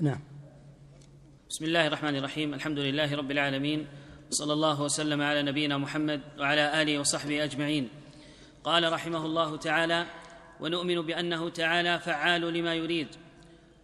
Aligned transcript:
نعم. 0.00 0.20
بسم 1.50 1.64
الله 1.64 1.86
الرحمن 1.86 2.16
الرحيم. 2.16 2.54
الحمد 2.54 2.78
لله 2.78 3.14
رب 3.14 3.30
العالمين. 3.30 3.86
صلى 4.30 4.52
الله 4.52 4.82
وسلم 4.82 5.22
على 5.22 5.42
نبينا 5.42 5.78
محمد 5.78 6.20
وعلى 6.38 6.82
آله 6.82 6.98
وصحبه 6.98 7.44
أجمعين. 7.44 7.88
قال 8.64 8.92
رحمه 8.92 9.26
الله 9.26 9.56
تعالى 9.56 10.06
ونؤمن 10.60 11.00
بأنه 11.00 11.48
تعالى 11.48 11.98
فعال 11.98 12.40
لما 12.40 12.74
يريد. 12.74 13.08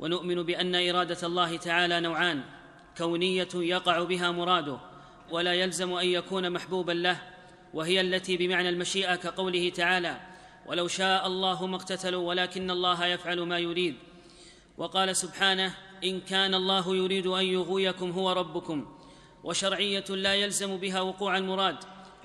ونؤمن 0.00 0.42
بأن 0.42 0.74
إرادة 0.74 1.26
الله 1.26 1.56
تعالى 1.56 2.00
نوعان 2.00 2.42
كونية 2.98 3.48
يقع 3.54 4.02
بها 4.02 4.30
مراده 4.30 4.78
ولا 5.30 5.54
يلزم 5.54 5.92
أن 5.92 6.06
يكون 6.06 6.50
محبوبا 6.50 6.92
له 6.92 7.20
وهي 7.74 8.00
التي 8.00 8.36
بمعنى 8.36 8.68
المشيئة 8.68 9.16
كقوله 9.16 9.70
تعالى 9.70 10.20
ولو 10.66 10.88
شاء 10.88 11.26
الله 11.26 11.66
ما 11.66 11.76
اقتتلوا 11.76 12.28
ولكن 12.28 12.70
الله 12.70 13.06
يفعل 13.06 13.40
ما 13.40 13.58
يريد 13.58 13.94
وقال 14.78 15.16
سبحانه 15.16 15.74
إن 16.04 16.20
كان 16.20 16.54
الله 16.54 16.96
يريد 16.96 17.26
أن 17.26 17.44
يغويكم 17.44 18.10
هو 18.10 18.32
ربكم 18.32 18.86
وشرعية 19.44 20.04
لا 20.08 20.34
يلزم 20.34 20.76
بها 20.76 21.00
وقوع 21.00 21.36
المراد 21.36 21.76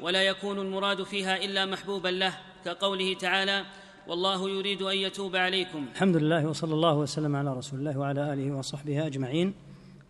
ولا 0.01 0.23
يكون 0.23 0.59
المراد 0.59 1.03
فيها 1.03 1.37
إلا 1.37 1.65
محبوبا 1.65 2.07
له 2.07 2.37
كقوله 2.65 3.13
تعالى 3.13 3.65
والله 4.07 4.49
يريد 4.49 4.81
أن 4.81 4.97
يتوب 4.97 5.35
عليكم 5.35 5.85
الحمد 5.91 6.15
لله 6.15 6.47
وصلى 6.47 6.73
الله 6.73 6.95
وسلم 6.95 7.35
على 7.35 7.53
رسول 7.53 7.79
الله 7.79 7.99
وعلى 7.99 8.33
آله 8.33 8.51
وصحبه 8.51 9.07
أجمعين. 9.07 9.53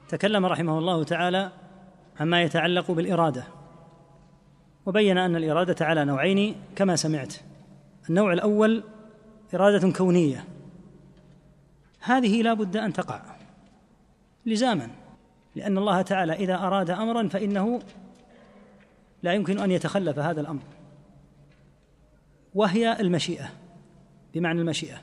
تكلم 0.10 0.46
رحمه 0.46 0.80
الله 0.80 1.04
تعالى 1.04 1.52
عما 2.20 2.42
يتعلق 2.42 2.92
بالإرادة 2.92 3.48
وبين 4.86 5.18
أن 5.18 5.36
الإرادة 5.36 5.86
على 5.86 6.06
نوعين 6.06 6.56
كما 6.76 6.96
سمعت. 6.96 7.34
النوع 8.10 8.34
الأول 8.34 8.84
إرادة 9.54 9.92
كونية. 9.92 10.46
هذه 12.00 12.42
لا 12.42 12.54
بد 12.54 12.78
أن 12.78 12.94
تقع. 12.94 13.35
لزاما 14.46 14.90
لأن 15.56 15.78
الله 15.78 16.02
تعالى 16.02 16.34
إذا 16.34 16.56
أراد 16.56 16.90
أمرا 16.90 17.28
فإنه 17.28 17.80
لا 19.24 19.34
يمكن 19.34 19.60
أن 19.60 19.72
يتخلف 19.72 20.20
هذا 20.20 20.42
الأمر. 20.42 20.62
وهي 22.54 23.00
المشيئة 23.00 23.50
بمعنى 24.34 24.62
المشيئة. 24.62 24.98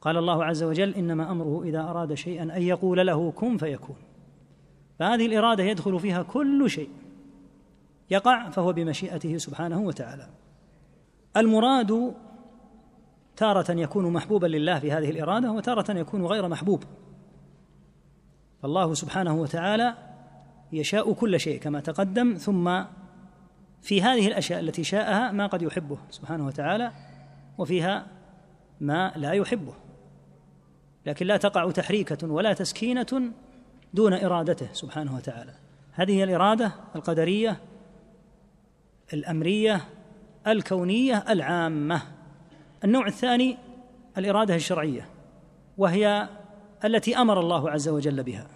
قال 0.00 0.16
الله 0.16 0.44
عز 0.44 0.62
وجل 0.62 0.94
إنما 0.94 1.30
أمره 1.30 1.62
إذا 1.62 1.80
أراد 1.80 2.14
شيئا 2.14 2.42
أن 2.42 2.62
يقول 2.62 3.06
له 3.06 3.30
كن 3.30 3.56
فيكون. 3.56 3.96
فهذه 4.98 5.26
الإرادة 5.26 5.64
يدخل 5.64 6.00
فيها 6.00 6.22
كل 6.22 6.70
شيء 6.70 6.90
يقع 8.10 8.50
فهو 8.50 8.72
بمشيئته 8.72 9.36
سبحانه 9.36 9.80
وتعالى. 9.80 10.28
المراد 11.36 12.14
تارة 13.36 13.72
يكون 13.72 14.12
محبوبا 14.12 14.46
لله 14.46 14.78
في 14.78 14.92
هذه 14.92 15.10
الإرادة 15.10 15.52
وتارة 15.52 15.98
يكون 15.98 16.26
غير 16.26 16.48
محبوب. 16.48 16.84
فالله 18.62 18.94
سبحانه 18.94 19.34
وتعالى 19.34 19.94
يشاء 20.72 21.12
كل 21.12 21.40
شيء 21.40 21.60
كما 21.60 21.80
تقدم 21.80 22.34
ثم 22.34 22.82
في 23.82 24.02
هذه 24.02 24.28
الأشياء 24.28 24.60
التي 24.60 24.84
شاءها 24.84 25.32
ما 25.32 25.46
قد 25.46 25.62
يحبه 25.62 25.98
سبحانه 26.10 26.46
وتعالى 26.46 26.92
وفيها 27.58 28.06
ما 28.80 29.12
لا 29.16 29.32
يحبه. 29.32 29.74
لكن 31.06 31.26
لا 31.26 31.36
تقع 31.36 31.70
تحريكة 31.70 32.28
ولا 32.28 32.52
تسكينة 32.52 33.32
دون 33.94 34.12
إرادته 34.12 34.68
سبحانه 34.72 35.16
وتعالى. 35.16 35.54
هذه 35.92 36.12
هي 36.12 36.24
الإرادة 36.24 36.72
القدرية 36.96 37.60
الأمرية 39.12 39.84
الكونية 40.46 41.24
العامة. 41.28 42.02
النوع 42.84 43.06
الثاني 43.06 43.58
الإرادة 44.18 44.54
الشرعية 44.54 45.08
وهي 45.78 46.28
التي 46.84 47.16
أمر 47.16 47.40
الله 47.40 47.70
عز 47.70 47.88
وجل 47.88 48.22
بها. 48.22 48.46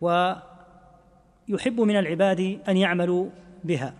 ويحب 0.00 1.80
من 1.80 1.96
العباد 1.96 2.60
أن 2.68 2.76
يعملوا 2.76 3.30
بها. 3.64 3.94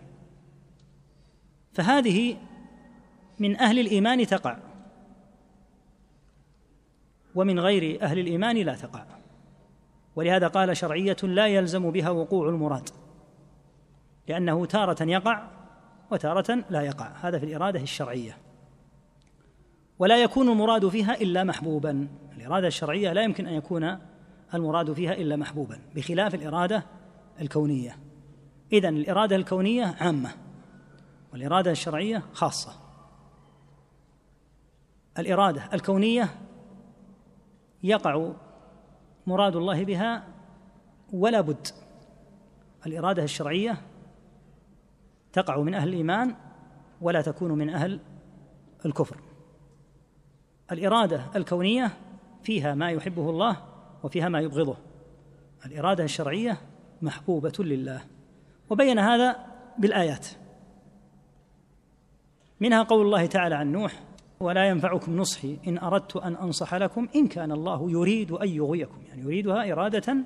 فهذه 1.72 2.36
من 3.38 3.56
أهل 3.56 3.78
الإيمان 3.78 4.26
تقع. 4.26 4.56
ومن 7.34 7.60
غير 7.60 8.02
أهل 8.02 8.18
الإيمان 8.18 8.56
لا 8.56 8.74
تقع. 8.74 9.04
ولهذا 10.16 10.48
قال 10.48 10.76
شرعية 10.76 11.16
لا 11.22 11.46
يلزم 11.46 11.90
بها 11.90 12.10
وقوع 12.10 12.48
المراد. 12.48 12.88
لأنه 14.28 14.66
تارة 14.66 15.02
يقع 15.02 15.48
وتارة 16.10 16.64
لا 16.70 16.80
يقع. 16.80 17.12
هذا 17.20 17.38
في 17.38 17.44
الإرادة 17.44 17.80
الشرعية. 17.80 18.38
ولا 19.98 20.22
يكون 20.22 20.48
المراد 20.48 20.88
فيها 20.88 21.14
إلا 21.14 21.44
محبوبا. 21.44 22.08
الإرادة 22.36 22.66
الشرعية 22.66 23.12
لا 23.12 23.22
يمكن 23.22 23.46
أن 23.46 23.54
يكون 23.54 23.98
المراد 24.54 24.92
فيها 24.92 25.12
إلا 25.12 25.36
محبوبا 25.36 25.78
بخلاف 25.94 26.34
الإرادة 26.34 26.84
الكونية. 27.40 27.96
إذن 28.72 28.96
الإرادة 28.96 29.36
الكونية 29.36 29.96
عامة 30.00 30.30
والإرادة 31.32 31.70
الشرعية 31.70 32.22
خاصة. 32.32 32.72
الإرادة 35.18 35.68
الكونية 35.72 36.28
يقع 37.82 38.32
مراد 39.26 39.56
الله 39.56 39.84
بها 39.84 40.24
ولا 41.12 41.40
بد. 41.40 41.66
الإرادة 42.86 43.22
الشرعية 43.22 43.80
تقع 45.32 45.60
من 45.60 45.74
أهل 45.74 45.88
الإيمان 45.88 46.34
ولا 47.00 47.22
تكون 47.22 47.52
من 47.52 47.70
أهل 47.70 48.00
الكفر. 48.86 49.25
الإرادة 50.72 51.30
الكونية 51.36 51.92
فيها 52.42 52.74
ما 52.74 52.90
يحبه 52.90 53.30
الله 53.30 53.56
وفيها 54.02 54.28
ما 54.28 54.40
يبغضه. 54.40 54.76
الإرادة 55.66 56.04
الشرعية 56.04 56.60
محبوبة 57.02 57.52
لله. 57.58 58.00
وبين 58.70 58.98
هذا 58.98 59.36
بالآيات. 59.78 60.26
منها 62.60 62.82
قول 62.82 63.06
الله 63.06 63.26
تعالى 63.26 63.54
عن 63.54 63.72
نوح 63.72 64.02
ولا 64.40 64.68
ينفعكم 64.68 65.16
نصحي 65.16 65.58
إن 65.66 65.78
أردت 65.78 66.16
أن 66.16 66.36
أنصح 66.36 66.74
لكم 66.74 67.08
إن 67.16 67.26
كان 67.26 67.52
الله 67.52 67.90
يريد 67.90 68.32
أن 68.32 68.48
يغويكم. 68.48 68.98
يعني 69.08 69.22
يريدها 69.22 69.72
إرادة 69.72 70.16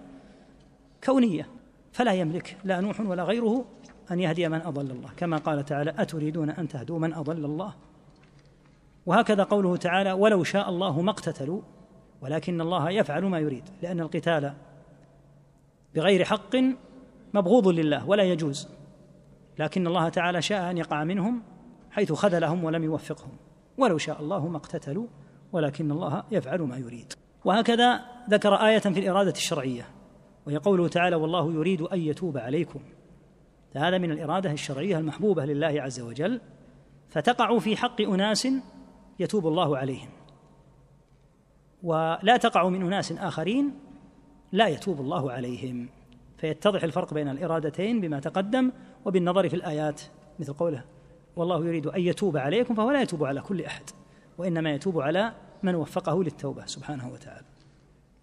كونية. 1.05 1.49
فلا 1.93 2.13
يملك 2.13 2.59
لا 2.65 2.81
نوح 2.81 3.01
ولا 3.01 3.25
غيره 3.25 3.65
أن 4.11 4.21
يهدي 4.21 4.49
من 4.49 4.61
أضل 4.61 4.91
الله. 4.91 5.11
كما 5.17 5.37
قال 5.37 5.65
تعالى 5.65 5.95
أتريدون 5.99 6.51
أن 6.51 6.69
تهدوا 6.69 6.99
من 6.99 7.15
أضل 7.15 7.45
الله؟ 7.45 7.75
وهكذا 9.07 9.43
قوله 9.43 9.77
تعالى 9.77 10.13
ولو 10.13 10.45
شاء 10.45 10.69
الله 10.69 11.03
ما 11.03 11.11
اقتتلوا 11.11 11.63
ولكن 12.23 12.61
الله 12.61 12.91
يفعل 12.91 13.25
ما 13.25 13.39
يريد 13.39 13.65
لأن 13.83 14.01
القتال 14.01 14.53
بغير 15.95 16.25
حق 16.25 16.57
مبغوض 17.35 17.69
لله 17.69 18.09
ولا 18.09 18.23
يجوز 18.23 18.69
لكن 19.59 19.87
الله 19.87 20.09
تعالى 20.09 20.43
شاء 20.43 20.71
أن 20.71 20.79
يقع 20.79 21.05
منهم 21.05 21.43
حيث 21.91 22.13
خذلهم 22.13 22.65
ولم 22.65 22.85
يوفقهم. 22.85 23.37
ولو 23.79 23.99
شاء 23.99 24.21
الله 24.21 24.49
ما 24.49 24.57
اقتتلوا 24.57 25.07
ولكن 25.53 25.91
الله 25.91 26.25
يفعل 26.31 26.61
ما 26.61 26.77
يريد. 26.77 27.13
وهكذا 27.45 28.01
ذكر 28.31 28.55
آية 28.55 28.79
في 28.79 29.01
الإرادة 29.01 29.31
الشرعية 29.31 29.89
وهي 30.47 30.57
قوله 30.57 30.89
تعالى 30.89 31.17
والله 31.17 31.53
يريد 31.53 31.83
أن 31.83 32.01
يتوب 32.01 32.39
عليكم. 32.39 32.81
هذا 33.77 33.99
من 33.99 34.11
الإرادة 34.11 34.53
الشرعية 34.53 34.99
المحبوبة 34.99 35.45
لله 35.45 35.83
عز 35.83 36.01
وجل 36.01 36.41
فتقع 37.09 37.59
في 37.59 37.77
حق 37.77 38.01
أناس 38.01 38.49
يتوب 39.21 39.47
الله 39.47 39.79
عليهم. 39.79 40.09
ولا 41.83 42.37
تقع 42.37 42.69
من 42.69 42.83
أناس 42.83 43.13
آخرين 43.13 43.75
لا 44.53 44.69
يتوب 44.69 45.01
الله 45.01 45.33
عليهم. 45.33 45.89
فيتضح 46.39 46.83
الفرق 46.83 47.15
بين 47.15 47.29
الإرادتين 47.29 48.01
بما 48.01 48.21
تقدم 48.21 48.73
وبالنظر 49.05 49.49
في 49.49 49.57
الآيات 49.57 50.03
مثل 50.39 50.53
قوله 50.53 50.85
والله 51.37 51.67
يريد 51.67 51.87
أن 51.87 52.01
يتوب 52.01 52.37
عليكم 52.37 52.75
فهو 52.75 52.91
لا 52.91 53.03
يتوب 53.03 53.25
على 53.25 53.41
كل 53.41 53.63
أحد 53.63 53.83
وإنما 54.39 54.71
يتوب 54.71 55.01
على 55.01 55.33
من 55.63 55.75
وفقه 55.75 56.25
للتوبة 56.25 56.67
سبحانه 56.67 57.09
وتعالى. 57.09 57.47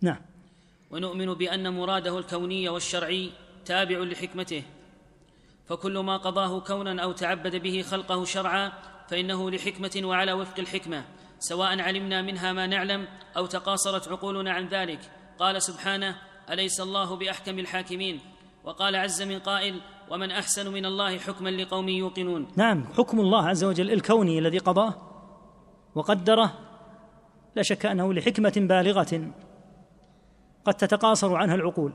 نعم. 0.01 0.21
ونؤمن 0.91 1.33
بأن 1.33 1.73
مراده 1.73 2.17
الكوني 2.17 2.69
والشرعي 2.69 3.31
تابع 3.65 3.97
لحكمته 3.99 4.63
فكل 5.65 5.97
ما 5.97 6.17
قضاه 6.17 6.59
كونا 6.59 7.03
أو 7.03 7.11
تعبد 7.11 7.55
به 7.55 7.81
خلقه 7.81 8.23
شرعا 8.23 8.71
فإنه 9.09 9.51
لحكمة 9.51 10.01
وعلى 10.03 10.33
وفق 10.33 10.59
الحكمة 10.59 11.03
سواء 11.39 11.81
علمنا 11.81 12.21
منها 12.21 12.53
ما 12.53 12.67
نعلم 12.67 13.07
أو 13.37 13.45
تقاصرت 13.45 14.07
عقولنا 14.07 14.51
عن 14.51 14.67
ذلك. 14.67 14.99
قال 15.39 15.61
سبحانه 15.61 16.15
أليس 16.49 16.81
الله 16.81 17.15
بأحكم 17.15 17.59
الحاكمين؟ 17.59 18.19
وقال 18.63 18.95
عز 18.95 19.21
من 19.21 19.39
قائل 19.39 19.81
ومن 20.11 20.31
أحسن 20.31 20.73
من 20.73 20.85
الله 20.85 21.17
حكما 21.17 21.49
لقوم 21.49 21.89
يوقنون. 21.89 22.47
نعم 22.55 22.83
حكم 22.97 23.19
الله 23.19 23.47
عز 23.47 23.63
وجل 23.63 23.91
الكوني 23.91 24.39
الذي 24.39 24.57
قضاه 24.57 24.93
وقدره 25.95 26.53
لا 27.55 27.63
شك 27.63 27.85
أنه 27.85 28.13
لحكمة 28.13 28.53
بالغة 28.55 29.31
قد 30.65 30.73
تتقاصر 30.73 31.35
عنها 31.35 31.55
العقول. 31.55 31.93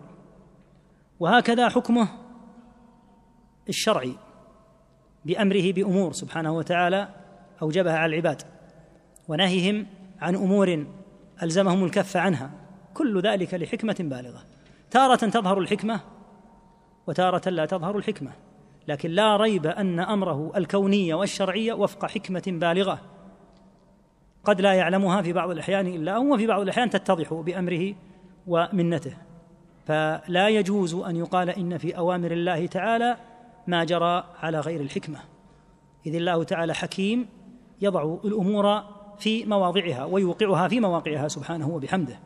وهكذا 1.21 1.69
حكمه 1.69 2.09
الشرعي. 3.69 4.17
بأمره 5.25 5.73
بأمور 5.73 6.13
سبحانه 6.13 6.53
وتعالى 6.53 7.09
أوجبها 7.63 7.99
على 7.99 8.11
العباد 8.11 8.43
ونهيهم 9.29 9.87
عن 10.21 10.35
أمور 10.35 10.87
ألزمهم 11.43 11.85
الكف 11.85 12.17
عنها 12.17 12.51
كل 12.95 13.21
ذلك 13.21 13.55
لحكمة 13.55 13.97
بالغة. 14.01 14.43
تارة 14.91 15.17
تظهر 15.17 15.59
الحكمة 15.59 16.01
وتارة 17.07 17.49
لا 17.49 17.67
تظهر 17.67 17.99
الحكمة 17.99 18.31
لكن 18.89 19.11
لا 19.11 19.37
ريب 19.37 19.67
أن 19.67 20.01
أمره 20.01 20.53
الكوني 20.57 21.15
والشرعي 21.15 21.73
وفق 21.73 22.07
حكمة 22.07 22.43
بالغة. 22.47 23.01
قد 24.45 24.61
لا 24.61 24.73
يعلمها 24.73 25.23
في 25.23 25.33
بعض 25.33 25.51
الأحيان 25.51 25.87
إلا 25.87 26.17
هو 26.17 26.35
وفي 26.35 26.47
بعض 26.47 26.61
الأحيان 26.61 26.91
تتضح 26.91 27.35
بأمره 27.35 27.95
ومنته. 28.47 29.17
فلا 29.87 30.49
يجوز 30.49 30.95
أن 30.95 31.17
يقال 31.17 31.51
إن 31.51 31.79
في 31.79 31.97
أوامر 31.97 32.31
الله 32.31 32.67
تعالى 32.67 33.17
ما 33.67 33.85
جرى 33.85 34.25
على 34.43 34.61
غير 34.61 34.81
الحكمة. 34.81 35.19
إذ 36.07 36.15
الله 36.15 36.45
تعالى 36.45 36.75
حكيم 36.75 37.29
يضع 37.81 38.17
الأمور 38.25 38.83
في 39.19 39.45
مواضعها 39.45 40.05
ويوقعها 40.05 40.69
في 40.69 40.81
مواقعها 40.81 41.29
سبحانه 41.29 41.69
وبحمده. 41.69 42.19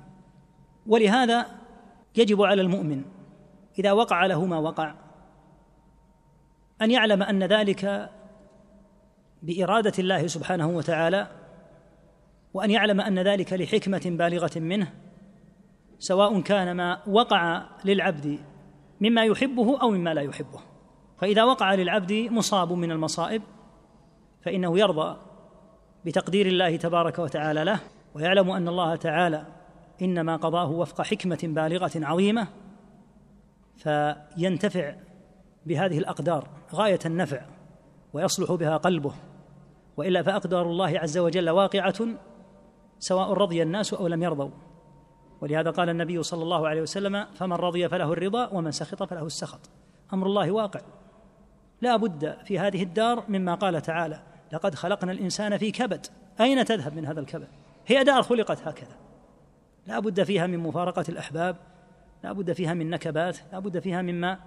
ولهذا 0.86 1.46
يجب 2.16 2.42
على 2.42 2.62
المؤمن 2.62 3.02
إذا 3.78 3.92
وقع 3.92 4.26
له 4.26 4.46
ما 4.46 4.58
وقع 4.58 4.94
أن 6.82 6.90
يعلم 6.90 7.22
أن 7.22 7.44
ذلك 7.44 8.10
بإرادة 9.42 9.92
الله 9.98 10.26
سبحانه 10.26 10.68
وتعالى 10.68 11.26
وأن 12.54 12.70
يعلم 12.70 13.00
أن 13.00 13.18
ذلك 13.18 13.52
لحكمة 13.52 14.02
بالغة 14.04 14.58
منه 14.58 14.92
سواء 15.98 16.40
كان 16.40 16.76
ما 16.76 17.02
وقع 17.06 17.66
للعبد 17.84 18.38
مما 19.00 19.24
يحبه 19.24 19.80
أو 19.82 19.90
مما 19.90 20.14
لا 20.14 20.22
يحبه. 20.22 20.60
فإذا 21.18 21.44
وقع 21.44 21.74
للعبد 21.74 22.12
مصاب 22.12 22.72
من 22.72 22.90
المصائب 22.90 23.42
فإنه 24.40 24.78
يرضى 24.78 25.16
بتقدير 26.04 26.46
الله 26.46 26.76
تبارك 26.76 27.18
وتعالى 27.18 27.64
له 27.64 27.80
ويعلم 28.14 28.50
أن 28.50 28.68
الله 28.68 28.96
تعالى 28.96 29.46
إنما 30.02 30.36
قضاه 30.36 30.70
وفق 30.70 31.02
حكمة 31.02 31.38
بالغة 31.42 31.90
عظيمة 31.96 32.48
فينتفع 33.76 34.94
بهذه 35.66 35.98
الأقدار 35.98 36.48
غاية 36.74 36.98
النفع 37.06 37.40
ويصلح 38.12 38.52
بها 38.52 38.76
قلبه 38.76 39.12
وإلا 39.96 40.22
فأقدار 40.22 40.62
الله 40.62 40.98
عز 40.98 41.18
وجل 41.18 41.50
واقعة 41.50 41.94
سواء 42.98 43.32
رضي 43.32 43.62
الناس 43.62 43.94
أو 43.94 44.06
لم 44.06 44.22
يرضوا. 44.22 44.50
ولهذا 45.40 45.70
قال 45.70 45.88
النبي 45.88 46.22
صلى 46.22 46.42
الله 46.42 46.68
عليه 46.68 46.82
وسلم 46.82 47.24
فمن 47.24 47.52
رضي 47.52 47.88
فله 47.88 48.12
الرضا 48.12 48.48
ومن 48.48 48.70
سخط 48.70 49.02
فله 49.02 49.26
السخط. 49.26 49.60
أمر 50.12 50.26
الله 50.26 50.50
واقع. 50.50 50.80
لا 51.80 51.96
بد 51.96 52.36
في 52.44 52.58
هذه 52.58 52.82
الدار 52.82 53.24
مما 53.28 53.54
قال 53.54 53.82
تعالى 53.82 54.22
لقد 54.52 54.74
خلقنا 54.74 55.12
الإنسان 55.12 55.58
في 55.58 55.70
كبد. 55.70 56.06
أين 56.40 56.64
تذهب 56.64 56.96
من 56.96 57.06
هذا 57.06 57.20
الكبد؟ 57.20 57.48
هي 57.86 58.04
دار 58.04 58.22
خلقت 58.22 58.68
هكذا. 58.68 58.96
لا 59.86 59.98
بد 59.98 60.22
فيها 60.22 60.46
من 60.46 60.58
مفارقة 60.58 61.04
الأحباب 61.08 61.56
لا 62.24 62.32
بد 62.32 62.52
فيها 62.52 62.74
من 62.74 62.90
نكبات 62.90 63.38
لا 63.52 63.58
بد 63.58 63.78
فيها 63.78 64.02
مما 64.02 64.38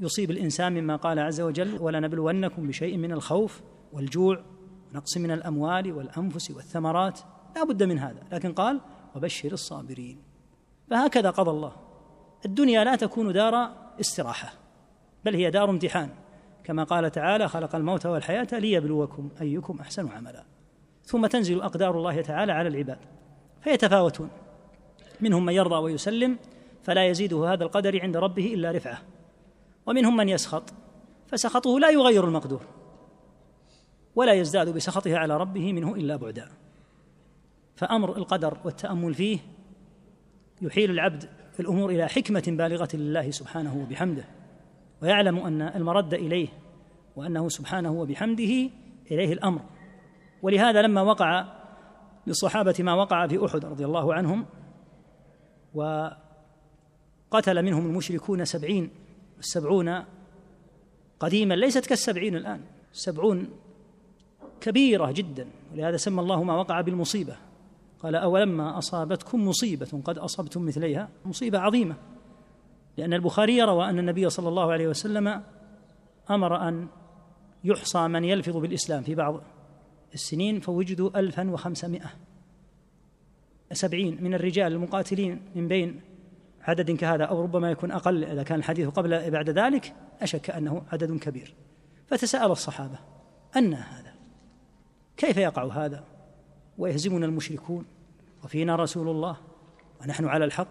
يصيب 0.00 0.30
الإنسان 0.30 0.72
مما 0.72 0.96
قال 0.96 1.18
عز 1.18 1.40
وجل 1.40 1.78
ولنبلونكم 1.80 2.68
بشيء 2.68 2.96
من 2.96 3.12
الخوف 3.12 3.62
والجوع 3.92 4.44
ونقص 4.90 5.16
من 5.16 5.30
الأموال 5.30 5.92
والأنفس 5.92 6.50
والثمرات. 6.50 7.20
لا 7.56 7.64
بد 7.64 7.82
من 7.82 7.98
هذا. 7.98 8.22
لكن 8.32 8.52
قال 8.52 8.80
وبشر 9.16 9.52
الصابرين. 9.52 10.22
فهكذا 10.90 11.30
قضى 11.30 11.50
الله. 11.50 11.72
الدنيا 12.44 12.84
لا 12.84 12.96
تكون 12.96 13.32
دار 13.32 13.72
استراحة 14.00 14.52
بل 15.24 15.34
هي 15.34 15.50
دار 15.50 15.70
امتحان. 15.70 16.10
كما 16.64 16.84
قال 16.84 17.10
تعالى 17.10 17.48
خلق 17.48 17.76
الموت 17.76 18.06
والحياة 18.06 18.48
ليبلوكم 18.52 19.28
أيكم 19.40 19.78
أحسن 19.80 20.08
عملا. 20.08 20.44
ثم 21.04 21.26
تنزل 21.26 21.62
أقدار 21.62 21.98
الله 21.98 22.20
تعالى 22.20 22.52
على 22.52 22.68
العباد 22.68 22.98
فيتفاوتون. 23.60 24.30
منهم 25.20 25.44
من 25.44 25.52
يرضى 25.52 25.74
ويسلم 25.74 26.38
فلا 26.82 27.06
يزيده 27.06 27.52
هذا 27.52 27.64
القدر 27.64 28.02
عند 28.02 28.16
ربه 28.16 28.54
إلا 28.54 28.70
رفعه. 28.70 28.98
ومنهم 29.86 30.16
من 30.16 30.28
يسخط 30.28 30.72
فسخطه 31.26 31.80
لا 31.80 31.90
يغير 31.90 32.24
المقدور 32.24 32.62
ولا 34.14 34.32
يزداد 34.32 34.68
بسخطه 34.68 35.16
على 35.16 35.36
ربه 35.36 35.72
منه 35.72 35.94
إلا 35.94 36.16
بعدا. 36.16 36.48
فأمر 37.76 38.16
القدر 38.16 38.58
والتأمل 38.64 39.14
فيه 39.14 39.38
يحيل 40.62 40.90
العبد 40.90 41.28
في 41.52 41.60
الأمور 41.60 41.90
إلى 41.90 42.08
حكمة 42.08 42.44
بالغة 42.46 42.88
لله 42.94 43.30
سبحانه 43.30 43.76
وبحمده. 43.76 44.24
ويعلم 45.02 45.38
أن 45.38 45.62
المرد 45.62 46.14
إليه 46.14 46.48
وأنه 47.16 47.48
سبحانه 47.48 47.92
وبحمده 47.92 48.70
إليه 49.10 49.32
الأمر. 49.32 49.60
ولهذا 50.42 50.82
لما 50.82 51.02
وقع 51.02 51.44
للصحابة 52.26 52.74
ما 52.78 52.94
وقع 52.94 53.26
في 53.26 53.46
أحد 53.46 53.64
رضي 53.64 53.84
الله 53.84 54.14
عنهم 54.14 54.46
وقتل 55.74 57.62
منهم 57.62 57.86
المشركون 57.86 58.44
سبعين 58.44 58.90
السبعون 59.38 60.04
قديما 61.20 61.54
ليست 61.54 61.86
كالسبعين 61.86 62.36
الآن 62.36 62.60
سبعون 62.92 63.48
كبيرة 64.60 65.12
جدا. 65.12 65.48
ولهذا 65.72 65.96
سمى 65.96 66.20
الله 66.20 66.42
ما 66.42 66.56
وقع 66.56 66.80
بالمصيبة. 66.80 67.36
قال 68.00 68.14
أولما 68.14 68.78
أصابتكم 68.78 69.48
مصيبة 69.48 70.02
قد 70.04 70.18
أصبتم 70.18 70.66
مثليها 70.66 71.08
مصيبة 71.24 71.58
عظيمة. 71.58 71.96
لأن 72.96 73.12
البخاري 73.12 73.62
روى 73.62 73.90
أن 73.90 73.98
النبي 73.98 74.30
صلى 74.30 74.48
الله 74.48 74.72
عليه 74.72 74.88
وسلم 74.88 75.42
أمر 76.30 76.68
أن 76.68 76.88
يحصى 77.64 78.08
من 78.08 78.24
يلفظ 78.24 78.56
بالإسلام 78.56 79.02
في 79.02 79.14
بعض 79.14 79.42
السنين 80.14 80.60
فوجدوا 80.60 81.20
ألفا 81.20 81.50
وخمسمائة. 81.50 82.10
سبعين 83.72 84.24
من 84.24 84.34
الرجال 84.34 84.72
المقاتلين 84.72 85.42
من 85.54 85.68
بين 85.68 86.00
عدد 86.62 86.90
كهذا 86.90 87.24
أو 87.24 87.42
ربما 87.42 87.70
يكون 87.70 87.90
أقل 87.90 88.24
إذا 88.24 88.42
كان 88.42 88.58
الحديث 88.58 88.88
قبل 88.88 89.30
بعد 89.30 89.50
ذلك 89.50 89.94
أشك 90.20 90.50
أنه 90.50 90.82
عدد 90.92 91.18
كبير. 91.18 91.54
فتساءل 92.06 92.50
الصحابة 92.50 92.98
أن 93.56 93.74
هذا؟ 93.74 94.14
كيف 95.16 95.36
يقع 95.36 95.64
هذا؟ 95.64 96.04
ويهزمنا 96.78 97.26
المشركون 97.26 97.84
وفينا 98.44 98.76
رسول 98.76 99.08
الله 99.08 99.36
ونحن 100.02 100.24
على 100.24 100.44
الحق 100.44 100.68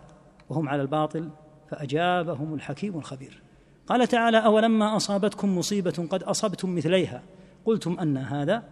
وهم 0.49 0.69
على 0.69 0.81
الباطل 0.81 1.29
فأجابهم 1.71 2.53
الحكيم 2.53 2.97
الخبير. 2.97 3.41
قال 3.87 4.07
تعالى 4.07 4.37
أولما 4.37 4.95
أصابتكم 4.95 5.57
مصيبة 5.57 6.07
قد 6.09 6.23
أصبتم 6.23 6.75
مثليها. 6.75 7.23
قلتم 7.65 7.99
أن 7.99 8.17
هذا 8.17 8.63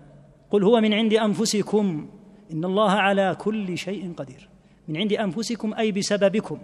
قل 0.52 0.64
هو 0.64 0.82
من 0.82 0.94
عند 0.94 1.14
أنفسكم. 1.14 2.10
إن 2.54 2.66
الله 2.66 2.92
على 2.92 3.36
كل 3.40 3.78
شيء 3.78 4.14
قدير. 4.14 4.50
من 4.88 4.98
عند 4.98 5.14
أنفسكم 5.14 5.74
أي 5.74 5.92
بسببكم. 5.92 6.60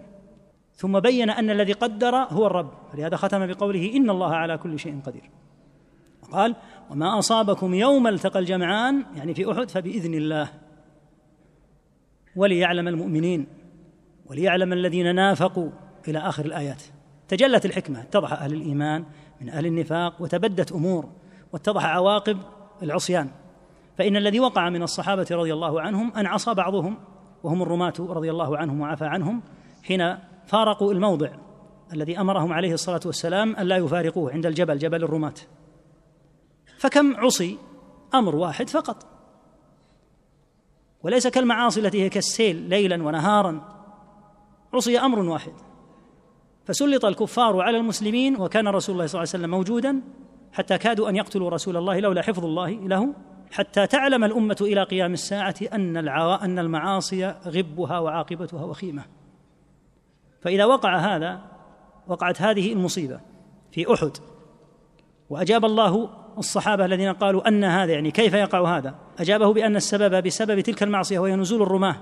ثم 0.76 1.00
بين 1.00 1.30
أن 1.30 1.50
الذي 1.50 1.74
قدر 1.74 2.16
هو 2.16 2.48
الرب. 2.48 2.72
فلهذا 2.94 3.16
ختم 3.16 3.48
بقوله 3.48 3.96
إن 3.96 4.10
الله 4.10 4.36
على 4.36 4.58
كل 4.58 4.80
شيء 4.80 5.00
قدير. 5.06 5.30
قال 6.32 6.56
وما 6.92 7.20
أصابكم 7.20 7.74
يوم 7.74 8.08
التقى 8.08 8.40
الجمعان 8.40 9.06
يعني 9.16 9.34
في 9.34 9.52
أحد 9.52 9.70
فبإذن 9.70 10.14
الله. 10.14 10.50
وليعلم 12.36 12.88
المؤمنين 12.88 13.48
وليعلم 14.26 14.74
الذين 14.74 15.16
نافقوا. 15.16 15.70
إلى 16.08 16.20
آخر 16.20 16.46
الآيات. 16.46 16.84
تجلت 17.28 17.66
الحكمة 17.66 18.02
اتضح 18.02 18.34
أهل 18.34 18.54
الإيمان 18.54 19.06
من 19.42 19.50
أهل 19.50 19.66
النفاق 19.66 20.22
وتبدت 20.22 20.72
أمور 20.72 21.10
واتضح 21.54 21.86
عواقب 21.86 22.38
العصيان. 22.84 23.30
فإن 23.98 24.16
الذي 24.16 24.40
وقع 24.40 24.70
من 24.70 24.84
الصحابة 24.84 25.28
رضي 25.32 25.54
الله 25.54 25.82
عنهم 25.82 26.14
أن 26.14 26.26
عصى 26.26 26.54
بعضهم 26.54 26.98
وهم 27.44 27.62
الرماة 27.62 27.94
رضي 28.00 28.32
الله 28.32 28.58
عنهم 28.58 28.82
وعفى 28.82 29.06
عنهم 29.06 29.42
حين 29.84 30.18
فارقوا 30.46 30.94
الموضع 30.94 31.30
الذي 31.94 32.20
أمرهم 32.20 32.54
عليه 32.54 32.74
الصلاة 32.74 33.00
والسلام 33.06 33.56
أن 33.56 33.68
لا 33.68 33.78
يفارقوه 33.78 34.32
عند 34.32 34.46
الجبل 34.46 34.78
جبل 34.78 35.04
الرماة. 35.04 35.34
فكم 36.78 37.16
عصي؟ 37.16 37.58
أمر 38.14 38.36
واحد 38.36 38.70
فقط. 38.70 39.06
وليس 41.04 41.28
كالمعاصي 41.28 41.80
التي 41.80 42.02
هي 42.02 42.10
كالسيل 42.10 42.56
ليلا 42.56 43.04
ونهارا. 43.04 43.62
عصي 44.74 45.00
أمر 45.00 45.20
واحد. 45.20 45.54
فسلط 46.66 47.06
الكفار 47.06 47.62
على 47.62 47.78
المسلمين 47.78 48.42
وكان 48.42 48.68
رسول 48.68 48.96
الله 48.96 49.06
صلى 49.06 49.20
الله 49.20 49.30
عليه 49.34 49.40
وسلم 49.40 49.50
موجودا 49.50 50.02
حتى 50.54 50.78
كادوا 50.78 51.10
أن 51.10 51.16
يقتلوا 51.16 51.50
رسول 51.50 51.78
الله 51.78 52.00
لولا 52.00 52.22
حفظ 52.22 52.46
الله 52.46 52.70
له 52.70 53.14
حتى 53.52 53.88
تعلم 53.88 54.24
الأمة 54.24 54.58
إلى 54.62 54.84
قيام 54.84 55.14
الساعة 55.14 55.56
أن 55.74 55.98
أن 56.08 56.60
المعاصي 56.60 57.36
غبها 57.48 58.00
وعاقبتها 58.00 58.64
وخيمة. 58.64 59.04
فإذا 60.42 60.66
وقع 60.66 60.98
هذا 60.98 61.42
وقعت 62.08 62.42
هذه 62.42 62.74
المصيبة 62.74 63.20
في 63.72 63.94
أحد 63.94 64.12
وأجاب 65.30 65.66
الله 65.66 66.10
الصحابة 66.38 66.86
الذين 66.86 67.14
قالوا 67.14 67.48
أن 67.48 67.64
هذا 67.64 67.94
يعني 67.94 68.12
كيف 68.12 68.34
يقع 68.34 68.78
هذا؟ 68.78 68.96
أجابه 69.20 69.54
بأن 69.54 69.76
السبب 69.76 70.24
بسبب 70.24 70.60
تلك 70.60 70.84
المعصية 70.84 71.20
وهي 71.20 71.36
نزول 71.36 71.62
الرماة 71.62 71.96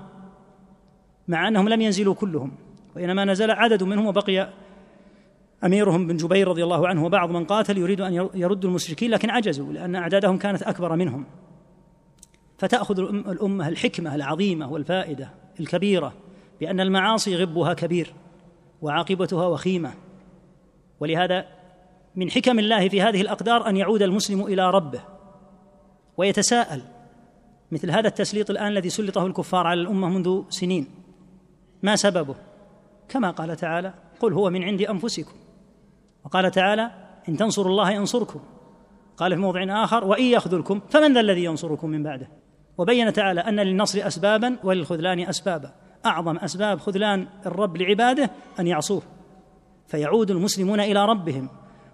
مع 1.28 1.48
أنهم 1.48 1.68
لم 1.68 1.80
ينزلوا 1.80 2.14
كلهم. 2.14 2.52
وإنما 2.96 3.24
نزل 3.24 3.50
عدد 3.50 3.82
منهم 3.82 4.06
وبقي 4.06 4.48
أميرهم 5.64 6.06
بن 6.06 6.16
جبير 6.16 6.48
رضي 6.48 6.64
الله 6.64 6.88
عنه 6.88 7.04
وبعض 7.04 7.30
من 7.30 7.44
قاتل 7.44 7.78
يريد 7.78 8.00
أن 8.00 8.28
يردوا 8.34 8.70
المشركين 8.70 9.10
لكن 9.10 9.30
عجزوا 9.30 9.72
لأن 9.72 9.96
أعدادهم 9.96 10.38
كانت 10.38 10.62
أكبر 10.62 10.96
منهم. 10.96 11.26
فتأخذ 12.58 12.98
الأمة 13.00 13.68
الحكمة 13.68 14.14
العظيمة 14.14 14.72
والفائدة 14.72 15.30
الكبيرة 15.60 16.12
بأن 16.60 16.80
المعاصي 16.80 17.36
غبها 17.36 17.74
كبير 17.74 18.12
وعاقبتها 18.82 19.46
وخيمة. 19.46 19.92
ولهذا 21.00 21.46
من 22.16 22.30
حكم 22.30 22.58
الله 22.58 22.88
في 22.88 23.02
هذه 23.02 23.20
الأقدار 23.20 23.68
أن 23.68 23.76
يعود 23.76 24.02
المسلم 24.02 24.42
إلى 24.46 24.70
ربه 24.70 25.00
ويتساءل 26.16 26.82
مثل 27.72 27.90
هذا 27.90 28.08
التسليط 28.08 28.50
الآن 28.50 28.66
الذي 28.66 28.88
سلطه 28.88 29.26
الكفار 29.26 29.66
على 29.66 29.80
الأمة 29.80 30.08
منذ 30.08 30.42
سنين. 30.48 30.86
ما 31.82 31.96
سببه؟ 31.96 32.34
كما 33.08 33.30
قال 33.30 33.56
تعالى 33.56 33.94
قل 34.20 34.32
هو 34.32 34.50
من 34.50 34.62
عند 34.62 34.82
أنفسكم. 34.82 35.32
وقال 36.24 36.50
تعالى 36.50 36.90
إن 37.28 37.36
تنصروا 37.36 37.70
الله 37.70 37.90
ينصركم. 37.90 38.40
قال 39.16 39.34
في 39.34 39.40
موضع 39.40 39.84
آخر 39.84 40.04
وإن 40.04 40.24
يخذلكم 40.24 40.80
فمن 40.90 41.14
ذا 41.14 41.20
الذي 41.20 41.44
ينصركم 41.44 41.90
من 41.90 42.02
بعده؟ 42.02 42.28
وبين 42.78 43.12
تعالى 43.12 43.40
أن 43.40 43.60
للنصر 43.60 44.06
اسبابا 44.06 44.56
وللخذلان 44.64 45.20
اسبابا. 45.20 45.72
أعظم 46.06 46.36
أسباب 46.36 46.78
خذلان 46.78 47.26
الرب 47.46 47.76
لعباده 47.76 48.30
أن 48.60 48.66
يعصوه. 48.66 49.02
فيعود 49.86 50.30
المسلمون 50.30 50.80
إلى 50.80 51.06
ربهم 51.06 51.48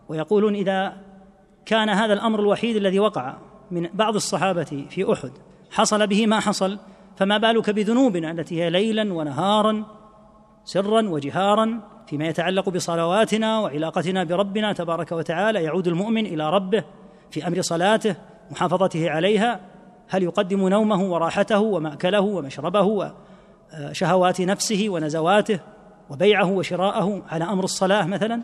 ويقولون 0.09 0.55
إذا 0.55 0.97
كان 1.67 1.89
هذا 1.89 2.13
الأمر 2.13 2.41
الوحيد 2.41 2.77
الذي 2.77 2.99
وقع 2.99 3.39
من 3.71 3.89
بعض 3.95 4.15
الصحابة 4.15 4.87
في 4.91 5.13
أحد 5.13 5.31
حصل 5.71 6.07
به 6.07 6.27
ما 6.27 6.41
حصل 6.41 6.79
فما 7.17 7.39
بالك 7.39 7.71
بذنوبنا 7.71 8.31
التي 8.31 8.63
هي 8.63 8.71
ليلا 8.71 9.13
ونهارا 9.13 9.85
سرا 10.65 11.09
وجهارا 11.09 11.81
فيما 12.07 12.27
يتعلق 12.27 12.69
بصلواتنا 12.69 13.61
وعلاقتنا 13.61 14.25
بربنا 14.25 14.73
تبارك 14.73 15.13
وتعالى 15.13 15.63
يعود 15.63 15.87
المؤمن 15.87 16.27
إلى 16.27 16.51
ربه 16.51 16.85
في 17.31 17.47
أمر 17.47 17.61
صلاته 17.61 18.17
محافظته 18.51 19.11
عليها 19.11 19.61
هل 20.09 20.23
يقدم 20.23 20.69
نومه 20.69 21.03
وراحته 21.03 21.61
ومأكله 21.61 22.21
ومشربه 22.21 23.15
وشهوات 23.91 24.41
نفسه 24.41 24.87
ونزواته 24.89 25.61
وبيعه 26.11 26.51
وشراءه 26.51 27.23
على 27.29 27.45
أمر 27.45 27.65
الصلاة 27.65 28.07
مثلا؟ 28.07 28.43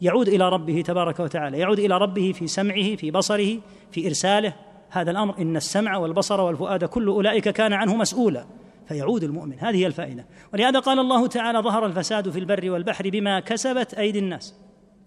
يعود 0.00 0.28
إلى 0.28 0.48
ربه 0.48 0.82
تبارك 0.82 1.20
وتعالى 1.20 1.58
يعود 1.58 1.78
إلى 1.78 1.98
ربه 1.98 2.32
في 2.32 2.46
سمعه 2.46 2.96
في 2.96 3.10
بصره 3.10 3.58
في 3.90 4.06
إرساله. 4.06 4.52
هذا 4.90 5.10
الأمر 5.10 5.38
إن 5.38 5.56
السمع 5.56 5.96
والبصر 5.96 6.40
والفؤاد 6.40 6.84
كل 6.84 7.08
أولئك 7.08 7.48
كان 7.48 7.72
عنه 7.72 7.96
مسؤولا. 7.96 8.46
فيعود 8.88 9.24
المؤمن. 9.24 9.58
هذه 9.58 9.76
هي 9.76 9.86
الفائدة. 9.86 10.26
ولهذا 10.52 10.78
قال 10.78 10.98
الله 10.98 11.26
تعالى 11.26 11.58
ظهر 11.58 11.86
الفساد 11.86 12.30
في 12.30 12.38
البر 12.38 12.70
والبحر 12.70 13.10
بما 13.10 13.40
كسبت 13.40 13.94
أيدي 13.94 14.18
الناس. 14.18 14.54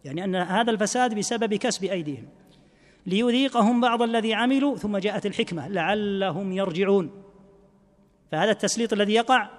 يعني 0.06 0.24
أن 0.24 0.36
هذا 0.36 0.72
الفساد 0.72 1.16
بسبب 1.16 1.54
كسب 1.54 1.84
أيديهم. 1.84 2.28
ليذيقهم 3.06 3.82
بعض 3.82 4.02
الذي 4.02 4.34
عملوا 4.34 4.76
ثم 4.76 4.98
جاءت 4.98 5.26
الحكمة 5.26 5.68
لعلهم 5.68 6.52
يرجعون. 6.52 7.12
فهذا 8.32 8.52
التسليط 8.52 8.94
الذي 8.94 9.14
يقع 9.14 9.50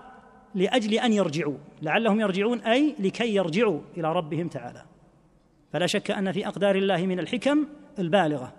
لأجل 0.54 0.94
أن 0.94 1.12
يرجعوا. 1.12 1.56
لعلهم 1.82 2.20
يرجعون 2.20 2.60
أي 2.60 2.94
لكي 2.98 3.34
يرجعوا 3.34 3.80
إلى 3.96 4.12
ربهم 4.12 4.48
تعالى. 4.48 4.82
فلا 5.72 5.86
شك 5.86 6.10
أن 6.10 6.32
في 6.32 6.46
أقدار 6.46 6.76
الله 6.76 7.06
من 7.06 7.18
الحكم 7.18 7.66
البالغة. 7.98 8.52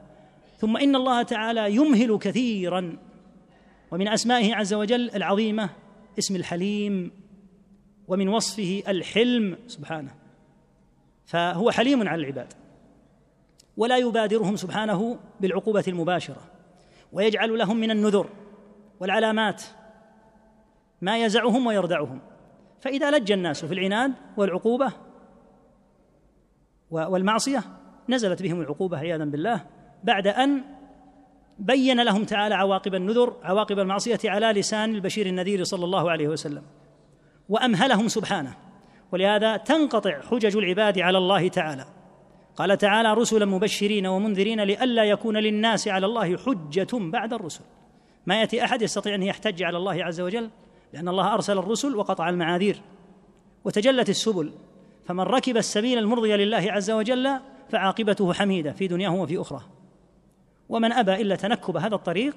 ثم 0.58 0.78
إن 0.78 0.96
الله 0.96 1.24
تعالى 1.24 1.76
يمهل 1.76 2.18
كثيرا 2.18 2.98
ومن 3.92 4.08
أسمائه 4.08 4.56
عز 4.56 4.74
وجل 4.74 5.12
العظيمة 5.16 5.70
اسم 6.20 6.36
الحليم 6.36 7.12
ومن 8.08 8.30
وصفه 8.30 8.84
الحلم 8.88 9.58
سبحانه. 9.68 10.16
فهو 11.26 11.72
حليم 11.72 12.08
على 12.08 12.22
العباد. 12.22 12.54
ولا 13.78 13.98
يبادرهم 13.98 14.56
سبحانه 14.56 15.20
بالعقوبة 15.40 15.84
المباشرة. 15.88 16.42
ويجعل 17.12 17.58
لهم 17.58 17.78
من 17.78 17.92
النذر 17.92 18.30
والعلامات 19.00 19.64
ما 21.02 21.18
يزعهم 21.18 21.68
ويردعهم. 21.68 22.22
فإذا 22.80 23.12
لج 23.12 23.32
الناس 23.32 23.66
في 23.66 23.74
العناد 23.74 24.14
والعقوبة 24.38 24.94
والمعصية 26.92 27.64
نزلت 28.10 28.42
بهم 28.42 28.62
العقوبة 28.62 28.98
عياذا 28.98 29.26
بالله 29.26 29.66
بعد 30.04 30.28
أن 30.28 30.64
بين 31.62 32.02
لهم 32.02 32.24
تعالى 32.24 32.56
عواقب 32.56 32.96
النذر 32.96 33.36
عواقب 33.44 33.80
المعصية 33.80 34.20
على 34.26 34.46
لسان 34.46 34.96
البشير 34.96 35.26
النذير 35.26 35.64
صلى 35.64 35.86
الله 35.86 36.12
عليه 36.12 36.28
وسلم 36.28 36.64
وأمهلهم 37.50 38.08
سبحانه 38.08 38.56
ولهذا 39.12 39.58
تنقطع 39.58 40.22
حجج 40.22 40.58
العباد 40.58 41.00
على 41.00 41.18
الله 41.18 41.48
تعالى. 41.48 41.86
قال 42.56 42.78
تعالى 42.78 43.14
رسلا 43.14 43.46
مبشرين 43.46 44.08
ومنذرين 44.08 44.64
لئلا 44.64 45.04
يكون 45.04 45.38
للناس 45.38 45.88
على 45.88 46.06
الله 46.06 46.38
حجة 46.38 46.88
بعد 46.94 47.34
الرسل. 47.34 47.64
ما 48.26 48.40
يأتي 48.40 48.64
أحد 48.64 48.82
يستطيع 48.82 49.16
أن 49.16 49.24
يحتج 49.24 49.64
على 49.64 49.78
الله 49.78 50.04
عز 50.04 50.22
وجل؟ 50.22 50.50
لأن 50.94 51.08
الله 51.08 51.34
أرسل 51.34 51.58
الرسل 51.58 51.96
وقطع 51.96 52.30
المعاذير 52.30 52.82
وتجلت 53.66 54.10
السبل. 54.10 54.54
فمن 55.06 55.24
ركب 55.24 55.58
السبيل 55.58 55.98
المرضي 55.98 56.34
لله 56.34 56.72
عز 56.72 56.92
وجل 56.92 57.30
فعاقبته 57.70 58.34
حميدة 58.34 58.72
في 58.72 58.88
دنياه 58.88 59.16
وفي 59.16 59.42
أخرى 59.42 59.62
ومن 60.72 60.92
أبى 60.92 61.22
إلا 61.22 61.36
تنكب 61.36 61.78
هذا 61.78 61.96
الطريق 61.96 62.36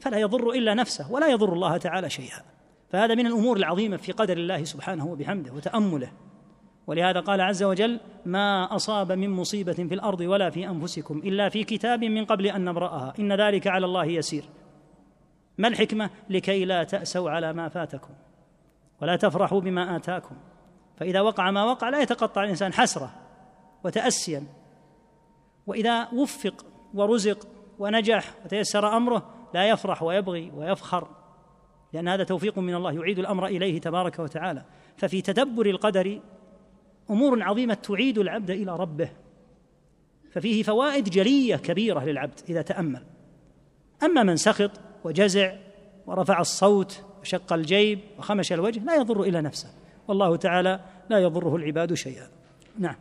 فلا 0.00 0.18
يضر 0.18 0.50
إلا 0.50 0.74
نفسه 0.74 1.12
ولا 1.12 1.28
يضر 1.28 1.52
الله 1.52 1.76
تعالى 1.76 2.10
شيئا. 2.10 2.42
فهذا 2.90 3.14
من 3.14 3.26
الأمور 3.26 3.56
العظيمة 3.56 3.96
في 3.96 4.12
قدر 4.12 4.36
الله 4.36 4.64
سبحانه 4.64 5.06
وبحمده 5.06 5.52
وتأمله. 5.52 6.12
ولهذا 6.86 7.20
قال 7.20 7.40
عز 7.40 7.62
وجل 7.62 8.00
ما 8.26 8.76
أصاب 8.76 9.12
من 9.12 9.30
مصيبة 9.30 9.72
في 9.72 9.94
الأرض 9.94 10.20
ولا 10.20 10.50
في 10.50 10.68
أنفسكم 10.68 11.18
إلا 11.18 11.48
في 11.48 11.64
كتاب 11.64 12.04
من 12.04 12.24
قبل 12.24 12.46
أن 12.46 12.64
نبرأها. 12.64 13.14
إن 13.18 13.32
ذلك 13.32 13.66
على 13.66 13.86
الله 13.86 14.04
يسير. 14.04 14.44
ما 15.58 15.68
الحكمة؟ 15.68 16.10
لكي 16.30 16.64
لا 16.64 16.84
تأسوا 16.84 17.30
على 17.30 17.52
ما 17.52 17.68
فاتكم 17.68 18.14
ولا 19.02 19.16
تفرحوا 19.16 19.60
بما 19.60 19.96
آتاكم. 19.96 20.36
فإذا 20.96 21.20
وقع 21.20 21.50
ما 21.50 21.64
وقع 21.64 21.88
لا 21.88 22.00
يتقطع 22.00 22.44
الإنسان 22.44 22.72
حسرة 22.72 23.10
وتأسيا. 23.84 24.46
وإذا 25.66 26.08
وفق 26.12 26.66
ورزق 26.94 27.55
ونجح 27.78 28.34
وتيسر 28.44 28.96
أمره 28.96 29.34
لا 29.54 29.68
يفرح 29.68 30.02
ويبغي 30.02 30.50
ويفخر. 30.54 31.08
لأن 31.92 32.08
هذا 32.08 32.24
توفيق 32.24 32.58
من 32.58 32.74
الله 32.74 32.92
يعيد 32.92 33.18
الأمر 33.18 33.46
إليه 33.46 33.80
تبارك 33.80 34.18
وتعالى. 34.18 34.64
ففي 34.96 35.22
تدبر 35.22 35.66
القدر 35.66 36.20
أمور 37.10 37.42
عظيمة 37.42 37.74
تعيد 37.74 38.18
العبد 38.18 38.50
إلى 38.50 38.76
ربه. 38.76 39.08
ففيه 40.32 40.62
فوائد 40.62 41.08
جلية 41.08 41.56
كبيرة 41.56 42.04
للعبد 42.04 42.40
إذا 42.48 42.62
تأمل. 42.62 43.02
أما 44.02 44.22
من 44.22 44.36
سخط 44.36 44.70
وجزع 45.04 45.56
ورفع 46.06 46.40
الصوت 46.40 47.04
وشق 47.20 47.52
الجيب 47.52 48.00
وخمش 48.18 48.52
الوجه 48.52 48.84
لا 48.84 48.94
يضر 48.94 49.22
إلا 49.22 49.40
نفسه. 49.40 49.68
والله 50.08 50.36
تعالى 50.36 50.80
لا 51.10 51.18
يضره 51.18 51.56
العباد 51.56 51.94
شيئا. 51.94 52.28
نعم. 52.78 52.96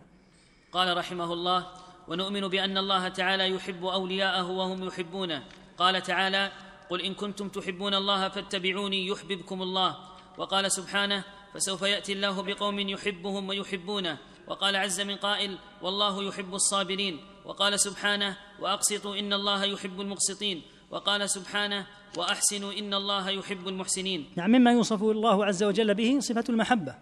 قال 0.72 0.98
رحمه 0.98 1.34
الله 1.34 1.66
ونؤمن 2.08 2.48
بأن 2.48 2.78
الله 2.78 3.08
تعالى 3.08 3.50
يحب 3.50 3.86
أولياءه 3.86 4.52
وهم 4.52 4.84
يحبونه. 4.84 5.44
قال 5.78 6.02
تعالى 6.02 6.52
قل 6.90 7.02
إن 7.02 7.14
كنتم 7.14 7.50
تحبون 7.50 7.94
الله 7.94 8.30
فاتبعوني 8.30 9.08
يحببكم 9.08 9.62
الله. 9.62 9.98
وقال 10.38 10.72
سبحانه 10.72 11.24
فسوف 11.54 11.82
يأتي 11.82 12.14
الله 12.14 12.42
بقوم 12.44 12.80
يحبهم 12.80 13.50
ويحبونه. 13.50 14.18
وقال 14.48 14.76
عز 14.76 15.02
من 15.02 15.16
قائل 15.16 15.58
والله 15.82 16.24
يحب 16.24 16.54
الصابرين. 16.54 17.20
وقال 17.46 17.80
سبحانه 17.80 18.38
وأقسطوا 18.60 19.16
إن 19.20 19.34
الله 19.34 19.64
يحب 19.64 20.02
المقسطين. 20.02 20.62
وقال 20.92 21.30
سبحانه 21.30 21.88
وأحسنوا 22.18 22.74
إن 22.74 22.94
الله 22.94 23.30
يحب 23.30 23.68
المحسنين. 23.68 24.26
نعم 24.36 24.52
مما 24.52 24.72
يوصف 24.72 25.04
الله 25.04 25.46
عز 25.46 25.64
وجل 25.64 25.94
به 25.94 26.20
صفة 26.20 26.44
المحبة 26.50 26.96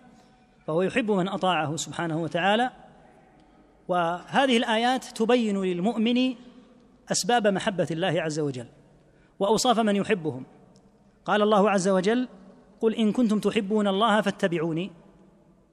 فهو 0.68 0.82
يحب 0.82 1.12
من 1.12 1.28
أطاعه 1.28 1.76
سبحانه 1.76 2.24
وتعالى 2.24 2.83
وهذه 3.88 4.58
الآيات 4.58 5.06
تبين 5.06 5.62
للمؤمن 5.62 6.36
أسباب 7.12 7.48
محبة 7.48 7.88
الله 7.92 8.22
عز 8.22 8.40
وجل 8.40 8.68
وأوصاف 9.40 9.80
من 9.80 9.96
يحبهم. 9.96 10.46
قال 11.26 11.42
الله 11.42 11.70
عز 11.70 11.88
وجل 11.88 12.28
قل 12.82 12.96
إن 12.96 13.12
كنتم 13.12 13.40
تحبون 13.40 13.88
الله 13.88 14.22
فاتبعوني 14.22 14.92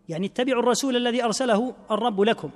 يعني 0.09 0.27
اتبعوا 0.27 0.63
الرسول 0.63 0.97
الذي 0.97 1.25
أرسله 1.25 1.75
الرب 1.91 2.21
لكم. 2.21 2.51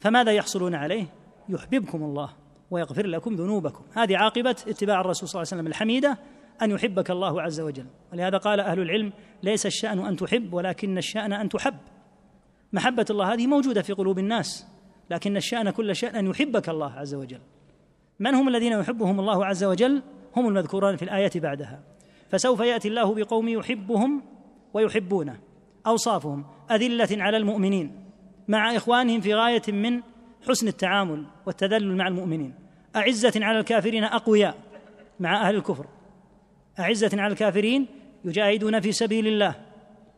فماذا 0.00 0.32
يحصلون 0.32 0.74
عليه؟ 0.74 1.06
يحببكم 1.48 2.02
الله 2.02 2.32
ويغفر 2.70 3.06
لكم 3.06 3.34
ذنوبكم. 3.34 3.84
هذه 3.92 4.16
عاقبة 4.16 4.50
اتباع 4.50 5.00
الرسول 5.00 5.28
صلى 5.28 5.42
الله 5.42 5.48
عليه 5.52 5.60
وسلم 5.62 5.66
الحميدة 5.66 6.18
أن 6.62 6.70
يحبك 6.70 7.10
الله 7.10 7.42
عز 7.42 7.60
وجل. 7.60 7.86
ولهذا 8.12 8.38
قال 8.38 8.60
أهل 8.60 8.80
العلم 8.80 9.12
ليس 9.42 9.66
الشأن 9.66 9.98
أن 9.98 10.16
تحب 10.16 10.54
ولكن 10.54 10.98
الشأن 10.98 11.32
أن 11.32 11.48
تحب. 11.48 11.76
محبة 12.74 13.06
الله 13.10 13.34
هذه 13.34 13.46
موجودة 13.46 13.82
في 13.82 13.92
قلوب 13.92 14.18
الناس 14.18 14.66
لكن 15.10 15.36
الشأن 15.36 15.70
كل 15.70 15.96
شأن 15.96 16.16
أن 16.16 16.26
يحبك 16.26 16.68
الله 16.68 16.92
عز 16.92 17.14
وجل. 17.14 17.40
من 18.18 18.34
هم 18.34 18.48
الذين 18.48 18.72
يحبهم 18.72 19.20
الله 19.20 19.46
عز 19.46 19.64
وجل؟ 19.64 20.02
هم 20.36 20.48
المذكوران 20.48 20.96
في 20.96 21.02
الآية 21.02 21.30
بعدها. 21.34 21.82
فسوف 22.30 22.60
يأتي 22.60 22.88
الله 22.88 23.14
بقوم 23.14 23.48
يحبهم 23.48 24.22
ويحبونه 24.74 25.40
أوصافهم 25.86 26.44
أذلة 26.70 27.22
على 27.22 27.36
المؤمنين 27.36 28.04
مع 28.48 28.76
إخوانهم 28.76 29.20
في 29.20 29.34
غاية 29.34 29.62
من 29.68 30.02
حسن 30.48 30.68
التعامل 30.68 31.24
والتذلل 31.46 31.96
مع 31.96 32.08
المؤمنين. 32.08 32.54
أعزة 32.96 33.32
على 33.36 33.58
الكافرين 33.58 34.04
أقوياء 34.04 34.54
مع 35.20 35.48
أهل 35.48 35.54
الكفر. 35.54 35.86
أعزة 36.78 37.10
على 37.14 37.32
الكافرين 37.32 37.86
يجاهدون 38.24 38.80
في 38.80 38.92
سبيل 38.92 39.26
الله 39.26 39.54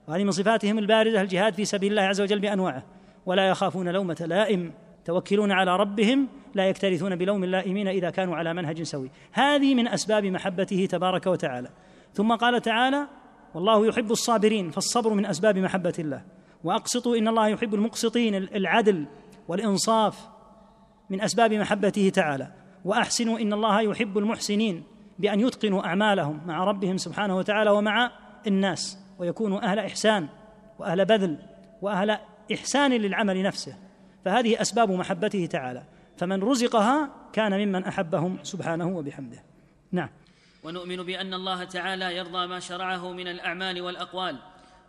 وهذه 0.08 0.24
من 0.24 0.30
صفاتهم 0.30 0.78
البارزه 0.78 1.20
الجهاد 1.20 1.54
في 1.54 1.64
سبيل 1.64 1.90
الله 1.90 2.02
عز 2.02 2.20
وجل 2.20 2.38
بأنواعه. 2.38 2.84
ولا 3.26 3.48
يخافون 3.48 3.88
لومة 3.88 4.26
لائم. 4.28 4.72
توكلون 5.04 5.52
على 5.52 5.76
ربهم 5.76 6.28
لا 6.54 6.68
يكترثون 6.68 7.16
بلوم 7.16 7.44
اللائمين 7.44 7.88
إذا 7.88 8.10
كانوا 8.10 8.36
على 8.36 8.54
منهج 8.54 8.82
سوي. 8.82 9.10
هذه 9.32 9.74
من 9.74 9.88
أسباب 9.88 10.24
محبته 10.24 10.86
تبارك 10.90 11.26
وتعالى. 11.26 11.68
ثم 12.12 12.34
قال 12.34 12.62
تعالى 12.62 13.06
والله 13.54 13.86
يحب 13.86 14.10
الصابرين. 14.10 14.70
فالصبر 14.70 15.14
من 15.14 15.26
أسباب 15.26 15.58
محبة 15.58 15.94
الله. 15.98 16.22
وأقسطوا 16.64 17.16
إن 17.16 17.28
الله 17.28 17.48
يحب 17.48 17.74
المقسطين 17.74 18.34
العدل 18.34 19.06
والإنصاف 19.48 20.28
من 21.10 21.20
أسباب 21.20 21.52
محبته 21.52 22.08
تعالى. 22.08 22.52
وأحسنوا 22.84 23.38
إن 23.38 23.52
الله 23.52 23.80
يحب 23.80 24.18
المحسنين 24.18 24.82
بأن 25.18 25.40
يتقنوا 25.40 25.86
أعمالهم 25.86 26.40
مع 26.46 26.64
ربهم 26.64 26.96
سبحانه 26.96 27.36
وتعالى 27.36 27.70
ومع 27.70 28.10
الناس. 28.46 29.05
ويكونوا 29.18 29.62
أهل 29.62 29.78
إحسان 29.78 30.28
وأهل 30.78 31.04
بذل 31.04 31.38
وأهل 31.82 32.18
إحسان 32.54 32.92
للعمل 32.92 33.42
نفسه. 33.42 33.76
فهذه 34.24 34.60
أسباب 34.60 34.90
محبته 34.90 35.46
تعالى. 35.46 35.82
فمن 36.16 36.42
رزقها 36.42 37.10
كان 37.32 37.66
ممن 37.66 37.84
أحبهم 37.84 38.38
سبحانه 38.42 38.96
وبحمده. 38.96 39.42
نعم. 39.92 40.08
ونؤمن 40.64 40.96
بأن 40.96 41.34
الله 41.34 41.64
تعالى 41.64 42.16
يرضى 42.16 42.46
ما 42.46 42.60
شرعه 42.60 43.12
من 43.12 43.28
الأعمال 43.28 43.80
والأقوال 43.80 44.38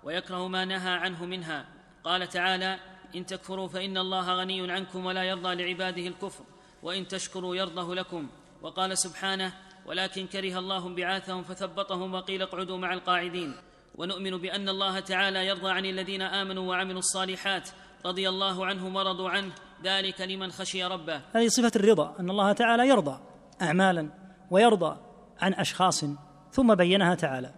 ويكره 0.04 0.48
ما 0.48 0.66
نهى 0.66 0.92
عنه 0.92 1.26
منها. 1.26 1.66
قال 2.04 2.28
تعالى 2.30 2.80
إن 3.16 3.26
تكفروا 3.26 3.68
فإن 3.68 3.98
الله 3.98 4.34
غني 4.34 4.72
عنكم 4.72 5.06
ولا 5.06 5.24
يرضى 5.24 5.56
لعباده 5.56 6.08
الكفر 6.08 6.44
وإن 6.84 7.08
تشكروا 7.08 7.56
يرضه 7.56 7.96
لكم. 7.96 8.28
وقال 8.62 8.98
سبحانه 8.98 9.54
ولكن 9.86 10.28
كره 10.28 10.60
الله 10.60 10.88
انبعاثهم 10.88 11.44
فثبطهم 11.44 12.14
وقيل 12.14 12.42
اقعدوا 12.42 12.78
مع 12.78 12.94
القاعدين. 12.94 13.54
ونؤمن 13.98 14.38
بأن 14.38 14.70
الله 14.70 15.00
تعالى 15.00 15.48
يرضى 15.48 15.72
عن 15.72 15.86
الذين 15.86 16.22
آمنوا 16.22 16.70
وعملوا 16.70 17.00
الصالحات 17.00 17.70
رضي 18.06 18.30
الله 18.30 18.66
عنهم 18.66 18.96
ورضوا 18.96 19.30
عنه. 19.30 19.52
ذلك 19.84 20.22
لمن 20.22 20.52
خشي 20.52 20.84
ربه. 20.84 21.22
هذه 21.36 21.48
صفة 21.48 21.72
الرضا 21.76 22.16
أن 22.20 22.30
الله 22.30 22.54
تعالى 22.54 22.88
يرضى 22.88 23.20
اعمالا 23.62 24.10
ويرضى 24.52 24.98
عن 25.42 25.54
أشخاص 25.54 26.06
ثم 26.52 26.76
بينها 26.76 27.16
تعالى. 27.16 27.52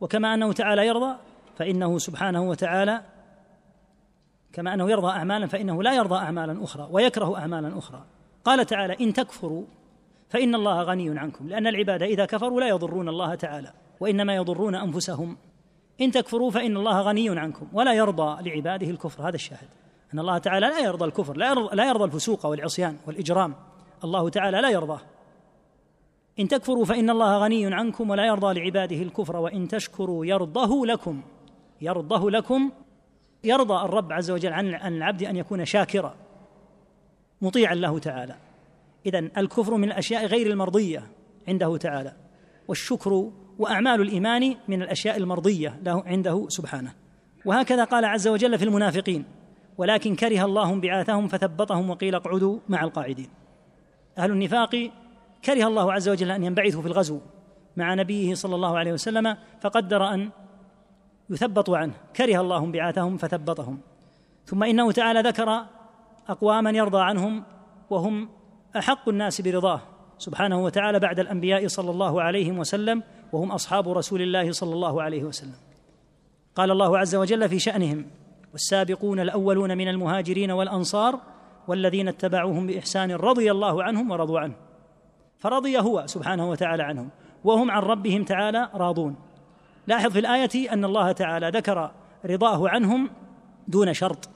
وكما 0.00 0.34
أنه 0.34 0.52
تعالى 0.52 0.86
يرضى 0.86 1.16
فإنه 1.56 1.98
سبحانه 1.98 2.42
وتعالى 2.42 3.02
كما 4.52 4.74
أنه 4.74 4.90
يرضى 4.90 5.08
اعمالا 5.08 5.46
فإنه 5.46 5.82
لا 5.82 5.94
يرضى 5.94 6.14
اعمالا 6.14 6.64
أخرى 6.64 6.88
ويكره 6.90 7.38
اعمالا 7.38 7.78
أخرى. 7.78 8.04
قال 8.44 8.66
تعالى 8.66 8.96
إن 9.00 9.12
تكفروا 9.12 9.64
فإن 10.28 10.54
الله 10.54 10.82
غني 10.82 11.18
عنكم 11.18 11.48
لأن 11.48 11.66
العباد 11.66 12.02
إذا 12.02 12.24
كفروا 12.24 12.60
لا 12.60 12.68
يضرون 12.68 13.08
الله 13.08 13.34
تعالى 13.34 13.72
وإنما 14.00 14.34
يضرون 14.34 14.74
أنفسهم 14.74 15.36
إن 16.00 16.10
تكفروا 16.10 16.50
فإن 16.50 16.76
الله 16.76 17.00
غني 17.00 17.40
عنكم 17.40 17.66
ولا 17.72 17.92
يرضى 17.92 18.50
لعباده 18.50 18.90
الكفر. 18.90 19.28
هذا 19.28 19.34
الشاهد. 19.34 19.68
أن 20.14 20.18
الله 20.18 20.38
تعالى 20.38 20.66
لا 20.66 20.78
يرضى 20.78 21.04
الكفر 21.04 21.36
لا 21.36 21.48
يرضى, 21.48 21.76
لا 21.76 21.88
يرضى 21.88 22.04
الفسوق 22.04 22.46
والعصيان 22.46 22.96
والإجرام. 23.06 23.54
الله 24.04 24.28
تعالى 24.28 24.60
لا 24.60 24.70
يرضاه. 24.70 25.00
إن 26.38 26.48
تكفروا 26.48 26.84
فإن 26.84 27.10
الله 27.10 27.38
غني 27.38 27.74
عنكم 27.74 28.10
ولا 28.10 28.26
يرضى 28.26 28.60
لعباده 28.60 28.96
الكفر 28.96 29.36
وإن 29.36 29.68
تشكروا 29.68 30.26
يرضه 30.26 30.86
لكم. 30.86 31.22
يرضه 31.80 32.30
لكم. 32.30 32.70
يرضى 33.44 33.84
الرب 33.84 34.12
عز 34.12 34.30
وجل 34.30 34.52
عن 34.52 34.94
العبد 34.94 35.22
أن 35.22 35.36
يكون 35.36 35.64
شاكرا. 35.64 36.14
مطيعا 37.42 37.74
له 37.74 37.98
تعالى. 37.98 38.34
اذا 39.06 39.18
الكفر 39.18 39.76
من 39.76 39.84
الأشياء 39.84 40.26
غير 40.26 40.46
المرضية 40.46 41.10
عنده 41.48 41.76
تعالى. 41.76 42.12
والشكر 42.68 43.30
وأعمال 43.60 44.00
الإيمان 44.00 44.56
من 44.68 44.82
الأشياء 44.82 45.16
المرضية 45.16 45.80
له 45.82 46.02
عنده 46.06 46.46
سبحانه. 46.48 46.92
وهكذا 47.44 47.84
قال 47.84 48.04
عز 48.04 48.28
وجل 48.28 48.58
في 48.58 48.64
المنافقين 48.64 49.24
ولكن 49.78 50.14
كره 50.14 50.44
الله 50.44 50.72
انبعاثهم 50.72 51.28
فثبطهم 51.28 51.90
وقيل 51.90 52.14
اقعدوا 52.14 52.58
مع 52.68 52.84
القاعدين. 52.84 53.28
أهل 54.18 54.30
النفاق 54.30 54.90
كره 55.44 55.66
الله 55.66 55.92
عز 55.92 56.08
وجل 56.08 56.30
أن 56.30 56.44
ينبعثوا 56.44 56.82
في 56.82 56.88
الغزو 56.88 57.20
مع 57.76 57.94
نبيه 57.94 58.34
صلى 58.34 58.54
الله 58.54 58.78
عليه 58.78 58.92
وسلم 58.92 59.36
فقدر 59.60 60.14
أن 60.14 60.30
يثبطوا 61.30 61.76
عنه. 61.78 61.94
كره 62.16 62.40
الله 62.40 62.64
انبعاثهم 62.64 63.16
فثبطهم. 63.16 63.78
ثم 64.44 64.64
إنه 64.64 64.92
تعالى 64.92 65.20
ذكر 65.20 65.64
أقواما 66.28 66.70
يرضى 66.70 67.00
عنهم 67.00 67.44
وهم 67.90 68.28
أحق 68.76 69.08
الناس 69.08 69.40
برضاه 69.40 69.80
سبحانه 70.18 70.64
وتعالى 70.64 70.98
بعد 70.98 71.20
الأنبياء 71.20 71.66
صلى 71.66 71.90
الله 71.90 72.22
عليه 72.22 72.52
وسلم 72.52 73.02
وهم 73.32 73.52
أصحاب 73.52 73.88
رسول 73.88 74.22
الله 74.22 74.52
صلى 74.52 74.74
الله 74.74 75.02
عليه 75.02 75.24
وسلم. 75.24 75.54
قال 76.54 76.70
الله 76.70 76.98
عز 76.98 77.14
وجل 77.14 77.48
في 77.48 77.58
شأنهم 77.58 78.06
والسابقون 78.52 79.20
الأولون 79.20 79.78
من 79.78 79.88
المهاجرين 79.88 80.50
والأنصار 80.50 81.20
والذين 81.68 82.08
اتبعوهم 82.08 82.66
بإحسان 82.66 83.12
رضي 83.12 83.50
الله 83.50 83.82
عنهم 83.82 84.10
ورضوا 84.10 84.40
عنه. 84.40 84.54
فرضي 85.38 85.78
هو 85.78 86.02
سبحانه 86.06 86.50
وتعالى 86.50 86.82
عنهم 86.82 87.10
وهم 87.44 87.70
عن 87.70 87.82
ربهم 87.82 88.24
تعالى 88.24 88.70
راضون. 88.74 89.16
لاحظ 89.86 90.12
في 90.12 90.18
الآية 90.18 90.72
أن 90.72 90.84
الله 90.84 91.12
تعالى 91.12 91.50
ذكر 91.50 91.90
رضاه 92.24 92.68
عنهم 92.68 93.10
دون 93.68 93.92
شرط. 93.92 94.28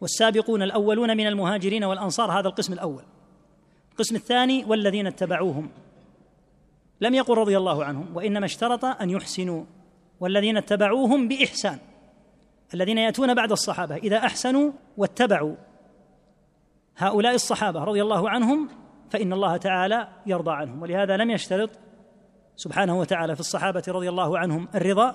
والسابقون 0.00 0.62
الأولون 0.62 1.16
من 1.16 1.26
المهاجرين 1.26 1.84
والأنصار 1.84 2.40
هذا 2.40 2.48
القسم 2.48 2.72
الأول. 2.72 3.02
القسم 3.92 4.16
الثاني 4.16 4.64
والذين 4.64 5.06
اتبعوهم. 5.06 5.68
لم 7.00 7.14
يقل 7.14 7.34
رضي 7.34 7.56
الله 7.56 7.84
عنهم 7.84 8.16
وإنما 8.16 8.46
اشترط 8.46 8.84
أن 8.84 9.10
يحسنوا 9.10 9.64
والذين 10.20 10.56
اتبعوهم 10.56 11.28
بإحسان 11.28 11.78
الذين 12.74 12.98
يأتون 12.98 13.34
بعد 13.34 13.52
الصحابة 13.52 13.96
إذا 13.96 14.16
أحسنوا 14.16 14.72
واتبعوا. 14.96 15.54
هؤلاء 16.96 17.34
الصحابة 17.34 17.84
رضي 17.84 18.02
الله 18.02 18.30
عنهم 18.30 18.68
فإن 19.10 19.32
الله 19.32 19.56
تعالى 19.56 20.08
يرضى 20.26 20.50
عنهم 20.50 20.82
ولهذا 20.82 21.16
لم 21.16 21.30
يشترط 21.30 21.70
سبحانه 22.56 22.98
وتعالى 22.98 23.34
في 23.34 23.40
الصحابة 23.40 23.82
رضي 23.88 24.08
الله 24.08 24.38
عنهم 24.38 24.68
الرضا 24.74 25.14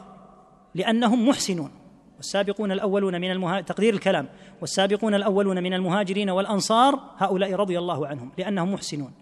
لأنهم 0.76 1.28
محسنون. 1.30 1.72
والسابقون 2.17 2.72
الأولون 2.72 3.22
من 3.22 3.32
المهاجرين 3.32 3.65
تقدير 3.65 3.94
الكلام 3.94 4.28
والسابقون 4.62 5.13
الأولون 5.13 5.63
من 5.63 5.74
المهاجرين 5.74 6.30
والأنصار 6.30 7.00
هؤلاء 7.17 7.54
رضي 7.54 7.80
الله 7.80 8.08
عنهم 8.08 8.32
لأنهم 8.38 8.74
محسنون. 8.74 9.13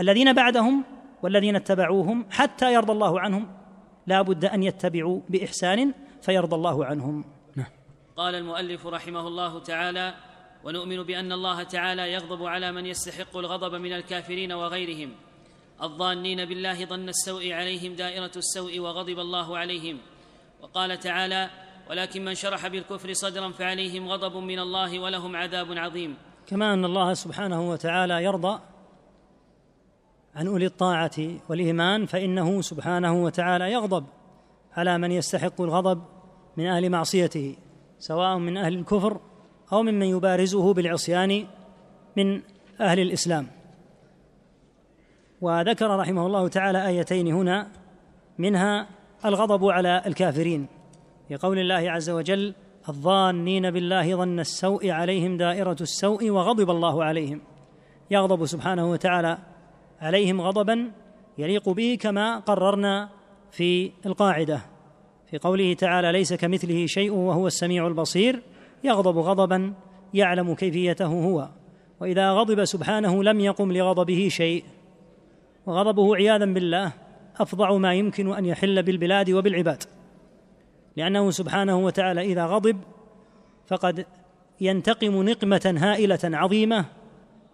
الذين 0.00 0.32
بعدهم 0.32 0.84
والذين 1.22 1.56
اتبعوهم 1.56 2.26
حتى 2.30 2.74
يرضى 2.74 2.92
الله 2.92 3.20
عنهم 3.20 3.48
لا 4.06 4.22
بد 4.22 4.44
أن 4.44 4.62
يتبعوا 4.62 5.20
بإحسان 5.28 5.94
فيرضى 6.22 6.56
الله 6.56 6.84
عنهم. 6.84 7.24
نعم. 7.56 7.66
قال 8.16 8.34
المؤلف 8.34 8.86
رحمه 8.86 9.28
الله 9.28 9.60
تعالى 9.60 10.14
ونؤمن 10.64 11.02
بأن 11.02 11.32
الله 11.32 11.62
تعالى 11.62 12.12
يغضب 12.12 12.46
على 12.46 12.72
من 12.72 12.86
يستحق 12.86 13.36
الغضب 13.36 13.74
من 13.74 13.92
الكافرين 13.92 14.52
وغيرهم. 14.52 15.12
الظانين 15.82 16.44
بالله 16.44 16.84
ظن 16.84 17.08
السوء 17.08 17.52
عليهم 17.52 17.94
دائرة 17.94 18.32
السوء 18.36 18.78
وغضب 18.78 19.18
الله 19.18 19.58
عليهم. 19.58 19.98
وقال 20.62 20.98
تعالى 20.98 21.50
ولكن 21.90 22.24
من 22.24 22.34
شرح 22.34 22.68
بالكفر 22.68 23.12
صدرا 23.12 23.50
فعليهم 23.50 24.08
غضب 24.08 24.36
من 24.36 24.58
الله 24.58 25.00
ولهم 25.00 25.36
عذاب 25.36 25.78
عظيم. 25.78 26.16
كما 26.46 26.74
أن 26.74 26.84
الله 26.84 27.14
سبحانه 27.14 27.70
وتعالى 27.70 28.24
يرضى 28.24 28.60
عن 30.36 30.46
أولي 30.46 30.66
الطاعة 30.66 31.10
والإيمان 31.48 32.06
فإنه 32.06 32.60
سبحانه 32.60 33.22
وتعالى 33.22 33.72
يغضب 33.72 34.04
على 34.72 34.98
من 34.98 35.12
يستحق 35.12 35.60
الغضب 35.60 36.02
من 36.56 36.66
أهل 36.66 36.90
معصيته 36.90 37.56
سواء 37.98 38.38
من 38.38 38.56
أهل 38.56 38.74
الكفر 38.74 39.20
أو 39.72 39.82
ممن 39.82 40.02
يبارزه 40.02 40.74
بالعصيان 40.74 41.44
من 42.16 42.42
أهل 42.80 43.00
الإسلام. 43.00 43.46
وذكر 45.40 45.96
رحمه 45.98 46.26
الله 46.26 46.48
تعالى 46.48 46.86
آيتين 46.86 47.32
هنا 47.32 47.68
منها 48.38 48.88
الغضب 49.24 49.64
على 49.64 50.02
الكافرين 50.06 50.66
في 51.28 51.36
قول 51.36 51.58
الله 51.58 51.90
عز 51.90 52.10
وجل 52.10 52.54
الظانين 52.88 53.70
بالله 53.70 54.16
ظن 54.16 54.40
السوء 54.40 54.90
عليهم 54.90 55.36
دائرة 55.36 55.76
السوء 55.80 56.30
وغضب 56.30 56.70
الله 56.70 57.04
عليهم. 57.04 57.40
يغضب 58.10 58.46
سبحانه 58.46 58.90
وتعالى 58.90 59.38
عليهم 60.00 60.40
غضبا 60.40 60.90
يليق 61.38 61.68
به 61.68 61.98
كما 62.00 62.38
قررنا 62.38 63.08
في 63.50 63.92
القاعدة 64.06 64.60
في 65.30 65.38
قوله 65.38 65.74
تعالى 65.74 66.12
ليس 66.12 66.34
كمثله 66.34 66.86
شيء 66.86 67.12
وهو 67.12 67.46
السميع 67.46 67.86
البصير. 67.86 68.42
يغضب 68.84 69.18
غضبا 69.18 69.74
يعلم 70.14 70.54
كيفيته 70.54 71.06
هو 71.06 71.48
وإذا 72.00 72.32
غضب 72.32 72.64
سبحانه 72.64 73.24
لم 73.24 73.40
يقم 73.40 73.72
لغضبه 73.72 74.28
شيء 74.28 74.64
وغضبه 75.66 76.16
عياذا 76.16 76.44
بالله 76.44 76.92
أفظع 77.36 77.76
ما 77.76 77.94
يمكن 77.94 78.34
أن 78.34 78.44
يحل 78.44 78.82
بالبلاد 78.82 79.30
وبالعباد 79.30 79.82
لأنه 80.96 81.30
سبحانه 81.30 81.78
وتعالى 81.78 82.20
إذا 82.20 82.46
غضب 82.46 82.80
فقد 83.66 84.06
ينتقم 84.60 85.22
نقمة 85.22 85.74
هائلة 85.78 86.18
عظيمة 86.24 86.84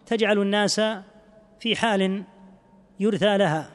تجعل 0.07 0.39
الناس 0.39 0.81
في 1.61 1.77
حال 1.77 2.25
يرثى 3.01 3.39
لها. 3.39 3.71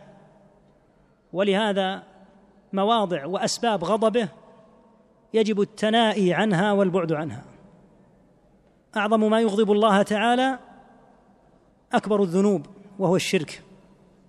ولهذا 1.34 2.04
مواضع 2.74 3.26
وأسباب 3.26 3.84
غضبه 3.84 4.30
يجب 5.34 5.62
التنائي 5.62 6.34
عنها 6.34 6.72
والبعد 6.72 7.12
عنها. 7.12 7.44
أعظم 8.98 9.30
ما 9.30 9.42
يغضب 9.42 9.72
الله 9.72 10.02
تعالى 10.02 10.60
أكبر 11.94 12.24
الذنوب 12.24 12.66
وهو 13.00 13.16
الشرك. 13.16 13.64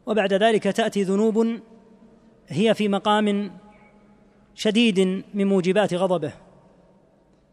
وبعد 0.06 0.32
ذلك 0.32 0.62
تأتي 0.62 1.02
ذنوب 1.02 1.60
هي 2.48 2.74
في 2.74 2.88
مقام 2.88 3.50
شديد 4.54 5.24
من 5.34 5.46
موجبات 5.46 5.94
غضبه. 5.94 6.32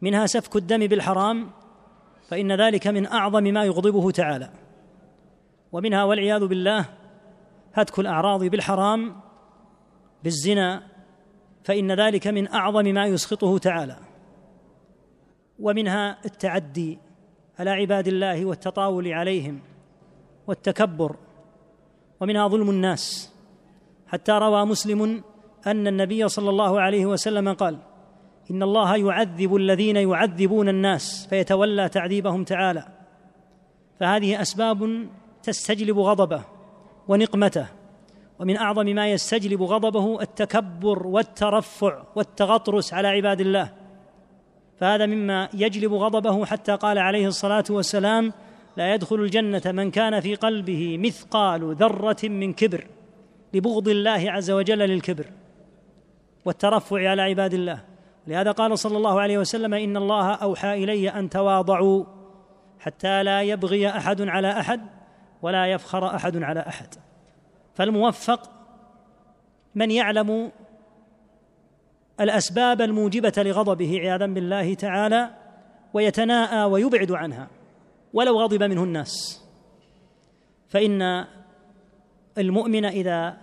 منها 0.02 0.26
سفك 0.26 0.56
الدم 0.56 0.88
بالحرام 0.88 1.52
فإن 2.28 2.52
ذلك 2.62 2.88
من 2.88 3.06
أعظم 3.06 3.44
ما 3.44 3.64
يغضبه 3.64 4.12
تعالى. 4.12 4.50
ومنها 5.72 6.04
والعياذ 6.04 6.48
بالله 6.48 6.86
هتك 7.76 8.00
الأعراض 8.00 8.44
بالحرام 8.44 9.16
بالزنا 10.24 10.84
فإن 11.64 11.92
ذلك 11.92 12.28
من 12.28 12.54
أعظم 12.54 12.84
ما 12.84 13.06
يسخطه 13.06 13.58
تعالى. 13.58 13.98
ومنها 15.60 16.18
التعدي 16.26 17.00
على 17.60 17.70
عباد 17.70 18.08
الله 18.08 18.46
والتطاول 18.46 19.08
عليهم 19.08 19.60
والتكبر. 20.48 21.16
ومنها 22.20 22.48
ظلم 22.48 22.70
الناس. 22.70 23.34
حتى 24.08 24.32
روى 24.32 24.66
مسلم 24.66 25.24
أن 25.68 25.88
النبي 25.88 26.28
صلى 26.28 26.50
الله 26.50 26.82
عليه 26.82 27.06
وسلم 27.06 27.54
قال 27.54 27.78
إن 28.52 28.64
الله 28.64 28.98
يعذب 28.98 29.56
الذين 29.56 29.96
يعذبون 29.96 30.70
الناس 30.70 31.28
فيتولى 31.30 31.90
تعذيبهم 31.90 32.44
تعالى. 32.44 32.88
فهذه 34.00 34.42
أسباب 34.42 35.08
تستجلب 35.44 36.00
غضبه. 36.00 36.55
ونقمته 37.08 37.68
ومن 38.40 38.58
أعظم 38.58 38.86
ما 38.86 39.12
يستجلب 39.12 39.64
غضبه 39.64 40.22
التكبر 40.22 41.08
والترفع 41.08 42.04
والتغطرس 42.16 42.94
على 42.94 43.08
عباد 43.08 43.42
الله. 43.42 43.70
فهذا 44.80 45.06
مما 45.06 45.50
يجلب 45.54 45.94
غضبه 45.94 46.46
حتى 46.46 46.76
قال 46.76 46.98
عليه 46.98 47.28
الصلاة 47.28 47.64
والسلام 47.70 48.34
لا 48.78 48.94
يدخل 48.94 49.16
الجنة 49.16 49.62
من 49.66 49.92
كان 49.92 50.20
في 50.20 50.36
قلبه 50.36 50.98
مثقال 50.98 51.76
ذرة 51.76 52.18
من 52.24 52.54
كبر 52.54 52.88
لبغض 53.54 53.88
الله 53.88 54.32
عز 54.32 54.52
وجل 54.52 54.80
للكبر 54.80 55.26
والترفع 56.46 57.10
على 57.10 57.22
عباد 57.22 57.54
الله. 57.54 57.80
لهذا 58.28 58.52
قال 58.52 58.80
صلى 58.80 58.98
الله 58.98 59.22
عليه 59.22 59.38
وسلم 59.38 59.74
إن 59.74 59.98
الله 59.98 60.34
أوحى 60.34 60.84
إلي 60.84 61.10
أن 61.10 61.30
تواضعوا 61.30 62.04
حتى 62.80 63.24
لا 63.24 63.42
يبغي 63.42 63.90
أحد 63.90 64.22
على 64.22 64.60
أحد 64.60 64.82
ولا 65.42 65.72
يفخر 65.72 66.16
أحد 66.16 66.44
على 66.44 66.60
أحد. 66.60 66.88
فالموفق 67.74 68.52
من 69.76 69.92
يعلم 69.92 70.52
الأسباب 72.20 72.82
الموجبة 72.82 73.34
لغضبه 73.38 74.00
عياذا 74.00 74.26
بالله 74.26 74.74
تعالى 74.74 75.30
ويتناءى 75.94 76.64
ويبعد 76.64 77.12
عنها 77.12 77.48
ولو 78.14 78.42
غضب 78.42 78.64
منه 78.64 78.84
الناس. 78.84 79.46
فإن 80.68 81.26
المؤمن 82.38 82.86
إذا 82.86 83.38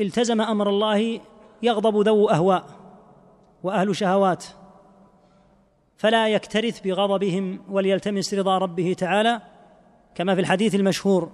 التزم 0.00 0.40
أمر 0.40 0.68
الله 0.68 1.20
يغضب 1.62 2.08
ذو 2.08 2.28
أهواء 2.28 2.64
وأهل 3.62 3.96
شهوات 3.96 4.44
فلا 5.96 6.28
يكترث 6.28 6.80
بغضبهم 6.80 7.60
وليلتمس 7.70 8.34
رضا 8.34 8.58
ربه 8.58 8.94
تعالى 8.98 9.40
كما 10.14 10.34
في 10.34 10.40
الحديث 10.40 10.74
المشهور 10.74 11.32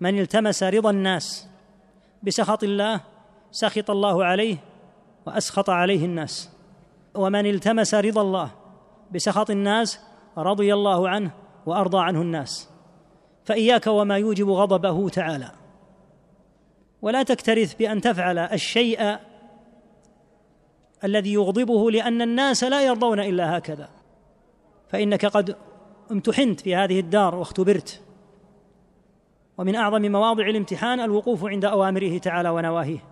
من 0.00 0.18
التمس 0.18 0.62
رضا 0.62 0.90
الناس 0.90 1.48
بسخط 2.22 2.64
الله 2.64 3.00
سخط 3.50 3.90
الله 3.90 4.24
عليه 4.24 4.56
وأسخط 5.26 5.70
عليه 5.70 6.04
الناس. 6.04 6.50
ومن 7.14 7.46
التمس 7.46 7.94
رضا 7.94 8.22
الله 8.22 8.50
بسخط 9.14 9.50
الناس 9.50 10.00
رضي 10.38 10.74
الله 10.74 11.08
عنه 11.08 11.30
وأرضى 11.66 11.98
عنه 11.98 12.22
الناس. 12.22 12.70
فإياك 13.44 13.86
وما 13.86 14.16
يوجب 14.16 14.50
غضبه 14.50 15.08
تعالى. 15.08 15.50
ولا 17.02 17.22
تكترث 17.22 17.74
بأن 17.74 18.00
تفعل 18.00 18.38
الشيء 18.38 19.18
الذي 21.04 21.32
يغضبه 21.32 21.90
لأن 21.90 22.22
الناس 22.22 22.64
لا 22.64 22.82
يرضون 22.82 23.20
إلا 23.20 23.58
هكذا. 23.58 23.88
فإنك 24.88 25.26
قد 25.26 25.56
امتحنت 26.12 26.60
في 26.60 26.76
هذه 26.76 27.00
الدار 27.00 27.34
واختبرت. 27.34 28.02
ومن 29.58 29.74
أعظم 29.74 30.02
مواضع 30.02 30.46
الامتحان 30.46 31.00
الوقوف 31.00 31.44
عند 31.44 31.64
أوامره 31.64 32.18
تعالى 32.18 32.48
ونواهيه. 32.48 33.04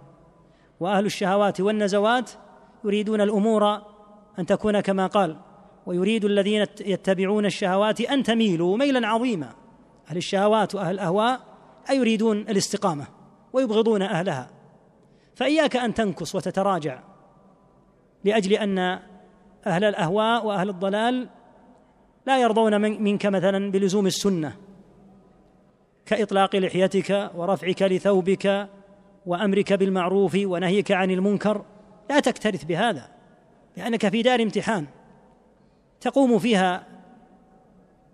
وأهل 0.81 1.07
الشهوات 1.07 1.61
والنزوات 1.61 2.31
يريدون 2.85 3.21
الأمور 3.21 3.75
أن 4.39 4.47
تكون 4.47 4.81
كما 4.81 5.07
قال. 5.07 5.37
ويريد 5.87 6.25
الذين 6.25 6.67
يتبعون 6.81 7.47
الشهوات 7.47 8.01
أن 8.01 8.23
تميلوا 8.23 8.77
ميلا 8.77 9.09
عظيما. 9.09 9.53
أهل 10.11 10.17
الشهوات 10.17 10.75
وأهل 10.75 10.95
الأهواء 10.95 11.41
أي 11.91 11.97
يريدون 11.97 12.39
الاستقامة 12.39 13.07
ويبغضون 13.53 14.03
أهلها. 14.03 14.51
فإياك 15.35 15.77
أن 15.77 15.95
تنكص 15.95 16.35
وتتراجع 16.35 17.01
لأجل 18.25 18.53
أن 18.53 18.79
أهل 19.67 19.85
الأهواء 19.85 20.47
وأهل 20.47 20.69
الضلال 20.69 21.29
لا 22.31 22.39
يرضون 22.39 22.81
منك 22.81 23.27
مثلا 23.27 23.71
بلزوم 23.71 24.07
السنة 24.07 24.57
كإطلاق 26.07 26.57
لحيتك 26.57 27.31
ورفعك 27.35 27.83
لثوبك 27.83 28.69
وأمرك 29.27 29.73
بالمعروف 29.73 30.35
ونهيك 30.45 30.93
عن 30.93 31.11
المنكر 31.11 31.65
لا 32.11 32.21
تكترث 32.21 32.65
بهذا 32.65 33.09
لأنك 33.77 34.09
في 34.09 34.23
دار 34.23 34.43
امتحان 34.43 34.87
تقوم 36.01 36.39
فيها 36.39 36.87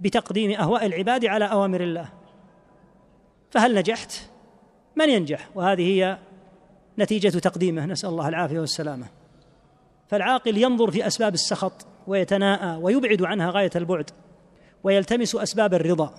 بتقديم 0.01 0.51
أهواء 0.51 0.87
العباد 0.87 1.25
على 1.25 1.45
أوامر 1.45 1.81
الله. 1.81 2.09
فهل 3.51 3.75
نجحت؟ 3.75 4.13
من 4.97 5.11
ينجح؟ 5.11 5.49
وهذه 5.55 5.83
هي 5.83 6.19
نتيجة 6.99 7.39
تقديمه. 7.39 7.87
نسأل 7.87 8.09
الله 8.09 8.29
العافية 8.29 8.61
والسلامة. 8.61 9.07
فالعاقل 10.09 10.57
ينظر 10.57 10.91
في 10.91 11.07
أسباب 11.07 11.35
السخط 11.35 11.87
ويتناءى 12.07 12.83
ويبعد 12.83 13.23
عنها 13.23 13.51
غاية 13.51 13.71
البعد 13.77 14.11
ويلتمس 14.85 15.35
أسباب 15.35 15.75
الرضا 15.75 16.15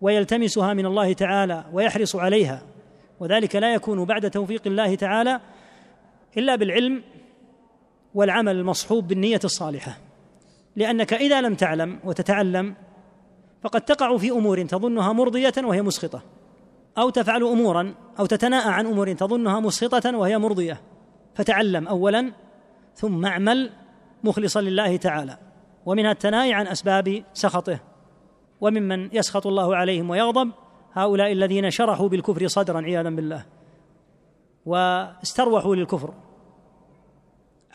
ويلتمسها 0.00 0.74
من 0.74 0.86
الله 0.86 1.12
تعالى 1.12 1.64
ويحرص 1.72 2.16
عليها 2.16 2.62
وذلك 3.20 3.56
لا 3.56 3.74
يكون 3.74 4.04
بعد 4.04 4.30
توفيق 4.30 4.62
الله 4.66 4.94
تعالى 4.94 5.40
إلا 6.36 6.56
بالعلم 6.56 7.02
والعمل 8.14 8.56
المصحوب 8.56 9.08
بالنية 9.08 9.40
الصالحة. 9.44 9.98
لأنك 10.76 11.14
إذا 11.14 11.40
لم 11.40 11.54
تعلم 11.54 11.98
وتتعلم 12.04 12.74
فقد 13.62 13.80
تقع 13.80 14.16
في 14.16 14.30
أمور 14.30 14.62
تظنها 14.62 15.12
مرضية 15.12 15.52
وهي 15.58 15.82
مسخطة 15.82 16.22
أو 16.98 17.10
تفعل 17.10 17.42
امورا 17.42 17.94
أو 18.18 18.26
تتناءى 18.26 18.70
عن 18.70 18.86
أمور 18.86 19.12
تظنها 19.12 19.60
مسخطة 19.60 20.16
وهي 20.16 20.38
مرضية. 20.38 20.80
فتعلم 21.34 21.88
اولا 21.88 22.32
ثم 22.94 23.26
اعمل 23.26 23.70
مخلصا 24.24 24.60
لله 24.60 24.96
تعالى 24.96 25.38
ومنها 25.86 26.12
التناهي 26.12 26.52
عن 26.52 26.66
أسباب 26.66 27.24
سخطه 27.32 27.80
وممن 28.60 29.08
يسخط 29.12 29.46
الله 29.46 29.76
عليهم 29.76 30.10
ويغضب 30.10 30.50
هؤلاء 30.92 31.32
الذين 31.32 31.70
شرحوا 31.70 32.08
بالكفر 32.08 32.48
صدرا 32.48 32.80
عياذا 32.80 33.10
بالله 33.10 33.44
واستروحوا 34.66 35.76
للكفر. 35.76 36.14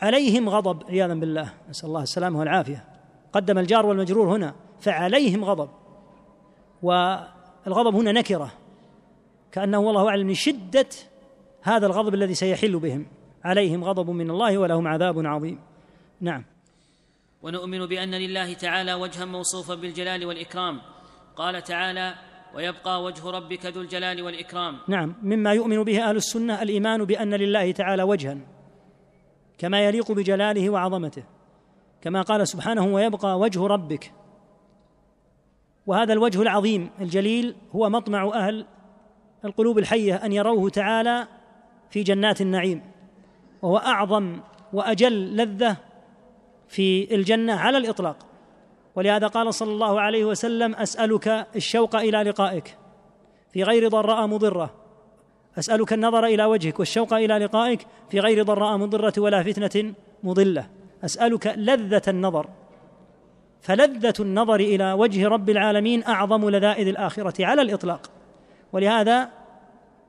عليهم 0.02 0.48
غضب 0.48 0.82
عياذا 0.90 1.14
بالله 1.14 1.52
نسأل 1.68 1.88
الله 1.88 2.02
السلامة 2.02 2.38
والعافية. 2.38 2.84
قدم 3.32 3.58
الجار 3.58 3.86
والمجرور 3.86 4.36
هنا 4.36 4.54
فعليهم 4.80 5.44
غضب 5.44 5.68
والغضب 6.82 7.94
هنا 7.94 8.12
نكرة 8.12 8.52
كأنه 9.52 9.78
والله 9.78 10.08
أعلم 10.08 10.26
من 10.26 10.34
شدة 10.34 10.88
هذا 11.62 11.86
الغضب 11.86 12.14
الذي 12.14 12.34
سيحل 12.34 12.78
بهم. 12.78 13.06
عليهم 13.44 13.84
غضب 13.84 14.10
من 14.10 14.30
الله 14.30 14.58
ولهم 14.58 14.88
عذاب 14.88 15.26
عظيم. 15.26 15.58
نعم. 16.20 16.44
ونؤمن 17.42 17.86
بأن 17.86 18.14
لله 18.14 18.54
تعالى 18.54 18.94
وجها 18.94 19.24
موصوفا 19.24 19.74
بالجلال 19.74 20.26
والإكرام. 20.26 20.80
قال 21.36 21.62
تعالى 21.62 22.14
ويبقى 22.54 23.02
وجه 23.02 23.30
ربك 23.30 23.66
ذو 23.66 23.80
الجلال 23.80 24.22
والإكرام. 24.22 24.78
نعم. 24.88 25.14
مما 25.22 25.52
يؤمن 25.52 25.84
به 25.84 26.08
أهل 26.08 26.16
السنة 26.16 26.62
الإيمان 26.62 27.04
بأن 27.04 27.34
لله 27.34 27.72
تعالى 27.72 28.02
وجها 28.02 28.38
كما 29.58 29.80
يليق 29.80 30.12
بجلاله 30.12 30.70
وعظمته 30.70 31.22
كما 32.02 32.22
قال 32.22 32.48
سبحانه 32.48 32.86
ويبقى 32.86 33.38
وجه 33.38 33.66
ربك. 33.66 34.12
وهذا 35.86 36.12
الوجه 36.12 36.42
العظيم 36.42 36.90
الجليل 37.00 37.54
هو 37.72 37.90
مطمع 37.90 38.30
أهل 38.34 38.66
القلوب 39.44 39.78
الحية 39.78 40.14
أن 40.14 40.32
يروه 40.32 40.70
تعالى 40.70 41.28
في 41.90 42.02
جنات 42.02 42.40
النعيم 42.40 42.82
وهو 43.62 43.76
أعظم 43.76 44.40
وأجل 44.72 45.36
لذة 45.36 45.76
في 46.68 47.14
الجنة 47.14 47.54
على 47.54 47.78
الإطلاق. 47.78 48.16
ولهذا 48.94 49.26
قال 49.26 49.54
صلى 49.54 49.72
الله 49.72 50.00
عليه 50.00 50.24
وسلم 50.24 50.74
أسألك 50.74 51.46
الشوق 51.56 51.96
إلى 51.96 52.22
لقائك. 52.22 52.76
في 53.52 53.62
غير 53.62 53.88
ضراء 53.88 54.26
مضرة. 54.26 54.74
أسألك 55.58 55.92
النظر 55.92 56.24
إلى 56.24 56.44
وجهك 56.44 56.78
والشوق 56.78 57.14
إلى 57.14 57.38
لقائك. 57.38 57.86
في 58.10 58.20
غير 58.20 58.42
ضراء 58.42 58.76
مضرة 58.76 59.12
ولا 59.18 59.42
فتنة 59.42 59.94
مضلة. 60.22 60.66
أسألك 61.04 61.54
لذة 61.56 62.02
النظر. 62.08 62.48
فلذة 63.60 64.14
النظر 64.20 64.60
إلى 64.60 64.92
وجه 64.92 65.28
رب 65.28 65.50
العالمين 65.50 66.04
أعظم 66.04 66.50
لذائذ 66.50 66.88
الآخرة 66.88 67.46
على 67.46 67.62
الإطلاق. 67.62 68.10
ولهذا 68.72 69.28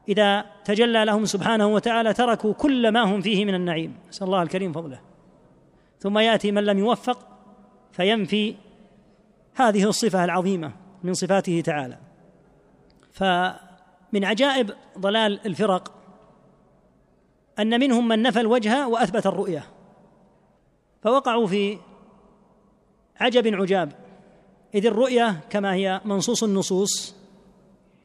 إذا 0.10 0.46
تجلى 0.66 1.06
لهم 1.06 1.26
سبحانه 1.26 1.68
وتعالى 1.68 2.14
تركوا 2.14 2.54
كل 2.54 2.92
ما 2.92 3.04
هم 3.04 3.22
فيه 3.22 3.46
من 3.46 3.56
النعيم. 3.56 3.98
نسأل 4.10 4.28
الله 4.28 4.42
الكريم 4.42 4.74
فضله. 4.74 5.09
ثم 6.00 6.18
يأتي 6.20 6.52
من 6.52 6.64
لم 6.64 6.80
يوفق 6.80 7.28
فينفي 7.92 8.56
هذه 9.56 9.84
الصفة 9.84 10.24
العظيمة 10.24 10.72
من 11.04 11.14
صفاته 11.14 11.62
تعالى. 11.62 11.98
فمن 13.12 14.26
عجائب 14.26 14.72
ضلال 14.98 15.46
الفرق 15.46 15.92
أن 17.60 17.80
منهم 17.80 18.08
من 18.08 18.22
نفى 18.22 18.40
الوجه 18.40 18.88
وأثبت 18.88 19.28
الرؤية 19.28 19.64
فوقعوا 21.02 21.48
في 21.48 21.78
عجب 23.20 23.48
عجاب. 23.56 23.92
إذ 24.76 24.86
الرؤية 24.86 25.40
كما 25.50 25.74
هي 25.74 26.02
منصوص 26.06 26.44
النصوص 26.44 27.16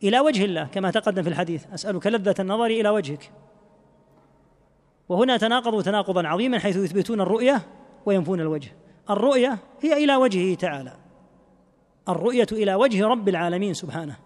إلى 0.03 0.21
وجه 0.21 0.45
الله 0.45 0.65
كما 0.65 0.91
تقدم 0.91 1.23
في 1.23 1.29
الحديث 1.29 1.67
أسألك 1.75 2.07
لذة 2.07 2.35
النظر 2.41 2.67
إلى 2.67 2.89
وجهك. 2.89 3.31
وهنا 5.09 5.37
تناقضوا 5.37 5.83
تناقضا 5.83 6.27
عظيما 6.27 6.59
حيث 6.59 6.77
يثبتون 6.77 7.21
الرؤية 7.21 7.63
وينفون 8.07 8.41
الوجه. 8.41 8.73
الرؤية 9.11 9.59
هي 9.81 10.05
إلى 10.05 10.17
وجهه 10.17 10.55
تعالى. 10.55 10.97
الرؤية 12.09 12.47
إلى 12.53 12.75
وجه 12.75 13.07
رب 13.07 13.29
العالمين 13.29 13.75
سبحانه. 13.75 14.17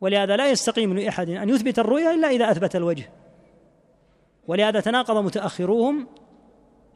ولهذا 0.00 0.36
لا 0.36 0.50
يستقيم 0.50 0.98
لأحد 0.98 1.30
أن 1.30 1.48
يثبت 1.48 1.78
الرؤية 1.78 2.14
إلا 2.14 2.28
إذا 2.28 2.50
أثبت 2.50 2.76
الوجه. 2.76 3.10
ولهذا 4.46 4.80
تناقض 4.80 5.16
متأخروهم 5.16 6.06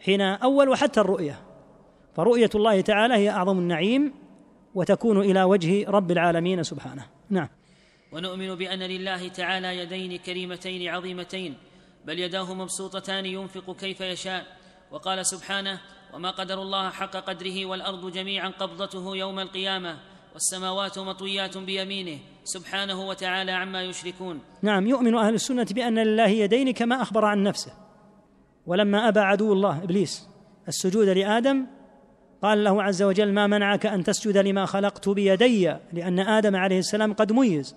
حين 0.01 0.21
أول 0.21 0.77
حتى 0.77 1.01
الرؤية. 1.01 1.41
فرؤية 2.15 2.51
الله 2.55 2.81
تعالى 2.81 3.15
هي 3.15 3.31
أعظم 3.31 3.59
النعيم 3.59 4.13
وتكون 4.75 5.21
إلى 5.21 5.43
وجه 5.43 5.91
رب 5.91 6.11
العالمين 6.11 6.63
سبحانه. 6.63 7.07
نعم. 7.31 7.49
ونؤمن 8.13 8.55
بأن 8.55 8.79
لله 8.79 9.29
تعالى 9.29 9.79
يدين 9.79 10.19
كريمتين 10.19 10.89
عظيمتين 10.89 11.55
بل 12.05 12.19
يداه 12.19 12.55
مبسوطتان 12.55 13.27
ينفق 13.27 13.77
كيف 13.77 14.01
يشاء. 14.01 14.63
وقال 14.90 15.27
سبحانه 15.27 15.81
وما 16.14 16.31
قدر 16.31 16.62
الله 16.62 16.90
حق 16.90 17.16
قدره 17.16 17.66
والأرض 17.66 18.12
جميعا 18.12 18.49
قبضته 18.49 19.16
يوم 19.16 19.40
القيامة 19.40 19.97
والسماوات 20.33 20.99
مطويات 20.99 21.59
بيمينه 21.59 22.18
سبحانه 22.44 23.09
وتعالى 23.09 23.53
عما 23.53 23.83
يشركون. 23.83 24.40
نعم 24.62 24.87
يؤمن 24.87 25.14
أهل 25.14 25.35
السنة 25.35 25.66
بأن 25.70 25.99
لله 25.99 26.29
يدين 26.29 26.70
كما 26.70 27.03
أخبر 27.03 27.25
عن 27.25 27.42
نفسه. 27.42 27.73
ولما 28.66 29.09
أبى 29.09 29.20
عدو 29.20 29.53
الله 29.53 29.83
إبليس 29.83 30.29
السجود 30.68 31.09
لآدم 31.09 31.66
قال 32.42 32.64
له 32.64 32.83
عز 32.83 33.03
وجل 33.03 33.33
ما 33.33 33.47
منعك 33.47 33.87
أن 33.87 34.05
تسجد 34.05 34.37
لما 34.37 34.66
خلقت 34.66 35.09
بيدي؟ 35.09 35.77
لأن 35.92 36.20
آدم 36.20 36.57
عليه 36.57 36.79
السلام 36.79 37.12
قد 37.12 37.33
ميز 37.33 37.77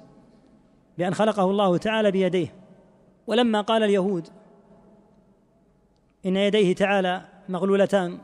بأن 0.98 1.14
خلقه 1.14 1.44
الله 1.44 1.78
تعالى 1.78 2.12
بيديه. 2.12 2.56
ولما 3.28 3.62
قال 3.62 3.84
اليهود 3.84 4.28
إن 6.28 6.38
يديه 6.38 6.76
تعالى 6.76 7.22
مغلولتان. 7.50 8.18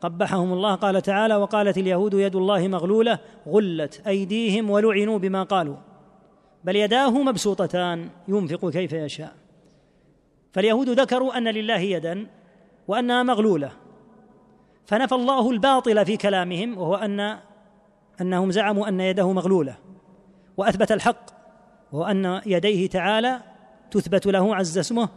قبحهم 0.00 0.52
الله 0.52 0.74
قال 0.74 1.02
تعالى 1.02 1.36
وقالت 1.36 1.78
اليهود 1.78 2.14
يد 2.14 2.36
الله 2.36 2.68
مغلولة 2.68 3.18
غلت 3.48 4.06
أيديهم 4.06 4.70
ولعنوا 4.70 5.18
بما 5.18 5.42
قالوا. 5.42 5.76
بل 6.64 6.76
يداه 6.76 7.10
مبسوطتان 7.10 8.08
ينفق 8.28 8.70
كيف 8.70 8.92
يشاء. 8.92 9.32
فاليهود 10.52 10.88
ذكروا 10.88 11.38
أن 11.38 11.48
لله 11.48 11.78
يدا 11.78 12.26
وأنها 12.88 13.22
مغلولة. 13.22 13.70
فنفى 14.86 15.14
الله 15.14 15.50
الباطل 15.50 16.06
في 16.06 16.16
كلامهم 16.16 16.78
وهو 16.78 16.94
ان 16.94 17.38
أنهم 18.20 18.50
زعموا 18.50 18.88
أن 18.88 19.00
يده 19.00 19.32
مغلولة. 19.32 19.76
وأثبت 20.56 20.92
الحق 20.92 21.30
وهو 21.92 22.04
أن 22.04 22.40
يديه 22.46 22.88
تعالى 22.88 23.40
تثبت 23.90 24.26
له 24.26 24.56
عز 24.56 24.78
اسمه 24.78 25.08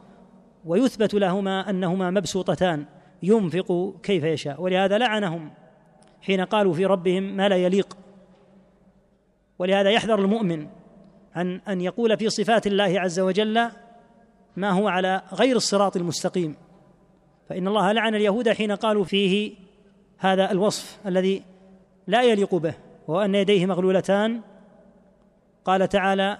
ويثبت 0.65 1.13
لهما 1.13 1.69
أنهما 1.69 2.11
مبسوطتان 2.11 2.85
ينفق 3.23 3.93
كيف 4.03 4.23
يشاء. 4.23 4.61
ولهذا 4.61 4.97
لعنهم 4.97 5.51
حين 6.21 6.41
قالوا 6.41 6.73
في 6.73 6.85
ربهم 6.85 7.23
ما 7.23 7.49
لا 7.49 7.55
يليق. 7.55 7.97
ولهذا 9.59 9.89
يحذر 9.89 10.19
المؤمن 10.19 10.67
عن 11.35 11.61
أن 11.67 11.81
يقول 11.81 12.17
في 12.17 12.29
صفات 12.29 12.67
الله 12.67 12.99
عز 12.99 13.19
وجل 13.19 13.69
ما 14.55 14.71
هو 14.71 14.87
على 14.87 15.21
غير 15.33 15.55
الصراط 15.55 15.97
المستقيم. 15.97 16.55
فإن 17.49 17.67
الله 17.67 17.91
لعن 17.91 18.15
اليهود 18.15 18.49
حين 18.49 18.71
قالوا 18.71 19.03
فيه 19.03 19.55
هذا 20.17 20.51
الوصف 20.51 20.99
الذي 21.05 21.43
لا 22.07 22.23
يليق 22.23 22.55
به 22.55 22.73
وهو 23.07 23.21
أن 23.21 23.35
يديه 23.35 23.65
مغلولتان. 23.65 24.41
قال 25.65 25.89
تعالى 25.89 26.37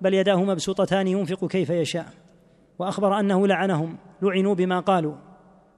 بل 0.00 0.14
يداه 0.14 0.44
مبسوطتان 0.44 1.08
ينفق 1.08 1.46
كيف 1.48 1.70
يشاء. 1.70 2.25
وأخبر 2.78 3.20
أنه 3.20 3.46
لعنهم 3.46 3.98
لعنوا 4.22 4.54
بما 4.54 4.80
قالوا 4.80 5.14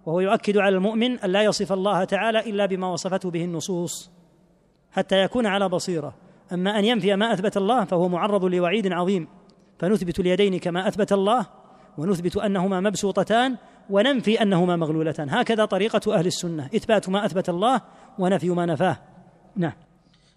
وهو 0.07 0.21
يؤكد 0.21 0.57
على 0.57 0.77
المؤمن 0.77 1.19
أن 1.19 1.31
لا 1.31 1.43
يصف 1.43 1.73
الله 1.73 2.05
تعالى 2.05 2.39
إلا 2.39 2.67
بما 2.67 2.93
وصفته 2.93 3.31
به 3.31 3.45
النصوص 3.45 4.11
حتى 4.93 5.23
يكون 5.23 5.47
على 5.47 5.69
بصيرة. 5.69 6.15
أما 6.53 6.79
أن 6.79 6.85
ينفي 6.85 7.17
ما 7.17 7.33
أثبت 7.33 7.57
الله 7.57 7.85
فهو 7.85 8.09
معرض 8.09 8.45
لوعيد 8.45 8.93
عظيم. 8.93 9.29
فنثبت 9.79 10.21
اليدين 10.21 10.59
كما 10.59 10.89
أثبت 10.89 11.13
الله 11.13 11.47
ونثبت 11.99 12.37
أنهما 12.37 12.81
مبسوطتان 12.81 13.57
وننفي 13.91 14.43
أنهما 14.43 14.77
مغلولتان. 14.77 15.31
هكذا 15.31 15.65
طريقة 15.65 16.15
أهل 16.15 16.27
السنة. 16.27 16.71
إثبات 16.77 17.09
ما 17.09 17.27
أثبت 17.27 17.49
الله 17.49 17.81
ونفي 18.19 18.51
ما 18.51 18.67
نفاه. 18.67 18.99
نعم. 19.57 19.73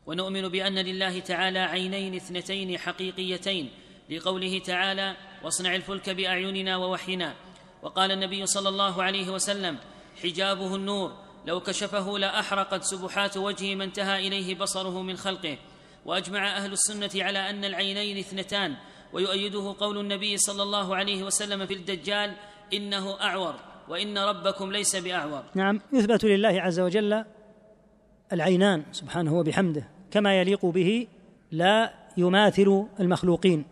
ونؤمن 0.05 0.49
بأن 0.49 0.75
لله 0.75 1.19
تعالى 1.19 1.59
عينين 1.59 2.15
اثنتين 2.15 2.77
حقيقيتين 2.77 3.69
لقوله 4.09 4.59
تعالى 4.59 5.15
واصنع 5.43 5.75
الفلك 5.75 6.09
بأعيننا 6.09 6.77
ووحينا. 6.77 7.33
وقال 7.83 8.11
النبي 8.11 8.45
صلى 8.45 8.69
الله 8.69 9.03
عليه 9.03 9.29
وسلم 9.29 9.77
حجابه 10.23 10.75
النور 10.75 11.11
لو 11.45 11.59
كشفه 11.59 12.17
لأحرقت 12.17 12.83
سبحات 12.83 13.37
وجهه 13.37 13.75
ما 13.75 13.83
انتهى 13.83 14.27
إليه 14.27 14.55
بصره 14.55 15.01
من 15.01 15.17
خلقه. 15.17 15.57
وأجمع 16.05 16.57
أهل 16.57 16.71
السنة 16.73 17.23
على 17.23 17.49
أن 17.49 17.65
العينين 17.65 18.17
اثنتان. 18.17 18.75
ويؤيده 19.13 19.75
قول 19.79 19.97
النبي 19.97 20.37
صلى 20.37 20.63
الله 20.63 20.95
عليه 20.95 21.23
وسلم 21.23 21.65
في 21.65 21.73
الدجال 21.73 22.35
إنه 22.73 23.21
أعور 23.21 23.55
وإن 23.89 24.17
ربكم 24.17 24.71
ليس 24.71 24.95
بأعور. 24.95 25.43
نعم 25.55 25.81
يثبت 25.93 26.25
لله 26.25 26.61
عز 26.61 26.79
وجل 26.79 27.23
العينان 28.33 28.83
سبحانه 28.91 29.33
وبحمده 29.33 29.87
كما 30.11 30.39
يليق 30.39 30.65
به 30.65 31.07
لا 31.51 31.93
يماثل 32.17 32.85
المخلوقين. 32.99 33.65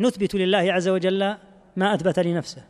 نثبت 0.00 0.34
لله 0.34 0.72
عز 0.72 0.88
وجل 0.88 1.34
ما 1.76 1.94
أثبت 1.94 2.18
لنفسه. 2.18 2.62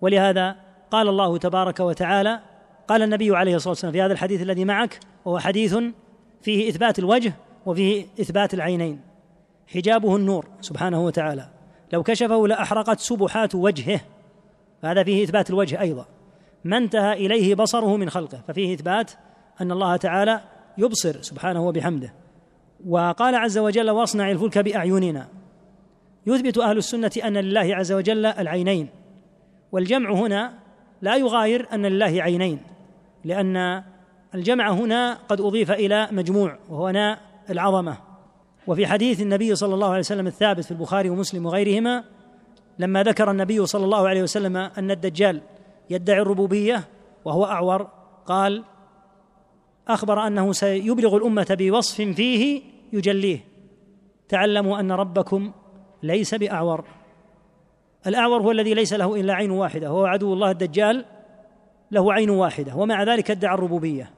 ولهذا 0.00 0.56
قال 0.90 1.08
الله 1.08 1.38
تبارك 1.38 1.80
وتعالى 1.80 2.40
قال 2.88 3.02
النبي 3.02 3.36
عليه 3.36 3.56
الصلاة 3.56 3.70
والسلام 3.70 3.92
في 3.92 4.02
هذا 4.02 4.12
الحديث 4.12 4.42
الذي 4.42 4.64
معك 4.64 5.00
وهو 5.24 5.38
حديث 5.38 5.76
فيه 6.42 6.68
إثبات 6.68 6.98
الوجه 6.98 7.32
وفيه 7.66 8.06
إثبات 8.20 8.54
العينين. 8.54 9.00
حجابه 9.66 10.16
النور 10.16 10.46
سبحانه 10.60 11.04
وتعالى. 11.04 11.48
لو 11.92 12.02
كشفه 12.02 12.48
لأحرقت 12.48 13.00
سبحات 13.00 13.54
وجهه. 13.54 14.00
فهذا 14.82 15.04
فيه 15.04 15.24
إثبات 15.24 15.50
الوجه 15.50 15.80
أيضا. 15.80 16.06
ما 16.64 16.76
انتهى 16.76 17.12
إليه 17.12 17.54
بصره 17.54 17.96
من 17.96 18.10
خلقه. 18.10 18.40
ففيه 18.48 18.74
إثبات 18.74 19.10
أن 19.60 19.72
الله 19.72 19.96
تعالى 19.96 20.40
يبصر 20.78 21.22
سبحانه 21.22 21.66
وبحمده. 21.66 22.14
وقال 22.86 23.34
عز 23.34 23.58
وجل 23.58 23.90
واصنع 23.90 24.30
الفلك 24.30 24.58
بأعيننا. 24.58 25.28
يثبت 26.26 26.58
أهل 26.58 26.78
السنة 26.78 27.10
أن 27.24 27.36
لله 27.36 27.76
عز 27.76 27.92
وجل 27.92 28.26
العينين 28.26 28.88
والجمع 29.72 30.12
هنا 30.12 30.54
لا 31.02 31.16
يغاير 31.16 31.68
أن 31.72 31.86
لله 31.86 32.22
عينين 32.22 32.58
لأن 33.24 33.82
الجمع 34.34 34.70
هنا 34.70 35.18
قد 35.28 35.40
أضيف 35.40 35.70
إلى 35.70 36.08
مجموع 36.12 36.58
وهو 36.68 36.90
ناء 36.90 37.18
العظمة. 37.50 37.96
وفي 38.66 38.86
حديث 38.86 39.20
النبي 39.20 39.54
صلى 39.54 39.74
الله 39.74 39.88
عليه 39.88 39.98
وسلم 39.98 40.26
الثابت 40.26 40.64
في 40.64 40.70
البخاري 40.70 41.10
ومسلم 41.10 41.46
وغيرهما 41.46 42.04
لما 42.78 43.02
ذكر 43.02 43.30
النبي 43.30 43.66
صلى 43.66 43.84
الله 43.84 44.08
عليه 44.08 44.22
وسلم 44.22 44.56
أن 44.56 44.90
الدجال 44.90 45.40
يدعي 45.90 46.20
الربوبية 46.20 46.84
وهو 47.24 47.44
أعور 47.44 47.88
قال 48.26 48.64
أخبر 49.88 50.26
أنه 50.26 50.52
سيبلغ 50.52 51.16
الأمة 51.16 51.56
بوصف 51.60 52.00
فيه 52.00 52.62
يجليه 52.92 53.40
تعلموا 54.28 54.80
أن 54.80 54.92
ربكم 54.92 55.52
ليس 56.04 56.34
بأعور. 56.34 56.84
الأعور 58.06 58.42
هو 58.42 58.50
الذي 58.50 58.74
ليس 58.74 58.92
له 58.92 59.20
إلا 59.20 59.34
عين 59.34 59.50
واحدة 59.50 59.92
وهو 59.92 60.04
عدو 60.04 60.32
الله 60.32 60.50
الدجال 60.50 61.04
له 61.90 62.12
عين 62.12 62.30
واحدة 62.30 62.76
ومع 62.76 63.02
ذلك 63.02 63.30
ادعى 63.30 63.54
الربوبية. 63.54 64.10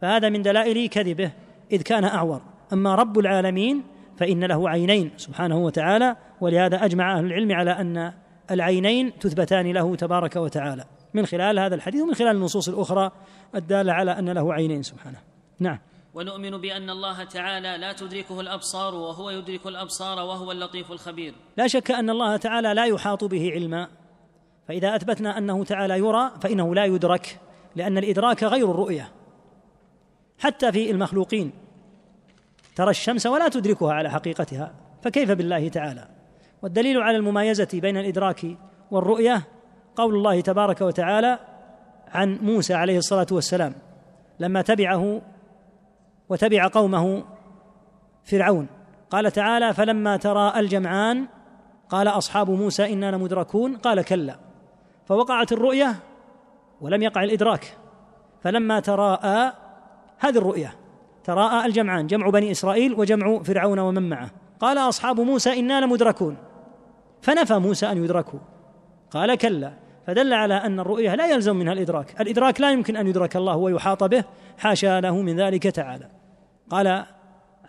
فهذا 0.00 0.28
من 0.28 0.42
دلائل 0.42 0.88
كذبه 0.88 1.30
إذ 1.72 1.82
كان 1.82 2.04
أعور. 2.04 2.40
أما 2.72 2.94
رب 2.94 3.18
العالمين 3.18 3.82
فإن 4.16 4.44
له 4.44 4.68
عينين 4.68 5.10
سبحانه 5.16 5.58
وتعالى 5.58 6.16
ولهذا 6.40 6.84
أجمع 6.84 7.18
أهل 7.18 7.24
العلم 7.24 7.52
على 7.52 7.70
أن 7.70 8.12
العينين 8.50 9.18
تثبتان 9.18 9.72
له 9.72 9.96
تبارك 9.96 10.36
وتعالى. 10.36 10.84
من 11.14 11.26
خلال 11.26 11.58
هذا 11.58 11.74
الحديث 11.74 12.02
ومن 12.02 12.14
خلال 12.14 12.36
النصوص 12.36 12.68
الأخرى 12.68 13.10
الدالة 13.54 13.92
على 13.92 14.18
أن 14.18 14.28
له 14.28 14.54
عينين 14.54 14.82
سبحانه. 14.82 15.18
نعم. 15.60 15.78
ونؤمن 16.14 16.50
بأن 16.50 16.90
الله 16.90 17.24
تعالى 17.24 17.76
لا 17.78 17.92
تدركه 17.92 18.40
الأبصار 18.40 18.94
وهو 18.94 19.30
يدرك 19.30 19.66
الأبصار 19.66 20.18
وهو 20.18 20.52
اللطيف 20.52 20.92
الخبير. 20.92 21.34
لا 21.56 21.66
شك 21.66 21.90
أن 21.90 22.10
الله 22.10 22.36
تعالى 22.36 22.74
لا 22.74 22.84
يحاط 22.84 23.24
به 23.24 23.50
علما. 23.52 23.88
فإذا 24.68 24.96
أثبتنا 24.96 25.38
أنه 25.38 25.64
تعالى 25.64 25.98
يرى 25.98 26.30
فإنه 26.40 26.74
لا 26.74 26.84
يدرك 26.84 27.40
لأن 27.76 27.98
الإدراك 27.98 28.44
غير 28.44 28.70
الرؤية. 28.70 29.12
حتى 30.38 30.72
في 30.72 30.90
المخلوقين 30.90 31.52
ترى 32.76 32.90
الشمس 32.90 33.26
ولا 33.26 33.48
تدركها 33.48 33.92
على 33.92 34.10
حقيقتها 34.10 34.74
فكيف 35.02 35.30
بالله 35.30 35.68
تعالى؟ 35.68 36.08
والدليل 36.62 36.98
على 36.98 37.16
الممايزه 37.16 37.68
بين 37.72 37.96
الإدراك 37.96 38.46
والرؤية 38.90 39.42
قول 39.96 40.14
الله 40.14 40.40
تبارك 40.40 40.80
وتعالى 40.80 41.38
عن 42.08 42.38
موسى 42.42 42.74
عليه 42.74 42.98
الصلاة 42.98 43.26
والسلام 43.32 43.74
لما 44.40 44.62
تبعه 44.62 45.22
وتبع 46.28 46.68
قومه 46.68 47.24
فرعون. 48.24 48.66
قال 49.10 49.30
تعالى 49.32 49.74
فلما 49.74 50.16
ترى 50.16 50.52
الجمعان 50.56 51.26
قال 51.88 52.08
أصحاب 52.08 52.50
موسى 52.50 52.92
إنا 52.92 53.10
لمدركون. 53.10 53.76
قال 53.76 54.02
كلا. 54.02 54.38
فوقعت 55.06 55.52
الرؤية 55.52 55.94
ولم 56.80 57.02
يقع 57.02 57.24
الإدراك. 57.24 57.76
فلما 58.42 58.80
تراءى 58.80 59.52
هذه 60.18 60.38
الرؤية 60.38 60.74
تراءى 61.24 61.66
الجمعان 61.66 62.06
جمع 62.06 62.30
بني 62.30 62.50
إسرائيل 62.50 62.94
وجمع 62.94 63.42
فرعون 63.42 63.78
ومن 63.78 64.08
معه. 64.08 64.30
قال 64.60 64.78
أصحاب 64.78 65.20
موسى 65.20 65.60
إنا 65.60 65.80
لمدركون. 65.80 66.36
فنفى 67.22 67.58
موسى 67.58 67.86
أن 67.86 68.04
يدركوا. 68.04 68.38
قال 69.10 69.34
كلا. 69.34 69.87
فدل 70.08 70.32
على 70.32 70.54
أن 70.54 70.80
الرؤية 70.80 71.14
لا 71.14 71.26
يلزم 71.26 71.56
منها 71.56 71.72
الإدراك. 71.72 72.20
الإدراك 72.20 72.60
لا 72.60 72.72
يمكن 72.72 72.96
أن 72.96 73.06
يدرك 73.06 73.36
الله 73.36 73.56
ويحاط 73.56 74.04
به 74.04 74.24
حاشا 74.58 75.00
له 75.00 75.22
من 75.22 75.40
ذلك 75.40 75.62
تعالى. 75.62 76.08
قال 76.70 77.04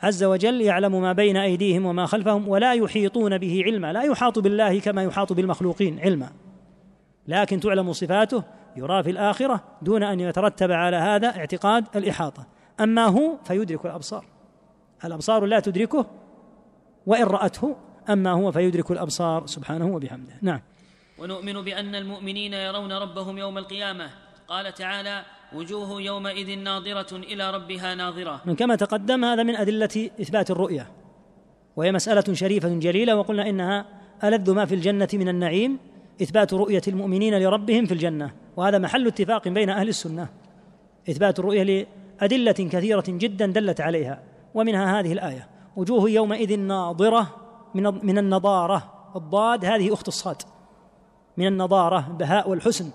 عز 0.01 0.23
وجل 0.23 0.61
يعلم 0.61 1.01
ما 1.01 1.13
بين 1.13 1.37
أيديهم 1.37 1.85
وما 1.85 2.05
خلفهم 2.05 2.47
ولا 2.47 2.73
يحيطون 2.73 3.37
به 3.37 3.63
علما. 3.65 3.93
لا 3.93 4.01
يحاط 4.01 4.39
بالله 4.39 4.79
كما 4.79 5.03
يحاط 5.03 5.33
بالمخلوقين 5.33 5.99
علما. 5.99 6.29
لكن 7.27 7.59
تعلم 7.59 7.93
صفاته 7.93 8.43
يرى 8.75 9.03
في 9.03 9.09
الآخرة 9.09 9.63
دون 9.81 10.03
أن 10.03 10.19
يترتب 10.19 10.71
على 10.71 10.97
هذا 10.97 11.27
اعتقاد 11.27 11.85
الإحاطة. 11.95 12.45
أما 12.79 13.05
هو 13.05 13.37
فيدرك 13.43 13.85
الأبصار. 13.85 14.25
الأبصار 15.05 15.45
لا 15.45 15.59
تدركه 15.59 16.05
وإن 17.05 17.23
رأته 17.23 17.75
أما 18.09 18.31
هو 18.31 18.51
فيدرك 18.51 18.91
الأبصار. 18.91 19.45
سبحانه 19.45 19.95
وبحمده. 19.95 20.33
نعم. 20.41 20.59
ونؤمن 21.21 21.61
بأن 21.61 21.95
المؤمنين 21.95 22.53
يرون 22.53 22.91
ربهم 22.91 23.37
يوم 23.37 23.57
القيامة. 23.57 24.09
قال 24.47 24.73
تعالى 24.73 25.25
وجوه 25.53 26.01
يومئذ 26.01 26.59
ناظرة 26.59 27.15
إلى 27.15 27.51
ربها 27.51 27.95
ناظرة. 27.95 28.41
من 28.45 28.55
كما 28.55 28.75
تقدم 28.75 29.25
هذا 29.25 29.43
من 29.43 29.55
أدلة 29.55 30.09
إثبات 30.21 30.51
الرؤية. 30.51 30.87
وهي 31.75 31.91
مسألة 31.91 32.33
شريفة 32.33 32.69
جليلة 32.69 33.15
وقلنا 33.15 33.49
إنها 33.49 33.85
ألذ 34.23 34.51
ما 34.51 34.65
في 34.65 34.75
الجنة 34.75 35.07
من 35.13 35.29
النعيم 35.29 35.79
إثبات 36.21 36.53
رؤية 36.53 36.81
المؤمنين 36.87 37.39
لربهم 37.39 37.85
في 37.85 37.91
الجنة. 37.91 38.31
وهذا 38.57 38.77
محل 38.77 39.07
اتفاق 39.07 39.47
بين 39.47 39.69
أهل 39.69 39.89
السنة. 39.89 40.29
إثبات 41.09 41.39
الرؤية 41.39 41.63
لأدلة 41.63 42.51
كثيرة 42.51 43.03
جدا 43.07 43.45
دلت 43.45 43.81
عليها 43.81 44.23
ومنها 44.53 44.99
هذه 44.99 45.13
الآية 45.13 45.47
وجوه 45.75 46.09
يومئذ 46.09 46.59
ناظرة 46.59 47.35
من 47.75 47.83
من 48.05 48.17
النضارة. 48.17 49.11
الضاد 49.15 49.65
هذه 49.65 49.93
أخت 49.93 50.07
الصاد. 50.07 50.41
من 51.39 51.47
النضارة 51.47 52.07
البهاء 52.07 52.49
والحسن. 52.49 52.91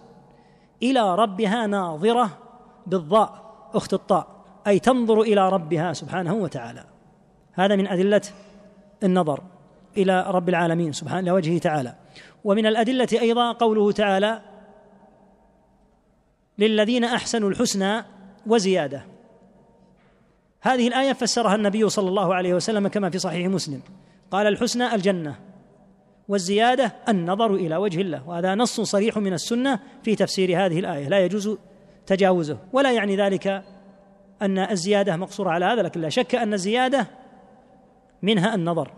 إلى 0.82 1.14
ربها 1.14 1.66
ناظرة 1.66 2.38
بالضاء 2.86 3.54
أخت 3.74 3.94
الطاء. 3.94 4.26
أي 4.66 4.78
تنظر 4.78 5.20
إلى 5.20 5.48
ربها 5.48 5.92
سبحانه 5.92 6.34
وتعالى. 6.34 6.84
هذا 7.52 7.76
من 7.76 7.86
أدلة 7.86 8.22
النظر 9.02 9.42
إلى 9.96 10.24
رب 10.28 10.48
العالمين 10.48 10.92
سبحانه 10.92 11.34
وجهه 11.34 11.58
تعالى. 11.58 11.94
ومن 12.44 12.66
الأدلة 12.66 13.08
أيضا 13.12 13.52
قوله 13.52 13.92
تعالى 13.92 14.40
للذين 16.58 17.04
أحسنوا 17.04 17.50
الحسنى 17.50 18.04
وزيادة. 18.46 19.02
هذه 20.60 20.88
الآية 20.88 21.12
فسرها 21.12 21.54
النبي 21.54 21.88
صلى 21.88 22.08
الله 22.08 22.34
عليه 22.34 22.54
وسلم 22.54 22.88
كما 22.88 23.10
في 23.10 23.18
صحيح 23.18 23.48
مسلم. 23.48 23.80
قال 24.30 24.46
الحسنى 24.46 24.94
الجنة. 24.94 25.53
والزيادة 26.28 26.92
النظر 27.08 27.54
إلى 27.54 27.76
وجه 27.76 28.00
الله 28.00 28.28
وهذا 28.28 28.54
نص 28.54 28.80
صريح 28.80 29.18
من 29.18 29.32
السنة 29.32 29.80
في 30.02 30.16
تفسير 30.16 30.64
هذه 30.64 30.78
الآية 30.78 31.08
لا 31.08 31.18
يجوز 31.24 31.58
تجاوزه 32.06 32.58
ولا 32.72 32.92
يعني 32.92 33.16
ذلك 33.16 33.62
أن 34.42 34.58
الزيادة 34.58 35.16
مقصورة 35.16 35.50
على 35.50 35.64
هذا 35.64 35.82
لكن 35.82 36.00
لا 36.00 36.08
شك 36.08 36.34
أن 36.34 36.54
الزيادة 36.54 37.06
منها 38.22 38.54
النظر 38.54 38.90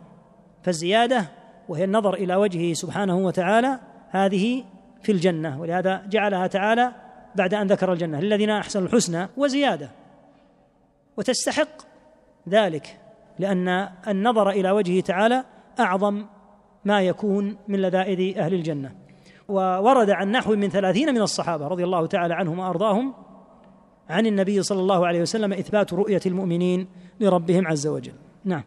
فالزيادة 0.62 1.26
وهي 1.68 1.84
النظر 1.84 2.14
إلى 2.14 2.36
وجهه 2.36 2.74
سبحانه 2.74 3.16
وتعالى 3.16 3.78
هذه 4.10 4.64
في 5.02 5.12
الجنة 5.12 5.60
ولهذا 5.60 6.02
جعلها 6.06 6.46
تعالى 6.46 6.92
بعد 7.34 7.54
أن 7.54 7.66
ذكر 7.66 7.92
الجنة 7.92 8.20
للذين 8.20 8.50
أحسنوا 8.50 8.86
الحسنى 8.86 9.28
وزيادة 9.36 9.90
وتستحق 11.16 11.82
ذلك 12.48 12.98
لأن 13.38 13.88
النظر 14.08 14.50
إلى 14.50 14.70
وجهه 14.70 15.00
تعالى 15.00 15.44
أعظم 15.80 16.26
ما 16.86 17.02
يكون 17.02 17.56
من 17.68 17.82
لذائذ 17.82 18.38
أهل 18.38 18.54
الجنة. 18.54 18.94
وورد 19.48 20.10
عن 20.10 20.30
نحو 20.30 20.54
من 20.56 20.68
ثلاثين 20.68 21.14
من 21.14 21.22
الصحابة 21.22 21.66
رضي 21.68 21.84
الله 21.84 22.06
تعالى 22.06 22.34
عنهم 22.34 22.58
وأرضاهم 22.58 23.14
عن 24.08 24.26
النبي 24.26 24.62
صلى 24.62 24.80
الله 24.80 25.06
عليه 25.06 25.20
وسلم 25.20 25.52
إثبات 25.52 25.92
رؤية 25.92 26.20
المؤمنين 26.26 26.88
لربهم 27.20 27.66
عز 27.66 27.86
وجل. 27.86 28.12
نعم. 28.44 28.62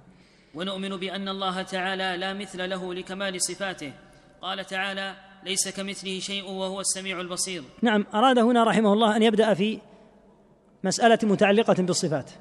ونؤمن 0.55 0.97
بأن 0.97 1.27
الله 1.27 1.61
تعالى 1.61 2.17
لا 2.17 2.33
مثل 2.33 2.69
له 2.69 2.93
لكمال 2.93 3.41
صفاته. 3.41 3.93
قال 4.41 4.65
تعالى 4.65 5.15
ليس 5.45 5.75
كمثله 5.75 6.19
شيء 6.19 6.45
وهو 6.45 6.79
السميع 6.79 7.21
البصير. 7.21 7.63
نعم. 7.81 8.05
أراد 8.13 8.39
هنا 8.39 8.63
رحمه 8.63 8.93
الله 8.93 9.15
أن 9.15 9.23
يبدأ 9.23 9.53
في 9.53 9.79
مسألة 10.83 11.19
متعلقة 11.23 11.83
بالصفات. 11.83 12.31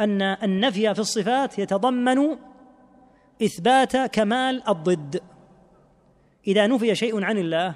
أن 0.00 0.22
النفي 0.22 0.94
في 0.94 1.00
الصفات 1.00 1.58
يتضمن 1.58 2.18
إثبات 3.42 3.96
كمال 3.96 4.68
الضد. 4.68 5.20
إذا 6.46 6.66
نفي 6.66 6.94
شيء 6.94 7.24
عن 7.24 7.38
الله 7.38 7.74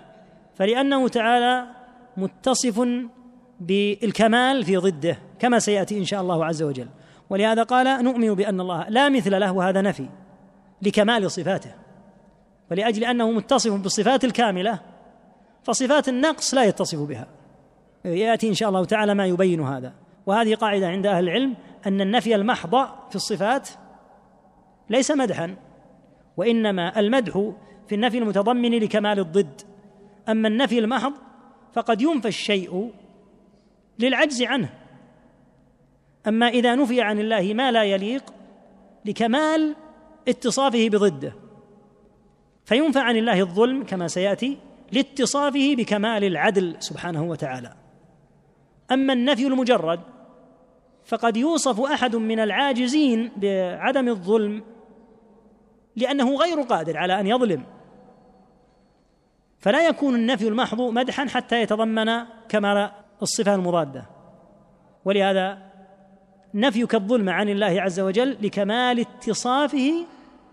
فلأنه 0.54 1.08
تعالى 1.08 1.66
متصف 2.16 2.88
بالكمال 3.60 4.64
في 4.64 4.76
ضده 4.76 5.18
كما 5.38 5.58
سيأتي 5.58 5.98
إن 5.98 6.04
شاء 6.04 6.20
الله 6.20 6.44
عز 6.44 6.62
وجل. 6.62 6.88
ولهذا 7.30 7.62
قال 7.62 8.04
نؤمن 8.04 8.34
بأن 8.34 8.60
الله 8.60 8.88
لا 8.88 9.08
مثل 9.08 9.40
له 9.40 9.52
وهذا 9.52 9.80
نفي 9.80 10.08
لكمال 10.82 11.30
صفاته. 11.30 11.70
ولأجل 12.70 13.04
أنه 13.04 13.30
متصف 13.30 13.72
بالصفات 13.72 14.24
الكاملة 14.24 14.78
فصفات 15.62 16.08
النقص 16.08 16.54
لا 16.54 16.64
يتصف 16.64 16.98
بها. 16.98 17.26
يأتي 18.04 18.48
إن 18.48 18.54
شاء 18.54 18.68
الله 18.68 18.84
تعالى 18.84 19.14
ما 19.14 19.26
يبين 19.26 19.60
هذا. 19.60 19.92
وهذه 20.26 20.54
قاعدة 20.54 20.88
عند 20.88 21.06
أهل 21.06 21.24
العلم 21.24 21.56
أن 21.86 22.00
النفي 22.00 22.34
المحض 22.34 22.70
في 23.10 23.16
الصفات 23.16 23.68
ليس 24.90 25.10
مدحا 25.10 25.56
وإنما 26.36 27.00
المدح 27.00 27.52
في 27.88 27.94
النفي 27.94 28.18
المتضمن 28.18 28.78
لكمال 28.78 29.18
الضد. 29.18 29.60
أما 30.28 30.48
النفي 30.48 30.78
المحض 30.78 31.12
فقد 31.72 32.02
ينفى 32.02 32.28
الشيء 32.28 32.92
للعجز 33.98 34.42
عنه. 34.42 34.70
أما 36.26 36.48
إذا 36.48 36.74
نفي 36.74 37.00
عن 37.00 37.18
الله 37.18 37.54
ما 37.54 37.72
لا 37.72 37.84
يليق 37.84 38.34
لكمال 39.04 39.76
اتصافه 40.28 40.88
بضده 40.88 41.32
فينفى 42.64 42.98
عن 42.98 43.16
الله 43.16 43.40
الظلم 43.40 43.84
كما 43.84 44.08
سيأتي 44.08 44.58
لاتصافه 44.92 45.74
بكمال 45.74 46.24
العدل 46.24 46.76
سبحانه 46.78 47.22
وتعالى. 47.22 47.74
أما 48.92 49.12
النفي 49.12 49.46
المجرد 49.46 50.00
فقد 51.04 51.36
يوصف 51.36 51.80
أحد 51.80 52.16
من 52.16 52.40
العاجزين 52.40 53.32
بعدم 53.36 54.08
الظلم 54.08 54.62
لأنه 55.96 56.36
غير 56.36 56.60
قادر 56.60 56.96
على 56.96 57.20
أن 57.20 57.26
يظلم. 57.26 57.64
فلا 59.58 59.88
يكون 59.88 60.14
النفي 60.14 60.48
المحض 60.48 60.80
مدحا 60.80 61.26
حتى 61.26 61.62
يتضمن 61.62 62.06
كمال 62.48 62.90
الصفة 63.22 63.54
المضادة. 63.54 64.06
ولهذا 65.04 65.58
نفيك 66.54 66.94
الظلم 66.94 67.28
عن 67.28 67.48
الله 67.48 67.82
عز 67.82 68.00
وجل 68.00 68.36
لكمال 68.42 69.00
اتصافه 69.00 70.06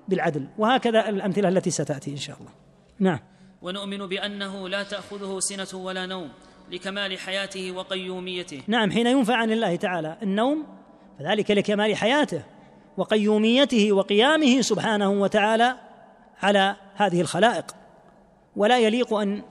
بالعدل. 0.08 0.48
وهكذا 0.58 1.10
الأمثلة 1.10 1.50
التي 1.50 1.72
ستأتي 1.72 2.12
إن 2.12 2.18
شاء 2.18 2.38
الله. 2.40 2.52
نعم. 3.00 3.20
ونؤمن 3.62 4.08
بأنه 4.08 4.70
لا 4.70 4.84
تأخذه 4.84 5.40
سنة 5.40 5.80
ولا 5.80 6.06
نوم. 6.06 6.30
لكمال 6.72 7.20
حياته 7.20 7.72
وقيوميته. 7.72 8.62
نعم 8.68 8.92
حين 8.92 9.08
ينفع 9.08 9.36
عن 9.36 9.52
الله 9.52 9.76
تعالى 9.76 10.18
النوم 10.24 10.64
فذلك 11.20 11.52
لكمال 11.52 11.96
حياته 11.96 12.42
وقيوميته 12.98 13.92
وقيامه 13.92 14.62
سبحانه 14.62 15.10
وتعالى 15.10 15.76
على 16.44 16.76
هذه 16.96 17.22
الخلائق. 17.22 17.66
ولا 18.56 18.80
يليق 18.80 19.14
أن 19.14 19.42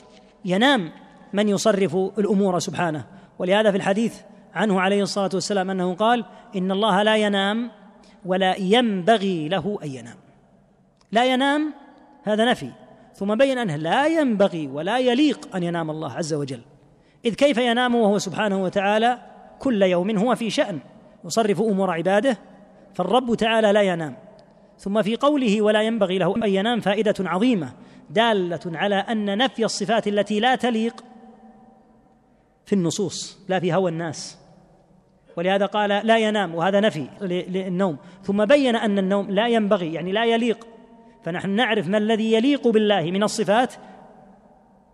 ينام 0.45 0.93
من 1.33 1.49
يصرف 1.49 1.97
الأمور 1.97 2.59
سبحانه. 2.59 3.05
ولهذا 3.39 3.71
في 3.71 3.77
الحديث 3.77 4.15
عنه 4.55 4.81
عليه 4.81 5.03
الصلاة 5.03 5.31
والسلام 5.35 5.71
أنه 5.71 5.95
قال 5.95 6.25
إن 6.57 6.71
الله 6.71 7.03
لا 7.03 7.17
ينام 7.17 7.71
ولا 8.25 8.57
ينبغي 8.59 9.49
له 9.49 9.79
أن 9.83 9.91
ينام. 9.91 10.17
لا 11.13 11.25
ينام 11.25 11.75
هذا 12.23 12.51
نفي. 12.51 12.71
ثم 13.15 13.35
بين 13.35 13.59
أنه 13.59 13.77
لا 13.77 14.07
ينبغي 14.07 14.67
ولا 14.67 14.99
يليق 14.99 15.57
أن 15.57 15.63
ينام 15.63 15.91
الله 15.91 16.13
عز 16.13 16.35
وجل. 16.35 16.61
إذ 17.25 17.35
كيف 17.35 17.59
ينام 17.59 17.95
وهو 17.95 18.19
سبحانه 18.19 18.63
وتعالى 18.63 19.19
كل 19.59 19.83
يوم 19.83 20.19
هو 20.19 20.35
في 20.35 20.51
شأن 20.51 20.79
يصرف 21.25 21.61
أمور 21.61 21.91
عباده 21.91 22.39
فالرب 22.95 23.35
تعالى 23.35 23.73
لا 23.73 23.83
ينام. 23.83 24.17
ثم 24.79 25.03
في 25.03 25.17
قوله 25.17 25.63
ولا 25.63 25.83
ينبغي 25.83 26.19
له 26.19 26.37
أن 26.37 26.49
ينام 26.49 26.81
فائدة 26.81 27.15
عظيمة 27.21 27.73
دالة 28.11 28.61
على 28.67 28.95
أن 28.95 29.39
نفي 29.39 29.65
الصفات 29.65 30.09
التي 30.09 30.41
لا 30.41 30.55
تليق 30.55 31.05
في 32.67 32.73
النصوص 32.73 33.39
لا 33.49 33.61
في 33.61 33.75
هوى 33.75 33.91
الناس. 33.91 34.39
ولهذا 35.37 35.67
قال 35.67 35.91
لا 36.07 36.19
ينام 36.19 36.55
وهذا 36.55 36.81
نفي 36.81 37.07
للنوم. 37.21 37.97
ثم 38.23 38.45
بين 38.45 38.77
أن 38.77 38.99
النوم 38.99 39.31
لا 39.31 39.49
ينبغي 39.49 39.93
يعني 39.93 40.13
لا 40.13 40.25
يليق. 40.25 40.67
فنحن 41.25 41.51
نعرف 41.51 41.89
ما 41.89 41.99
الذي 41.99 42.33
يليق 42.33 42.69
بالله 42.69 43.11
من 43.11 43.23
الصفات 43.23 43.75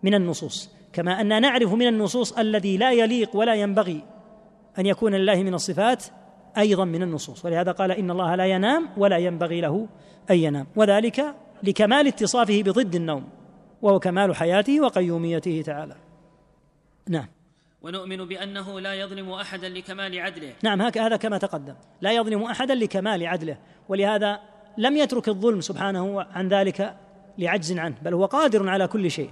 من 0.03 0.13
النصوص. 0.13 0.74
كما 0.95 1.21
أن 1.21 1.41
نعرف 1.41 1.73
من 1.73 1.87
النصوص 1.87 2.37
الذي 2.37 2.77
لا 2.77 2.91
يليق 2.91 3.35
ولا 3.35 3.55
ينبغي 3.55 4.03
أن 4.79 4.85
يكون 4.85 5.15
لله 5.15 5.43
من 5.43 5.53
الصفات 5.53 6.03
أيضا 6.57 6.85
من 6.85 7.03
النصوص. 7.03 7.45
ولهذا 7.45 7.71
قال 7.71 7.91
إن 7.91 8.11
الله 8.11 8.35
لا 8.35 8.45
ينام 8.45 8.89
ولا 8.97 9.17
ينبغي 9.17 9.61
له 9.61 9.87
أن 10.31 10.35
ينام. 10.35 10.67
وذلك 10.75 11.35
لكمال 11.63 12.07
اتصافه 12.07 12.63
بضد 12.63 12.95
النوم 12.95 13.29
وهو 13.81 13.99
كمال 13.99 14.35
حياته 14.35 14.81
وقيوميته 14.81 15.63
تعالى. 15.65 15.95
نعم. 17.09 17.27
ونؤمن 17.81 18.25
بأنه 18.25 18.79
لا 18.79 18.93
يظلم 18.93 19.31
أحدا 19.31 19.69
لكمال 19.69 20.19
عدله. 20.19 20.53
نعم 20.63 20.81
هذا 20.81 21.15
كما 21.15 21.37
تقدم. 21.37 21.75
لا 22.01 22.11
يظلم 22.11 22.43
أحدا 22.43 22.75
لكمال 22.75 23.27
عدله. 23.27 23.57
ولهذا 23.89 24.39
لم 24.77 24.97
يترك 24.97 25.29
الظلم 25.29 25.61
سبحانه 25.61 26.21
عن 26.21 26.47
ذلك 26.47 26.95
لعجز 27.37 27.77
عنه 27.77 27.95
بل 28.01 28.13
هو 28.13 28.25
قادر 28.25 28.69
على 28.69 28.87
كل 28.87 29.11
شيء. 29.11 29.29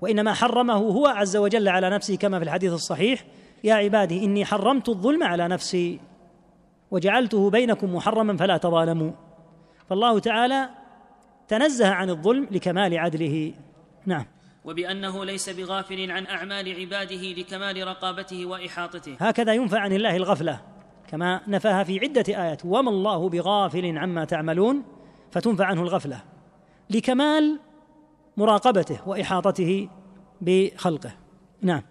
وإنما 0.00 0.34
حرمه 0.34 0.74
هو 0.74 1.06
عز 1.06 1.36
وجل 1.36 1.68
على 1.68 1.90
نفسه 1.90 2.16
كما 2.16 2.38
في 2.38 2.44
الحديث 2.44 2.72
الصحيح 2.72 3.24
يا 3.64 3.74
عبادي 3.74 4.24
إني 4.24 4.44
حرمت 4.44 4.88
الظلم 4.88 5.22
على 5.22 5.48
نفسي 5.48 6.00
وجعلته 6.90 7.50
بينكم 7.50 7.94
محرما 7.94 8.36
فلا 8.36 8.56
تظالموا. 8.56 9.10
فالله 9.88 10.18
تعالى 10.18 10.68
تنزه 11.48 11.88
عن 11.88 12.10
الظلم 12.10 12.48
لكمال 12.50 12.98
عدله. 12.98 13.52
نعم. 14.06 14.24
وبأنه 14.64 15.24
ليس 15.24 15.50
بغافل 15.50 16.10
عن 16.10 16.26
أعمال 16.26 16.80
عباده 16.80 17.32
لكمال 17.32 17.86
رقابته 17.86 18.46
وإحاطته. 18.46 19.16
هكذا 19.20 19.54
ينفع 19.54 19.78
عن 19.78 19.92
الله 19.92 20.16
الغفلة 20.16 20.60
كما 21.08 21.40
نفاها 21.48 21.84
في 21.84 22.00
عدة 22.00 22.24
آيات 22.28 22.62
وما 22.64 22.90
الله 22.90 23.28
بغافل 23.28 23.98
عما 23.98 24.24
تعملون 24.24 24.82
فتنفع 25.30 25.64
عنه 25.64 25.82
الغفلة. 25.82 26.22
لكمال 26.90 27.58
مراقبته 28.36 29.08
وإحاطته 29.08 29.88
بخلقه. 30.40 31.12
نعم. 31.62 31.82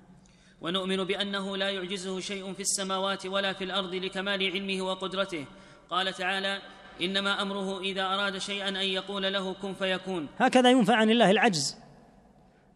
ونؤمن 0.62 1.04
بأنه 1.04 1.58
لا 1.58 1.70
يعجزه 1.70 2.20
شيء 2.20 2.54
في 2.54 2.60
السماوات 2.60 3.26
ولا 3.26 3.54
في 3.54 3.64
الأرض 3.64 3.96
لكمال 3.96 4.52
علمه 4.52 4.86
وقدرته. 4.86 5.46
قال 5.90 6.14
تعالى 6.14 6.62
إنما 7.02 7.42
أمره 7.42 7.80
إذا 7.80 8.02
أراد 8.02 8.38
شيئا 8.38 8.70
أن 8.70 8.76
يقول 8.76 9.34
له 9.34 9.54
كن 9.54 9.74
فيكون. 9.74 10.28
هكذا 10.38 10.72
ينفع 10.72 10.96
عن 10.96 11.10
الله 11.10 11.32
العجز 11.32 11.78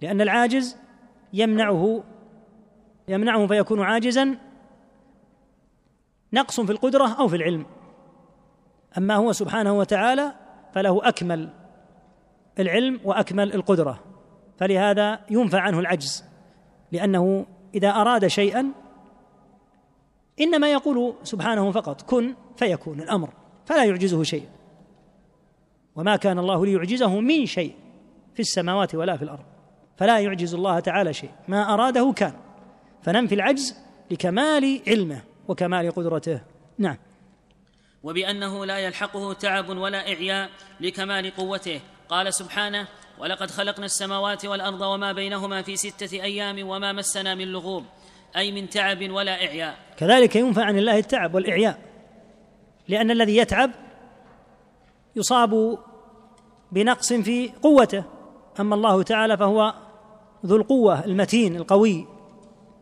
لأن 0.01 0.21
العاجز 0.21 0.77
يمنعه 1.33 2.03
يمنعه 3.07 3.47
فيكون 3.47 3.81
عاجزا 3.81 4.37
نقص 6.33 6.59
في 6.59 6.71
القدرة 6.71 7.07
أو 7.19 7.27
في 7.27 7.35
العلم. 7.35 7.65
أما 8.97 9.15
هو 9.15 9.31
سبحانه 9.31 9.77
وتعالى 9.77 10.35
فله 10.73 11.07
أكمل 11.07 11.58
العلم 12.59 12.99
وأكمل 13.03 13.53
القدرة. 13.53 13.99
فلهذا 14.57 15.19
ينفع 15.29 15.59
عنه 15.59 15.79
العجز 15.79 16.23
لأنه 16.91 17.45
إذا 17.75 17.89
أراد 17.89 18.27
شيئا 18.27 18.71
إنما 20.41 20.71
يقول 20.71 21.15
سبحانه 21.23 21.71
فقط 21.71 22.01
كن 22.01 22.35
فيكون 22.57 23.01
الأمر. 23.01 23.29
فلا 23.65 23.85
يعجزه 23.85 24.23
شيء. 24.23 24.47
وما 25.95 26.15
كان 26.15 26.39
الله 26.39 26.65
ليعجزه 26.65 27.19
من 27.19 27.45
شيء 27.45 27.75
في 28.33 28.39
السماوات 28.39 28.95
ولا 28.95 29.17
في 29.17 29.23
الأرض. 29.23 29.45
فلا 29.97 30.19
يعجز 30.19 30.53
الله 30.53 30.79
تعالى 30.79 31.13
شيء. 31.13 31.31
ما 31.47 31.73
أراده 31.73 32.13
كان. 32.15 32.33
فننفي 33.01 33.35
العجز 33.35 33.75
لكمال 34.11 34.81
علمه 34.87 35.21
وكمال 35.47 35.91
قدرته. 35.91 36.41
نعم. 36.77 36.97
وبأنه 38.03 38.65
لا 38.65 38.77
يلحقه 38.77 39.33
تعب 39.33 39.69
ولا 39.69 40.13
إعياء 40.13 40.49
لكمال 40.79 41.35
قوته. 41.35 41.81
قال 42.09 42.33
سبحانه 42.33 42.87
ولقد 43.19 43.51
خلقنا 43.51 43.85
السماوات 43.85 44.45
والأرض 44.45 44.81
وما 44.81 45.11
بينهما 45.11 45.61
في 45.61 45.75
ستة 45.75 46.23
أيام 46.23 46.67
وما 46.67 46.93
مسنا 46.93 47.35
من 47.35 47.47
لغوب 47.47 47.83
أي 48.37 48.51
من 48.51 48.69
تعب 48.69 49.09
ولا 49.09 49.45
إعياء. 49.45 49.77
كذلك 49.97 50.35
ينفع 50.35 50.63
عن 50.63 50.77
الله 50.77 50.97
التعب 50.97 51.35
والإعياء 51.35 51.79
لأن 52.87 53.11
الذي 53.11 53.37
يتعب 53.37 53.71
يصاب 55.15 55.77
بنقص 56.71 57.13
في 57.13 57.49
قوته 57.63 58.03
أما 58.59 58.75
الله 58.75 59.03
تعالى 59.03 59.37
فهو 59.37 59.73
ذو 60.45 60.55
القوة 60.55 61.05
المتين 61.05 61.55
القوي. 61.55 62.07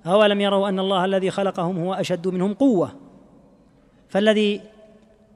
أولم 0.06 0.42
يروا 0.42 0.70
أن 0.70 0.80
الله 0.80 1.06
الذي 1.06 1.32
خلقهم 1.32 1.78
هو 1.80 1.94
أشد 1.94 2.28
منهم 2.28 2.54
قوة؟ 2.54 2.92
فالذي 4.10 4.62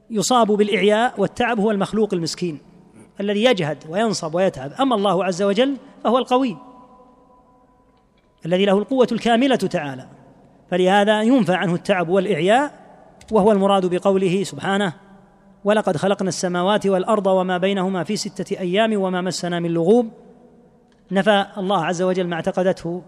يصاب 0.09 0.47
بالإعياء 0.47 1.21
والتعب 1.21 1.59
هو 1.59 1.71
المخلوق 1.71 2.13
المسكين. 2.13 2.70
الذي 3.19 3.43
يجهد 3.43 3.77
وينصب 3.89 4.35
ويتعب. 4.35 4.71
أما 4.79 4.95
الله 4.95 5.25
عز 5.25 5.41
وجل 5.41 5.77
فهو 6.03 6.17
القوي 6.17 6.57
الذي 8.45 8.65
له 8.65 8.77
القوة 8.77 9.07
الكاملة 9.11 9.55
تعالى. 9.55 10.07
فلهذا 10.71 11.21
ينفى 11.21 11.53
عنه 11.53 11.75
التعب 11.75 12.09
والإعياء 12.09 12.71
وهو 13.31 13.51
المراد 13.51 13.85
بقوله 13.85 14.43
سبحانه 14.43 14.93
ولقد 15.63 15.97
خلقنا 15.97 16.29
السماوات 16.29 16.87
والأرض 16.87 17.27
وما 17.27 17.57
بينهما 17.57 18.03
في 18.03 18.15
ستة 18.15 18.59
أيام 18.59 19.01
وما 19.01 19.21
مسنا 19.21 19.59
من 19.59 19.69
لغوب. 19.69 20.09
نفى 21.11 21.45
الله 21.57 21.85
عز 21.85 22.01
وجل 22.01 22.27
ما 22.27 22.35
اعتقدته 22.35 23.01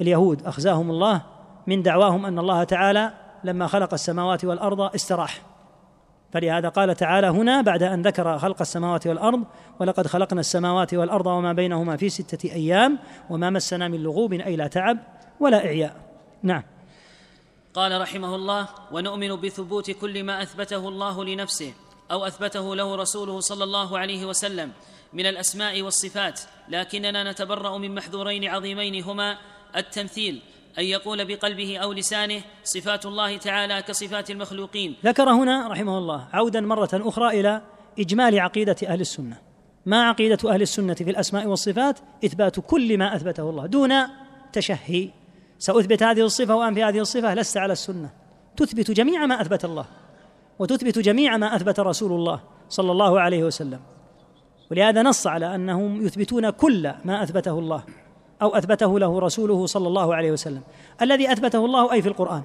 اليهود 0.00 0.46
أخزاهم 0.46 0.90
الله 0.90 1.22
من 1.66 1.82
دعواهم 1.82 2.26
أن 2.26 2.38
الله 2.38 2.64
تعالى 2.64 3.12
لما 3.44 3.66
خلق 3.66 3.92
السماوات 3.92 4.44
والأرض 4.44 4.80
استراح. 4.80 5.49
فلهذا 6.32 6.68
قال 6.68 6.94
تعالى 6.94 7.26
هنا 7.26 7.62
بعد 7.62 7.82
أن 7.82 8.02
ذكر 8.02 8.38
خلق 8.38 8.60
السماوات 8.60 9.06
والأرض 9.06 9.44
ولقد 9.80 10.06
خلقنا 10.06 10.40
السماوات 10.40 10.94
والأرض 10.94 11.26
وما 11.26 11.52
بينهما 11.52 11.96
في 11.96 12.08
ستة 12.08 12.52
أيام 12.52 12.98
وما 13.30 13.50
مسنا 13.50 13.88
من 13.88 14.02
لغوب 14.02 14.32
أي 14.32 14.56
لا 14.56 14.66
تعب 14.66 14.98
ولا 15.40 15.66
إعياء. 15.66 15.96
نعم. 16.42 16.62
قال 17.74 18.00
رحمه 18.00 18.34
الله 18.34 18.68
ونؤمن 18.92 19.36
بثبوت 19.36 19.90
كل 19.90 20.24
ما 20.24 20.42
أثبته 20.42 20.88
الله 20.88 21.24
لنفسه 21.24 21.72
أو 22.10 22.26
أثبته 22.26 22.76
له 22.76 22.96
رسوله 22.96 23.40
صلى 23.40 23.64
الله 23.64 23.98
عليه 23.98 24.26
وسلم 24.26 24.72
من 25.12 25.26
الأسماء 25.26 25.82
والصفات 25.82 26.40
لكننا 26.68 27.30
نتبرأ 27.30 27.78
من 27.78 27.94
محذورين 27.94 28.44
عظيمين 28.44 29.04
هما 29.04 29.38
التمثيل 29.76 30.42
أن 30.78 30.84
يقول 30.84 31.24
بقلبه 31.24 31.78
أو 31.78 31.92
لسانه 31.92 32.42
صفات 32.64 33.06
الله 33.06 33.36
تعالى 33.36 33.82
كصفات 33.82 34.30
المخلوقين. 34.30 34.96
ذكر 35.04 35.30
هنا 35.30 35.68
رحمه 35.68 35.98
الله 35.98 36.28
عودا 36.32 36.60
مرة 36.60 36.90
أخرى 36.92 37.40
إلى 37.40 37.62
إجمال 37.98 38.40
عقيدة 38.40 38.76
أهل 38.86 39.00
السنة. 39.00 39.36
ما 39.86 40.02
عقيدة 40.02 40.52
أهل 40.54 40.62
السنة 40.62 40.94
في 40.94 41.10
الأسماء 41.10 41.46
والصفات؟ 41.46 41.98
إثبات 42.24 42.60
كل 42.60 42.98
ما 42.98 43.16
أثبته 43.16 43.50
الله 43.50 43.66
دون 43.66 43.92
تشهي. 44.52 45.10
سأثبت 45.58 46.02
هذه 46.02 46.20
الصفة 46.20 46.54
وأنفي 46.56 46.84
هذه 46.84 46.98
الصفة 46.98 47.34
لست 47.34 47.56
على 47.56 47.72
السنة. 47.72 48.10
تثبت 48.56 48.90
جميع 48.90 49.26
ما 49.26 49.40
أثبت 49.40 49.64
الله 49.64 49.84
وتثبت 50.58 50.98
جميع 50.98 51.36
ما 51.36 51.56
أثبت 51.56 51.80
رسول 51.80 52.12
الله 52.12 52.40
صلى 52.68 52.92
الله 52.92 53.20
عليه 53.20 53.44
وسلم. 53.44 53.80
ولهذا 54.70 55.02
نص 55.02 55.26
على 55.26 55.54
أنهم 55.54 56.06
يثبتون 56.06 56.50
كل 56.50 56.92
ما 57.04 57.22
أثبته 57.22 57.58
الله. 57.58 57.84
أو 58.42 58.48
أثبته 58.48 58.98
له 58.98 59.20
رسوله 59.20 59.66
صلى 59.66 59.88
الله 59.88 60.14
عليه 60.14 60.32
وسلم. 60.32 60.62
الذي 61.02 61.32
أثبته 61.32 61.64
الله 61.64 61.92
أي 61.92 62.02
في 62.02 62.08
القرآن؟ 62.08 62.42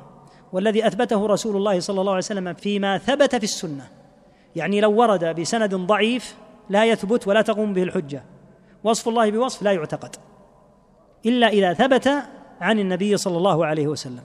والذي 0.53 0.87
أثبته 0.87 1.25
رسول 1.27 1.55
الله 1.55 1.79
صلى 1.79 2.01
الله 2.01 2.11
عليه 2.11 2.17
وسلم 2.17 2.53
فيما 2.53 2.97
ثبت 2.97 3.35
في 3.35 3.43
السنة. 3.43 3.87
يعني 4.55 4.81
لو 4.81 4.91
ورد 4.91 5.25
بسند 5.25 5.75
ضعيف 5.75 6.35
لا 6.69 6.85
يثبت 6.85 7.27
ولا 7.27 7.41
تقوم 7.41 7.73
به 7.73 7.83
الحجة. 7.83 8.23
وصف 8.83 9.07
الله 9.07 9.31
بوصف 9.31 9.61
لا 9.63 9.71
يعتقد. 9.71 10.15
إلا 11.25 11.47
إذا 11.47 11.73
ثبت 11.73 12.11
عن 12.61 12.79
النبي 12.79 13.17
صلى 13.17 13.37
الله 13.37 13.65
عليه 13.65 13.87
وسلم. 13.87 14.23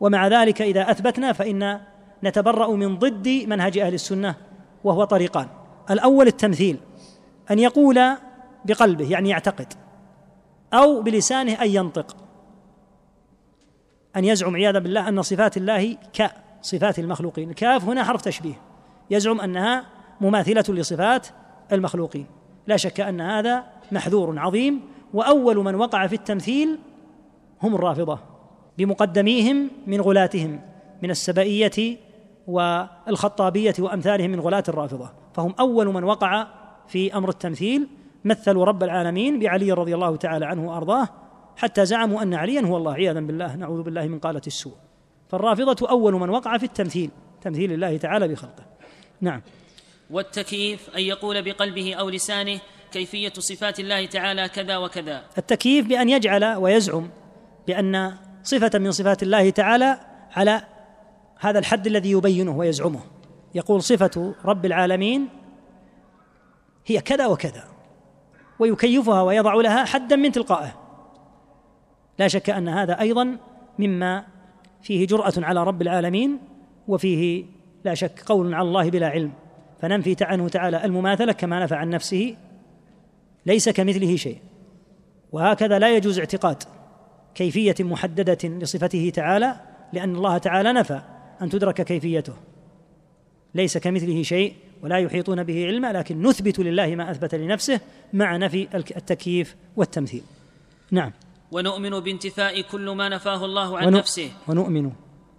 ومع 0.00 0.28
ذلك 0.28 0.62
إذا 0.62 0.90
أثبتنا 0.90 1.32
فإن 1.32 1.80
نتبرأ 2.24 2.70
من 2.70 2.98
ضد 2.98 3.28
منهج 3.46 3.78
أهل 3.78 3.94
السنة 3.94 4.34
وهو 4.84 5.04
طريقان. 5.04 5.46
الأول 5.90 6.26
التمثيل 6.26 6.76
أن 7.50 7.58
يقول 7.58 8.00
بقلبه 8.64 9.10
يعني 9.10 9.28
يعتقد. 9.28 9.72
أو 10.74 11.02
بلسانه 11.02 11.52
أن 11.52 11.68
ينطق. 11.68 12.16
أن 14.16 14.24
يزعم 14.24 14.56
عياذا 14.56 14.78
بالله 14.78 15.08
أن 15.08 15.22
صفات 15.22 15.56
الله 15.56 15.96
كصفات 16.12 16.98
المخلوقين. 16.98 17.50
الكاف 17.50 17.84
هنا 17.84 18.04
حرف 18.04 18.22
تشبيه. 18.22 18.60
يزعم 19.10 19.40
أنها 19.40 19.86
مماثلة 20.20 20.64
لصفات 20.68 21.26
المخلوقين. 21.72 22.26
لا 22.66 22.76
شك 22.76 23.00
أن 23.00 23.20
هذا 23.20 23.64
محذور 23.92 24.38
عظيم 24.38 24.80
وأول 25.14 25.56
من 25.56 25.74
وقع 25.74 26.06
في 26.06 26.14
التمثيل 26.14 26.78
هم 27.62 27.74
الرافضة 27.74 28.18
بمقدميهم 28.78 29.70
من 29.86 30.00
غلاتهم 30.00 30.60
من 31.02 31.10
السبائية 31.10 31.96
والخطابية 32.46 33.74
وأمثالهم 33.78 34.30
من 34.30 34.40
غلاة 34.40 34.64
الرافضة. 34.68 35.10
فهم 35.34 35.54
أول 35.60 35.86
من 35.86 36.04
وقع 36.04 36.46
في 36.88 37.16
أمر 37.16 37.28
التمثيل 37.28 37.88
مثلوا 38.24 38.64
رب 38.64 38.82
العالمين 38.82 39.38
بعلي 39.38 39.72
رضي 39.72 39.94
الله 39.94 40.16
تعالى 40.16 40.46
عنه 40.46 40.68
وأرضاه 40.68 41.08
حتى 41.56 41.84
زعموا 41.84 42.22
أن 42.22 42.34
عليا 42.34 42.60
هو 42.60 42.76
الله 42.76 42.92
عياذا 42.92 43.20
بالله 43.20 43.56
نعوذ 43.56 43.82
بالله 43.82 44.06
من 44.06 44.18
قالة 44.18 44.42
السوء. 44.46 44.74
فالرافضة 45.28 45.88
أول 45.90 46.14
من 46.14 46.30
وقع 46.30 46.58
في 46.58 46.64
التمثيل 46.64 47.10
تمثيل 47.42 47.72
الله 47.72 47.96
تعالى 47.96 48.28
بخلقه. 48.28 48.64
نعم. 49.20 49.42
والتكييف 50.10 50.90
أن 50.90 51.00
يقول 51.00 51.42
بقلبه 51.42 51.94
أو 51.94 52.08
لسانه 52.08 52.60
كيفية 52.92 53.32
صفات 53.38 53.80
الله 53.80 54.06
تعالى 54.06 54.48
كذا 54.48 54.76
وكذا. 54.76 55.22
التكييف 55.38 55.86
بأن 55.86 56.08
يجعل 56.08 56.44
ويزعم 56.44 57.10
بأن 57.66 58.12
صفة 58.42 58.78
من 58.78 58.90
صفات 58.90 59.22
الله 59.22 59.50
تعالى 59.50 60.00
على 60.32 60.62
هذا 61.38 61.58
الحد 61.58 61.86
الذي 61.86 62.10
يبينه 62.10 62.56
ويزعمه. 62.56 63.00
يقول 63.54 63.82
صفة 63.82 64.34
رب 64.44 64.66
العالمين 64.66 65.28
هي 66.86 67.00
كذا 67.00 67.26
وكذا. 67.26 67.69
ويكيفها 68.60 69.22
ويضع 69.22 69.54
لها 69.54 69.84
حدا 69.84 70.16
من 70.16 70.32
تلقائه. 70.32 70.74
لا 72.18 72.28
شك 72.28 72.50
أن 72.50 72.68
هذا 72.68 73.00
أيضا 73.00 73.36
مما 73.78 74.24
فيه 74.82 75.06
جرأة 75.06 75.32
على 75.36 75.64
رب 75.64 75.82
العالمين 75.82 76.38
وفيه 76.88 77.44
لا 77.84 77.94
شك 77.94 78.22
قول 78.26 78.54
على 78.54 78.68
الله 78.68 78.90
بلا 78.90 79.08
علم. 79.08 79.32
فننفي 79.80 80.16
عنه 80.20 80.48
تعالى 80.48 80.84
المماثلة 80.84 81.32
كما 81.32 81.62
نفى 81.62 81.74
عن 81.74 81.90
نفسه 81.90 82.36
ليس 83.46 83.68
كمثله 83.68 84.16
شيء. 84.16 84.38
وهكذا 85.32 85.78
لا 85.78 85.96
يجوز 85.96 86.18
اعتقاد 86.18 86.62
كيفية 87.34 87.74
محددة 87.80 88.48
لصفته 88.48 89.12
تعالى 89.14 89.56
لأن 89.92 90.16
الله 90.16 90.38
تعالى 90.38 90.72
نفى 90.72 91.00
أن 91.42 91.48
تدرك 91.48 91.82
كيفيته. 91.82 92.34
ليس 93.54 93.78
كمثله 93.78 94.22
شيء 94.22 94.54
ولا 94.82 94.98
يحيطون 94.98 95.42
به 95.42 95.66
علما 95.66 95.92
لكن 95.92 96.22
نثبت 96.22 96.58
لله 96.58 96.94
ما 96.94 97.10
أثبت 97.10 97.34
لنفسه 97.34 97.80
مع 98.12 98.36
نفي 98.36 98.68
التكييف 98.74 99.56
والتمثيل. 99.76 100.22
نعم. 100.90 101.12
ونؤمن 101.52 102.00
بانتفاء 102.00 102.60
كل 102.60 102.90
ما 102.90 103.08
نفاه 103.08 103.44
الله 103.44 103.78
عن 103.78 103.92
نفسه. 103.92 104.30
ونؤمن. 104.48 104.92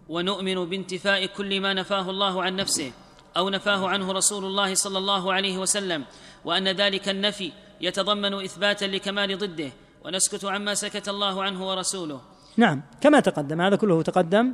ونؤمن 0.09 0.69
بانتفاء 0.69 1.25
كل 1.25 1.61
ما 1.61 1.73
نفاه 1.73 2.09
الله 2.09 2.43
عن 2.43 2.55
نفسه 2.55 2.91
أو 3.37 3.49
نفاه 3.49 3.87
عنه 3.87 4.11
رسول 4.11 4.45
الله 4.45 4.73
صلى 4.73 4.97
الله 4.97 5.33
عليه 5.33 5.57
وسلم 5.57 6.05
وأن 6.45 6.67
ذلك 6.67 7.09
النفي 7.09 7.51
يتضمن 7.81 8.33
إثباتا 8.33 8.85
لكمال 8.85 9.37
ضده 9.37 9.69
ونسكت 10.05 10.45
عما 10.45 10.73
سكت 10.73 11.09
الله 11.09 11.43
عنه 11.43 11.67
ورسوله. 11.69 12.21
نعم. 12.57 12.81
كما 13.01 13.19
تقدم 13.19 13.61
هذا 13.61 13.75
كله 13.75 14.01
تقدم 14.01 14.53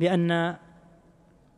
بأن 0.00 0.56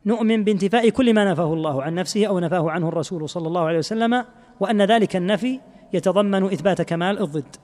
نؤمن 0.06 0.44
بانتفاء 0.44 0.88
كل 0.88 1.14
ما 1.14 1.30
نفاه 1.30 1.52
الله 1.52 1.82
عن 1.82 1.94
نفسه 1.94 2.26
أو 2.26 2.38
نفاه 2.38 2.70
عنه 2.70 2.88
الرسول 2.88 3.28
صلى 3.28 3.48
الله 3.48 3.60
عليه 3.60 3.78
وسلم 3.78 4.24
وأن 4.60 4.82
ذلك 4.82 5.16
النفي 5.16 5.60
يتضمن 5.92 6.44
إثبات 6.44 6.82
كمال 6.82 7.22
الضد. 7.22 7.56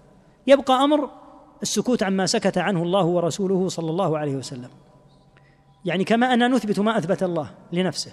يبقى 0.46 0.84
أمر 0.84 1.10
السكوت 1.62 2.02
عما 2.02 2.26
سكت 2.26 2.58
عنه 2.58 2.82
الله 2.82 3.04
ورسوله 3.04 3.68
صلى 3.68 3.90
الله 3.90 4.18
عليه 4.18 4.36
وسلم. 4.36 4.68
يعني 5.84 6.04
كما 6.04 6.34
أننا 6.34 6.48
نثبت 6.48 6.80
ما 6.80 6.98
أثبت 6.98 7.22
الله 7.22 7.50
لنفسه 7.72 8.12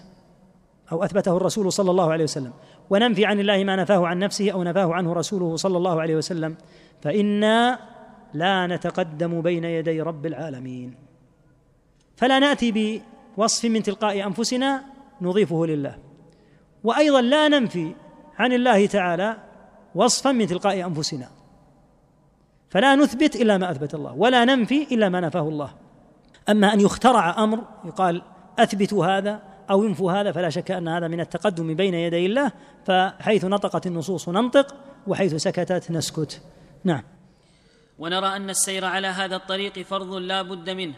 أو 0.92 1.04
أثبته 1.04 1.38
الرسول 1.38 1.72
صلى 1.72 1.92
الله 1.92 2.12
عليه 2.12 2.24
وسلم 2.24 2.54
وننفي 2.90 3.26
عن 3.26 3.40
الله 3.40 3.64
ما 3.64 3.76
نفاه 3.76 4.08
عن 4.08 4.20
نفسه 4.20 4.52
أو 4.52 4.64
نفاه 4.64 4.94
عنه 4.94 5.14
رسوله 5.14 5.56
صلى 5.56 5.78
الله 5.78 6.02
عليه 6.02 6.16
وسلم 6.16 6.56
فإنا 7.02 7.80
لا 8.34 8.68
نتقدم 8.68 9.42
بين 9.42 9.64
يدي 9.64 10.02
رب 10.02 10.26
العالمين. 10.26 10.96
فلا 12.16 12.40
نأتي 12.40 12.72
بوصف 13.38 13.66
من 13.66 13.84
تلقاء 13.84 14.28
أنفسنا 14.28 14.84
نضيفه 15.22 15.66
لله. 15.66 15.98
وأيضا 16.84 17.22
لا 17.22 17.48
ننفي 17.48 17.96
عن 18.38 18.54
الله 18.54 18.86
تعالى 18.86 19.38
وصفا 19.96 20.32
من 20.32 20.48
تلقاء 20.48 20.86
أنفسنا. 20.88 21.30
فلا 22.70 22.96
نثبت 22.96 23.36
إلا 23.36 23.58
ما 23.58 23.72
أثبت 23.72 23.94
الله 23.94 24.14
ولا 24.14 24.46
ننفي 24.46 24.88
إلا 24.92 25.10
ما 25.10 25.20
نفاه 25.20 25.42
الله. 25.42 25.74
أما 26.50 26.74
أن 26.74 26.80
يخترع 26.80 27.44
أمر 27.44 27.60
يقال 27.86 28.22
أثبتوا 28.60 29.06
هذا 29.06 29.42
أو 29.70 29.84
انفوا 29.84 30.12
هذا 30.12 30.32
فلا 30.32 30.50
شك 30.50 30.72
أن 30.72 30.88
هذا 30.88 31.08
من 31.08 31.20
التقدم 31.20 31.74
بين 31.74 31.94
يدي 31.94 32.26
الله 32.26 32.52
فحيث 32.86 33.46
نطقت 33.46 33.88
النصوص 33.88 34.30
ننطق 34.30 34.76
وحيث 35.08 35.36
سكتت 35.36 35.92
نسكت. 35.92 36.42
نعم. 36.84 37.04
ونرى 38.00 38.28
أن 38.28 38.50
السير 38.50 38.86
على 38.86 39.08
هذا 39.08 39.36
الطريق 39.36 39.80
فرض 39.80 40.14
لا 40.14 40.42
بد 40.42 40.70
منه. 40.70 40.94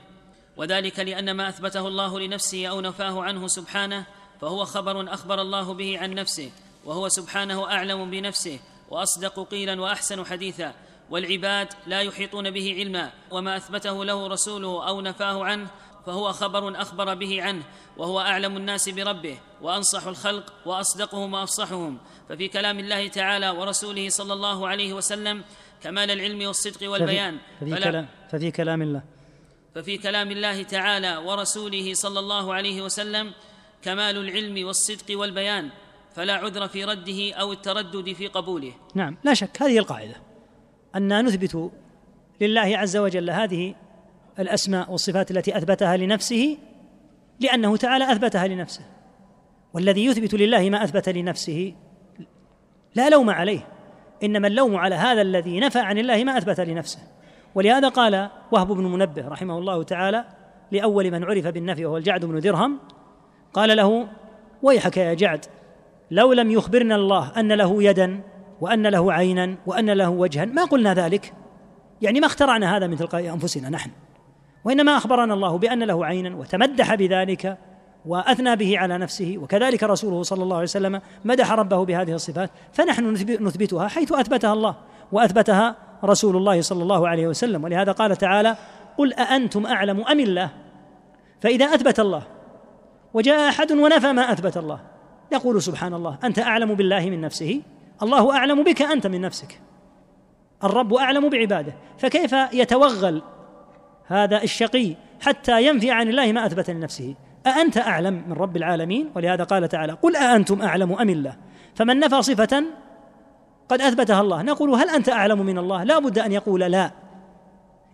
وذلك 0.57 0.99
لأن 0.99 1.31
ما 1.31 1.49
أثبته 1.49 1.87
الله 1.87 2.19
لنفسه 2.19 2.67
أو 2.67 2.81
نفاه 2.81 3.23
عنه 3.23 3.47
سبحانه 3.47 4.05
فهو 4.41 4.65
خبر 4.65 5.13
أخبر 5.13 5.41
الله 5.41 5.73
به 5.73 5.99
عن 5.99 6.13
نفسه 6.13 6.51
وهو 6.85 7.09
سبحانه 7.09 7.71
أعلم 7.71 8.11
بنفسه 8.11 8.59
وأصدق 8.89 9.47
قيلا 9.51 9.81
وأحسن 9.81 10.25
حديثا 10.25 10.73
والعباد 11.09 11.67
لا 11.87 12.01
يحيطون 12.01 12.51
به 12.51 12.75
علما 12.79 13.11
وما 13.31 13.57
أثبته 13.57 14.05
له 14.05 14.27
رسوله 14.27 14.87
أو 14.87 15.01
نفاه 15.01 15.45
عنه 15.45 15.67
فهو 16.05 16.31
خبر 16.31 16.81
أخبر 16.81 17.13
به 17.13 17.43
عنه 17.43 17.63
وهو 17.97 18.19
أعلم 18.19 18.57
الناس 18.57 18.89
بربه 18.89 19.37
وأنصح 19.61 20.07
الخلق 20.07 20.53
وأصدقهم 20.65 21.33
وأفصحهم 21.33 21.97
ففي 22.29 22.47
كلام 22.47 22.79
الله 22.79 23.07
تعالى 23.07 23.49
ورسوله 23.49 24.09
صلى 24.09 24.33
الله 24.33 24.67
عليه 24.67 24.93
وسلم 24.93 25.43
كمال 25.83 26.11
العلم 26.11 26.47
والصدق 26.47 26.89
والبيان. 26.91 27.37
ففي, 27.59 27.71
ففي, 27.71 27.83
كلام, 27.83 28.07
ففي 28.31 28.51
كلام 28.51 28.81
الله. 28.81 29.14
ففي 29.75 29.97
كلام 29.97 30.31
الله 30.31 30.63
تعالى 30.63 31.17
ورسوله 31.17 31.93
صلى 31.93 32.19
الله 32.19 32.53
عليه 32.53 32.81
وسلم 32.81 33.33
كمال 33.81 34.17
العلم 34.17 34.67
والصدق 34.67 35.19
والبيان 35.19 35.69
فلا 36.15 36.33
عذر 36.33 36.67
في 36.67 36.83
رده 36.83 37.33
أو 37.33 37.51
التردد 37.51 38.13
في 38.13 38.27
قبوله. 38.27 38.73
نعم 38.95 39.17
لا 39.23 39.33
شك 39.33 39.61
هذه 39.61 39.77
القاعدة 39.77 40.15
أن 40.95 41.25
نثبت 41.25 41.71
لله 42.41 42.77
عز 42.77 42.97
وجل 42.97 43.29
هذه 43.29 43.75
الأسماء 44.39 44.91
والصفات 44.91 45.31
التي 45.31 45.57
أثبتها 45.57 45.97
لنفسه 45.97 46.57
لأنه 47.39 47.77
تعالى 47.77 48.11
أثبتها 48.11 48.47
لنفسه. 48.47 48.85
والذي 49.73 50.05
يثبت 50.05 50.33
لله 50.33 50.69
ما 50.69 50.83
أثبت 50.83 51.09
لنفسه 51.09 51.73
لا 52.95 53.09
لوم 53.09 53.29
عليه 53.29 53.67
إنما 54.23 54.47
اللوم 54.47 54.75
على 54.75 54.95
هذا 54.95 55.21
الذي 55.21 55.59
نفى 55.59 55.79
عن 55.79 55.97
الله 55.97 56.23
ما 56.23 56.37
أثبت 56.37 56.59
لنفسه. 56.59 57.14
ولهذا 57.55 57.89
قال 57.89 58.29
وهب 58.51 58.67
بن 58.67 58.83
منبه 58.83 59.27
رحمه 59.27 59.57
الله 59.57 59.83
تعالى 59.83 60.25
لأول 60.71 61.11
من 61.11 61.23
عرف 61.23 61.47
بالنفي 61.47 61.85
وهو 61.85 61.97
الجعد 61.97 62.25
بن 62.25 62.39
درهم 62.39 62.79
قال 63.53 63.77
له 63.77 64.07
ويحك 64.63 64.97
يا 64.97 65.13
جعد 65.13 65.45
لو 66.11 66.33
لم 66.33 66.51
يخبرنا 66.51 66.95
الله 66.95 67.39
أن 67.39 67.51
له 67.51 67.83
يدا 67.83 68.21
وأن 68.61 68.87
له 68.87 69.13
عينا 69.13 69.55
وأن 69.65 69.89
له 69.89 70.09
وجها 70.09 70.45
ما 70.45 70.65
قلنا 70.65 70.93
ذلك؟ 70.93 71.33
يعني 72.01 72.19
ما 72.19 72.25
اخترعنا 72.25 72.77
هذا 72.77 72.87
من 72.87 72.97
تلقاء 72.97 73.33
أنفسنا 73.33 73.69
نحن 73.69 73.91
وإنما 74.65 74.97
أخبرنا 74.97 75.33
الله 75.33 75.57
بأن 75.57 75.83
له 75.83 76.05
عينا 76.05 76.35
وتمدح 76.35 76.95
بذلك 76.95 77.57
وأثنى 78.05 78.55
به 78.55 78.79
على 78.79 78.97
نفسه 78.97 79.37
وكذلك 79.41 79.83
رسوله 79.83 80.23
صلى 80.23 80.43
الله 80.43 80.55
عليه 80.55 80.63
وسلم 80.63 81.01
مدح 81.25 81.51
ربه 81.51 81.85
بهذه 81.85 82.13
الصفات 82.13 82.49
فنحن 82.73 83.11
نثبتها 83.41 83.87
حيث 83.87 84.11
أثبتها 84.11 84.53
الله 84.53 84.75
وأثبتها 85.11 85.75
رسول 86.05 86.37
الله 86.37 86.61
صلى 86.61 86.83
الله 86.83 87.07
عليه 87.07 87.27
وسلم. 87.27 87.63
ولهذا 87.63 87.91
قال 87.91 88.15
تعالى 88.15 88.55
قل 88.97 89.13
أأنتم 89.13 89.65
أعلم 89.65 90.01
أم 90.01 90.19
الله؟ 90.19 90.49
فإذا 91.41 91.65
أثبت 91.65 91.99
الله 91.99 92.23
وجاء 93.13 93.49
أحد 93.49 93.71
ونفى 93.71 94.11
ما 94.11 94.31
أثبت 94.31 94.57
الله 94.57 94.79
يقول 95.31 95.61
سبحان 95.61 95.93
الله 95.93 96.17
أنت 96.23 96.39
أعلم 96.39 96.73
بالله 96.73 97.09
من 97.09 97.21
نفسه؟ 97.21 97.61
الله 98.03 98.35
أعلم 98.37 98.63
بك 98.63 98.81
أنت 98.81 99.07
من 99.07 99.21
نفسك. 99.21 99.61
الرب 100.63 100.93
أعلم 100.93 101.29
بعباده. 101.29 101.73
فكيف 101.97 102.35
يتوغل 102.53 103.21
هذا 104.07 104.43
الشقي 104.43 104.95
حتى 105.21 105.67
ينفي 105.67 105.91
عن 105.91 106.09
الله 106.09 106.31
ما 106.31 106.45
أثبت 106.45 106.69
لنفسه؟ 106.69 107.15
أأنت 107.47 107.77
أعلم 107.77 108.23
من 108.27 108.33
رب 108.33 108.57
العالمين؟ 108.57 109.11
ولهذا 109.15 109.43
قال 109.43 109.67
تعالى 109.69 109.93
قل 109.93 110.15
أأنتم 110.15 110.61
أعلم 110.61 110.93
أم 110.93 111.09
الله؟ 111.09 111.35
فمن 111.75 111.99
نفى 111.99 112.21
صفة 112.21 112.63
قد 113.69 113.81
أثبتها 113.81 114.21
الله. 114.21 114.41
نقول 114.41 114.69
هل 114.69 114.89
أنت 114.89 115.09
أعلم 115.09 115.45
من 115.45 115.57
الله؟ 115.57 115.83
لا 115.83 115.99
بد 115.99 116.19
أن 116.19 116.31
يقول 116.31 116.59
لا. 116.59 116.91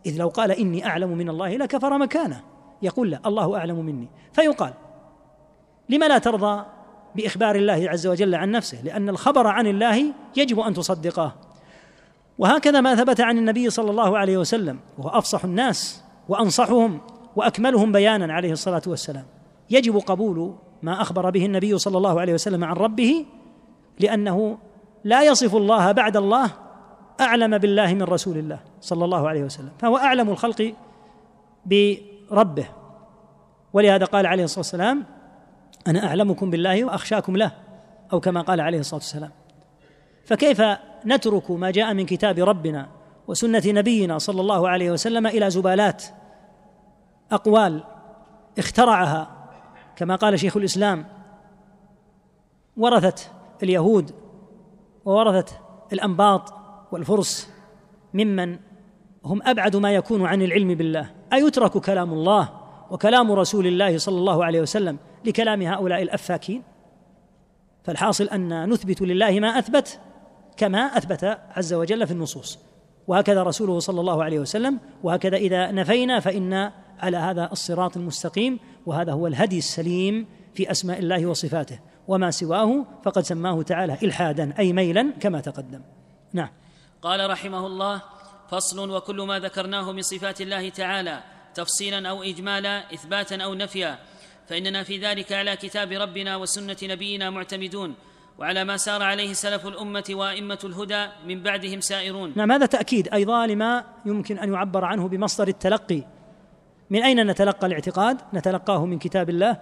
إذ 0.05 0.17
لو 0.17 0.27
قال 0.27 0.51
إني 0.51 0.85
أعلم 0.85 1.17
من 1.17 1.29
الله 1.29 1.57
لكفر 1.57 1.97
مكانه. 1.97 2.41
يقول 2.81 3.11
لا 3.11 3.19
الله 3.25 3.57
أعلم 3.57 3.85
مني. 3.85 4.07
فيقال 4.33 4.73
لما 5.89 6.05
لا 6.05 6.17
ترضى 6.17 6.65
بإخبار 7.15 7.55
الله 7.55 7.89
عز 7.89 8.07
وجل 8.07 8.35
عن 8.35 8.51
نفسه؟ 8.51 8.81
لأن 8.81 9.09
الخبر 9.09 9.47
عن 9.47 9.67
الله 9.67 10.13
يجب 10.37 10.59
أن 10.59 10.73
تصدقه. 10.73 11.35
وهكذا 12.37 12.81
ما 12.81 12.95
ثبت 12.95 13.21
عن 13.21 13.37
النبي 13.37 13.69
صلى 13.69 13.91
الله 13.91 14.17
عليه 14.17 14.37
وسلم 14.37 14.79
وهو 14.97 15.09
أفصح 15.09 15.43
الناس 15.43 16.03
وأنصحهم 16.29 17.01
وأكملهم 17.35 17.91
بيانا 17.91 18.33
عليه 18.33 18.51
الصلاة 18.51 18.81
والسلام. 18.87 19.25
يجب 19.69 19.97
قبول 19.97 20.55
ما 20.81 21.01
أخبر 21.01 21.29
به 21.29 21.45
النبي 21.45 21.77
صلى 21.77 21.97
الله 21.97 22.21
عليه 22.21 22.33
وسلم 22.33 22.63
عن 22.63 22.75
ربه 22.75 23.25
لأنه 23.99 24.57
لا 25.03 25.23
يصف 25.23 25.55
الله 25.55 25.91
بعد 25.91 26.17
الله 26.17 26.51
أعلم 27.21 27.57
بالله 27.57 27.93
من 27.93 28.03
رسول 28.03 28.37
الله 28.37 28.59
صلى 28.81 29.05
الله 29.05 29.29
عليه 29.29 29.43
وسلم 29.43 29.71
فهو 29.79 29.97
أعلم 29.97 30.29
الخلق 30.29 30.73
بربه. 31.65 32.67
ولهذا 33.73 34.05
قال 34.05 34.25
عليه 34.25 34.43
الصلاة 34.43 34.59
والسلام 34.59 35.05
أنا 35.87 36.05
أعلمكم 36.05 36.49
بالله 36.49 36.83
وأخشاكم 36.83 37.37
له 37.37 37.51
أو 38.13 38.19
كما 38.19 38.41
قال 38.41 38.61
عليه 38.61 38.79
الصلاة 38.79 38.99
والسلام. 38.99 39.31
فكيف 40.25 40.61
نترك 41.05 41.51
ما 41.51 41.71
جاء 41.71 41.93
من 41.93 42.05
كتاب 42.05 42.39
ربنا 42.39 42.87
وسنة 43.27 43.63
نبينا 43.65 44.17
صلى 44.17 44.41
الله 44.41 44.69
عليه 44.69 44.91
وسلم 44.91 45.27
إلى 45.27 45.49
زبالات 45.49 46.03
أقوال 47.31 47.83
اخترعها؟ 48.57 49.27
كما 49.95 50.15
قال 50.15 50.39
شيخ 50.39 50.57
الإسلام 50.57 51.05
ورثت 52.77 53.31
اليهود 53.63 54.20
وورثت 55.05 55.59
الأنباط 55.93 56.53
والفرس 56.91 57.49
ممن 58.13 58.59
هم 59.25 59.41
أبعد 59.43 59.75
ما 59.75 59.91
يكون 59.95 60.25
عن 60.25 60.41
العلم 60.41 60.75
بالله. 60.75 61.09
أيترك 61.33 61.77
كلام 61.77 62.13
الله 62.13 62.49
وكلام 62.91 63.31
رسول 63.31 63.67
الله 63.67 63.97
صلى 63.97 64.17
الله 64.17 64.45
عليه 64.45 64.61
وسلم 64.61 64.97
لكلام 65.25 65.61
هؤلاء 65.61 66.01
الأفاكين؟ 66.01 66.63
فالحاصل 67.83 68.23
أن 68.23 68.69
نثبت 68.69 69.01
لله 69.01 69.39
ما 69.39 69.47
أثبت 69.47 69.99
كما 70.57 70.79
أثبت 70.79 71.37
عز 71.55 71.73
وجل 71.73 72.07
في 72.07 72.13
النصوص. 72.13 72.59
وهكذا 73.07 73.43
رسوله 73.43 73.79
صلى 73.79 73.99
الله 74.01 74.23
عليه 74.23 74.39
وسلم 74.39 74.79
وهكذا 75.03 75.37
إذا 75.37 75.71
نفينا 75.71 76.19
فإن 76.19 76.71
على 76.99 77.17
هذا 77.17 77.49
الصراط 77.51 77.97
المستقيم 77.97 78.59
وهذا 78.85 79.11
هو 79.11 79.27
الهدي 79.27 79.57
السليم 79.57 80.25
في 80.53 80.71
أسماء 80.71 80.99
الله 80.99 81.25
وصفاته. 81.25 81.79
وما 82.07 82.31
سواه 82.31 82.85
فقد 83.03 83.23
سماه 83.23 83.61
تعالى 83.61 83.97
إلحادا 84.03 84.53
أي 84.59 84.73
ميلا 84.73 85.13
كما 85.19 85.41
تقدم. 85.41 85.81
نعم. 86.33 86.49
قال 87.01 87.29
رحمه 87.29 87.67
الله 87.67 88.01
فصل 88.49 88.91
وكل 88.91 89.21
ما 89.21 89.39
ذكرناه 89.39 89.91
من 89.91 90.01
صفات 90.01 90.41
الله 90.41 90.69
تعالى 90.69 91.23
تفصيلا 91.55 92.09
أو 92.09 92.23
اجمالا 92.23 92.93
اثباتا 92.93 93.35
أو 93.35 93.53
نفيا. 93.53 93.99
فإننا 94.47 94.83
في 94.83 94.97
ذلك 94.97 95.31
على 95.31 95.55
كتاب 95.55 95.91
ربنا 95.91 96.35
وسنة 96.35 96.77
نبينا 96.83 97.29
معتمدون 97.29 97.95
وعلى 98.39 98.63
ما 98.63 98.77
سار 98.77 99.03
عليه 99.03 99.33
سلف 99.33 99.67
الأمة 99.67 100.03
وأئمة 100.09 100.59
الهدى 100.63 101.07
من 101.25 101.43
بعدهم 101.43 101.81
سائرون. 101.81 102.33
نعم 102.35 102.51
هذا 102.51 102.65
تأكيد 102.65 103.07
أيضا 103.13 103.47
لما 103.47 103.83
يمكن 104.05 104.39
أن 104.39 104.53
يعبر 104.53 104.85
عنه 104.85 105.07
بمصدر 105.07 105.47
التلقي. 105.47 106.03
من 106.89 107.03
أين 107.03 107.27
نتلقى 107.27 107.67
الاعتقاد؟ 107.67 108.17
نتلقاه 108.33 108.85
من 108.85 108.99
كتاب 108.99 109.29
الله 109.29 109.57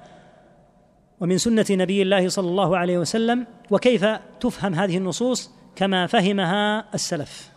ومن 1.22 1.38
سنة 1.38 1.65
نبي 1.72 2.01
الله 2.01 2.30
صلى 2.30 2.49
الله 2.49 2.78
عليه 2.78 2.97
وسلم 2.97 3.47
وكيف 3.72 4.05
تفهم 4.39 4.74
هذه 4.74 4.97
النصوص 4.97 5.51
كما 5.76 6.07
فهمها 6.07 6.93
السلف. 6.93 7.51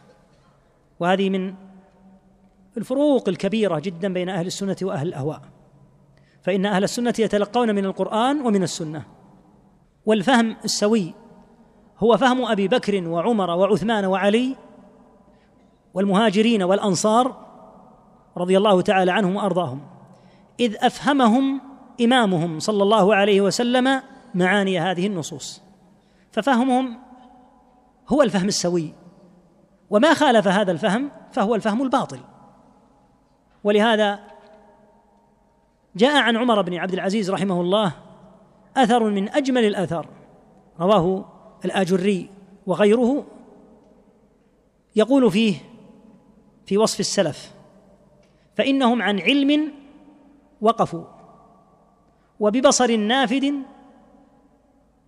وهذه 1.01 1.31
من 1.31 1.55
الفروق 2.77 3.29
الكبيرة 3.29 3.79
جدا 3.79 4.13
بين 4.13 4.29
أهل 4.29 4.47
السنة 4.47 4.77
وأهل 4.83 5.09
الأهواء. 5.09 5.41
فإن 6.43 6.67
أهل 6.67 6.85
السنة 6.85 7.15
يتلقون 7.19 7.75
من 7.75 7.85
القرآن 7.85 8.41
ومن 8.47 8.63
السنة. 8.63 9.05
والفهم 10.07 10.57
السوي 10.65 11.15
هو 11.99 12.17
فهم 12.17 12.45
أبي 12.45 12.69
بكر 12.69 13.09
وعمر 13.09 13.51
وعثمان 13.51 14.05
وعلي 14.05 14.57
والمهاجرين 15.95 16.63
والأنصار 16.63 17.37
رضي 18.37 18.57
الله 18.57 18.81
تعالى 18.81 19.13
عنهم 19.13 19.37
وأرضاهم. 19.37 19.81
إذ 20.61 20.77
أفهمهم 20.81 21.72
إمامهم 22.01 22.59
صلى 22.59 22.83
الله 22.83 23.15
عليه 23.15 23.41
وسلم 23.41 24.03
معاني 24.35 24.81
هذه 24.81 25.07
النصوص. 25.07 25.63
ففهمهم 26.33 26.99
هو 28.09 28.23
الفهم 28.23 28.49
السوي 28.49 28.95
وما 29.91 30.15
خالف 30.15 30.49
هذا 30.49 30.73
الفهم 30.73 31.11
فهو 31.33 31.55
الفهم 31.55 31.83
الباطل. 31.83 32.21
ولهذا 33.65 34.21
جاء 35.97 36.17
عن 36.17 36.37
عمر 36.37 36.63
بن 36.63 36.75
عبد 36.75 36.93
العزيز 36.93 37.31
رحمه 37.31 37.61
الله 37.61 37.93
أثر 38.77 39.11
من 39.11 39.29
أجمل 39.29 39.65
الاثار 39.65 40.07
رواه 40.81 41.25
الآجري 41.65 42.31
وغيره 42.67 43.27
يقول 44.97 45.31
فيه 45.31 45.57
في 46.67 46.79
وصف 46.79 47.01
السلف 47.01 47.53
فإنهم 48.57 49.03
عن 49.03 49.21
علم 49.21 49.73
وقفوا. 50.61 51.05
وببصر 52.43 52.97
نافذ 52.97 53.53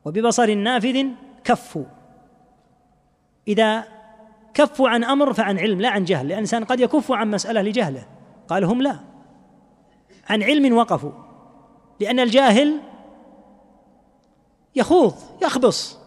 وببصر 0.05 0.55
نافذ 0.55 1.07
كفوا 1.45 1.85
إذا 3.49 3.85
كفوا 4.55 4.89
عن 4.89 5.05
أمر 5.05 5.32
فعن 5.32 5.59
علم 5.59 5.80
لا 5.80 5.89
عن 5.89 6.05
جهل 6.05 6.26
الإنسان 6.26 6.64
قد 6.64 6.80
يكف 6.80 7.12
عن 7.12 7.30
مسألة 7.30 7.62
لجهله. 7.62 8.07
قال 8.49 8.64
هم 8.64 8.82
لا. 8.82 8.99
عن 10.28 10.43
علم 10.43 10.76
وقفوا. 10.76 11.12
لأن 12.01 12.20
الجاهل 12.20 12.80
يخوض 14.76 15.14
يخبص. 15.43 15.99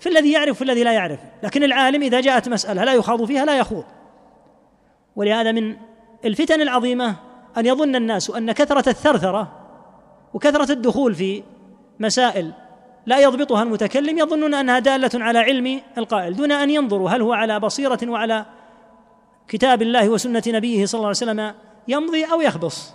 في 0.00 0.08
الذي 0.08 0.32
يعرف 0.32 0.56
في 0.56 0.64
الذي 0.64 0.84
لا 0.84 0.92
يعرف. 0.92 1.20
لكن 1.42 1.62
العالم 1.62 2.02
إذا 2.02 2.20
جاءت 2.20 2.48
مسألة 2.48 2.84
لا 2.84 2.92
يخاض 2.92 3.24
فيها 3.24 3.44
لا 3.44 3.58
يخوض. 3.58 3.84
ولهذا 5.16 5.52
من 5.52 5.76
الفتن 6.24 6.60
العظيمة 6.60 7.16
أن 7.56 7.66
يظن 7.66 7.96
الناس 7.96 8.30
أن 8.30 8.52
كثرة 8.52 8.88
الثرثرة 8.88 9.61
وكثرة 10.34 10.72
الدخول 10.72 11.14
في 11.14 11.42
مسائل 12.00 12.52
لا 13.06 13.18
يضبطها 13.18 13.62
المتكلم 13.62 14.18
يظنون 14.18 14.54
أنها 14.54 14.78
دالة 14.78 15.10
على 15.14 15.38
علم 15.38 15.80
القائل 15.98 16.36
دون 16.36 16.52
أن 16.52 16.70
ينظروا 16.70 17.10
هل 17.10 17.22
هو 17.22 17.32
على 17.32 17.60
بصيرة 17.60 17.98
وعلى 18.06 18.46
كتاب 19.48 19.82
الله 19.82 20.08
وسنة 20.08 20.42
نبيه 20.46 20.86
صلى 20.86 20.98
الله 20.98 21.06
عليه 21.06 21.16
وسلم 21.16 21.54
يمضي 21.88 22.24
أو 22.24 22.40
يخبص. 22.40 22.92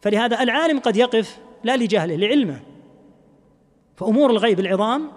فلهذا 0.00 0.42
العالم 0.42 0.78
قد 0.78 0.96
يقف 0.96 1.38
لا 1.64 1.76
لجهله 1.76 2.16
لعلمه. 2.16 2.60
فأمور 3.96 4.30
الغيب 4.30 4.60
العظام 4.60 5.10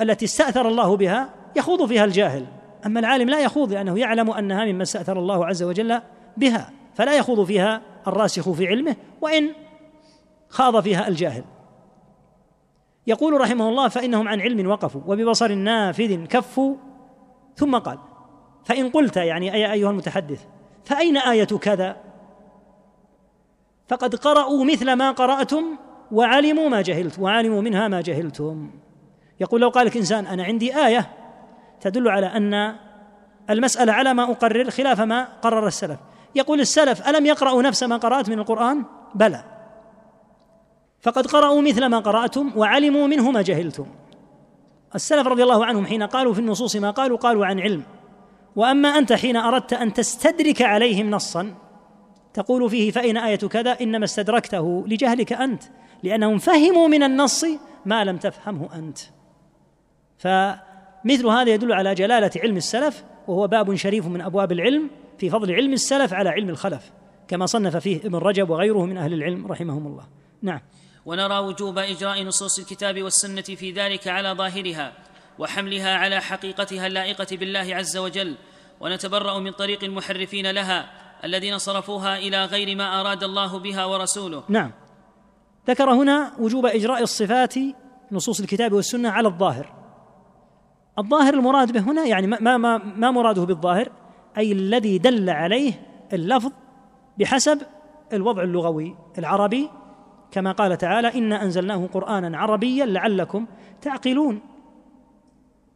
التي 0.00 0.24
استأثر 0.24 0.68
الله 0.68 0.96
بها 0.96 1.34
يخوض 1.56 1.86
فيها 1.86 2.04
الجاهل. 2.04 2.46
أما 2.86 3.00
العالم 3.00 3.30
لا 3.30 3.40
يخوض 3.40 3.72
لأنه 3.72 3.98
يعلم 3.98 4.30
أنها 4.30 4.64
مما 4.64 4.82
استأثر 4.82 5.18
الله 5.18 5.46
عز 5.46 5.62
وجل 5.62 6.00
بها 6.36 6.72
فلا 6.94 7.16
يخوض 7.16 7.44
فيها 7.44 7.82
الراسخ 8.06 8.50
في 8.50 8.66
علمه 8.66 8.96
وإن 9.20 9.50
خاض 10.50 10.80
فيها 10.80 11.08
الجاهل. 11.08 11.44
يقول 13.06 13.40
رحمه 13.40 13.68
الله 13.68 13.88
فإنهم 13.88 14.28
عن 14.28 14.40
علم 14.40 14.70
وقفوا 14.70 15.00
وببصر 15.06 15.54
نافذ 15.54 16.26
كفوا 16.26 16.76
ثم 17.56 17.78
قال 17.78 17.98
فإن 18.64 18.88
قلت 18.88 19.16
يعني 19.16 19.54
أي 19.54 19.72
أيها 19.72 19.90
المتحدث 19.90 20.44
فأين 20.84 21.16
آية 21.16 21.44
كذا 21.44 21.96
فقد 23.88 24.14
قرأوا 24.14 24.64
مثل 24.64 24.92
ما 24.92 25.10
قرأتم 25.10 25.64
وعلموا 26.12 26.68
ما 26.68 26.80
جهلت 26.80 27.18
وعلموا 27.18 27.60
منها 27.60 27.88
ما 27.88 28.00
جهلتم. 28.00 28.70
يقول 29.40 29.60
لو 29.60 29.68
قال 29.68 29.86
لك 29.86 29.96
إنسان 29.96 30.26
أنا 30.26 30.44
عندي 30.44 30.76
آية 30.86 31.10
تدل 31.80 32.08
على 32.08 32.26
أن 32.26 32.76
المسألة 33.50 33.92
على 33.92 34.14
ما 34.14 34.22
أقرر 34.22 34.70
خلاف 34.70 35.00
ما 35.00 35.28
قرر 35.42 35.66
السلف. 35.66 35.98
يقول 36.34 36.60
السلف 36.60 37.08
ألم 37.08 37.26
يقرأوا 37.26 37.62
نفس 37.62 37.82
ما 37.82 37.96
قرأت 37.96 38.28
من 38.28 38.38
القرآن؟ 38.38 38.84
بلى. 39.14 39.59
فقد 41.00 41.26
قرأوا 41.26 41.62
مثل 41.62 41.86
ما 41.86 41.98
قرأتم 41.98 42.52
وعلموا 42.56 43.06
منه 43.06 43.30
ما 43.30 43.42
جهلتم. 43.42 43.86
السلف 44.94 45.26
رضي 45.26 45.42
الله 45.42 45.66
عنهم 45.66 45.86
حين 45.86 46.02
قالوا 46.02 46.34
في 46.34 46.40
النصوص 46.40 46.76
ما 46.76 46.90
قالوا 46.90 47.16
قالوا 47.16 47.46
عن 47.46 47.60
علم. 47.60 47.82
وأما 48.56 48.88
أنت 48.88 49.12
حين 49.12 49.36
أردت 49.36 49.72
أن 49.72 49.92
تستدرك 49.92 50.62
عليهم 50.62 51.10
نصا 51.10 51.54
تقول 52.34 52.70
فيه 52.70 52.90
فاين 52.90 53.16
آية 53.16 53.36
كذا 53.36 53.70
إنما 53.80 54.04
استدركته 54.04 54.84
لجهلك 54.86 55.32
أنت 55.32 55.62
لأنهم 56.02 56.38
فهموا 56.38 56.88
من 56.88 57.02
النص 57.02 57.44
ما 57.86 58.04
لم 58.04 58.16
تفهمه 58.16 58.68
أنت. 58.74 58.98
فمثل 60.18 61.26
هذا 61.26 61.50
يدل 61.50 61.72
على 61.72 61.94
جلالة 61.94 62.30
علم 62.36 62.56
السلف 62.56 63.04
وهو 63.28 63.46
باب 63.46 63.74
شريف 63.74 64.06
من 64.06 64.20
أبواب 64.20 64.52
العلم 64.52 64.90
في 65.18 65.30
فضل 65.30 65.52
علم 65.52 65.72
السلف 65.72 66.14
على 66.14 66.28
علم 66.28 66.48
الخلف 66.48 66.92
كما 67.28 67.46
صنف 67.46 67.76
فيه 67.76 67.96
ابن 67.96 68.14
رجب 68.14 68.50
وغيره 68.50 68.84
من 68.84 68.96
أهل 68.96 69.12
العلم 69.12 69.46
رحمهم 69.46 69.86
الله. 69.86 70.04
نعم. 70.42 70.60
ونرى 71.06 71.38
وجوب 71.38 71.78
إجراء 71.78 72.22
نصوص 72.22 72.58
الكتاب 72.58 73.02
والسنة 73.02 73.42
في 73.42 73.72
ذلك 73.72 74.08
على 74.08 74.32
ظاهرها 74.32 74.92
وحملها 75.38 75.96
على 75.96 76.20
حقيقتها 76.20 76.86
اللائقة 76.86 77.36
بالله 77.36 77.74
عز 77.76 77.96
وجل 77.96 78.36
ونتبرأ 78.80 79.38
من 79.38 79.50
طريق 79.50 79.84
المحرفين 79.84 80.50
لها 80.50 80.90
الذين 81.24 81.58
صرفوها 81.58 82.18
إلى 82.18 82.44
غير 82.44 82.76
ما 82.76 83.00
أراد 83.00 83.24
الله 83.24 83.58
بها 83.58 83.84
ورسوله. 83.84 84.44
نعم. 84.48 84.72
ذكر 85.68 85.90
هنا 85.90 86.32
وجوب 86.38 86.66
إجراء 86.66 87.02
الصفات 87.02 87.54
نصوص 88.12 88.40
الكتاب 88.40 88.72
والسنة 88.72 89.08
على 89.10 89.28
الظاهر. 89.28 89.72
الظاهر 90.98 91.34
المراد 91.34 91.72
به 91.72 91.80
هنا 91.80 92.04
يعني 92.04 92.26
ما 92.26 92.56
ما 92.56 92.78
ما 92.78 93.10
مراده 93.10 93.44
بالظاهر؟ 93.44 93.92
أي 94.38 94.52
الذي 94.52 94.98
دل 94.98 95.30
عليه 95.30 95.72
اللفظ 96.12 96.52
بحسب 97.18 97.62
الوضع 98.12 98.42
اللغوي 98.42 98.96
العربي 99.18 99.70
كما 100.32 100.52
قال 100.52 100.78
تعالى 100.78 101.14
إنا 101.14 101.42
أنزلناه 101.42 101.86
قرآنا 101.86 102.38
عربيا 102.38 102.86
لعلكم 102.86 103.46
تعقلون. 103.82 104.40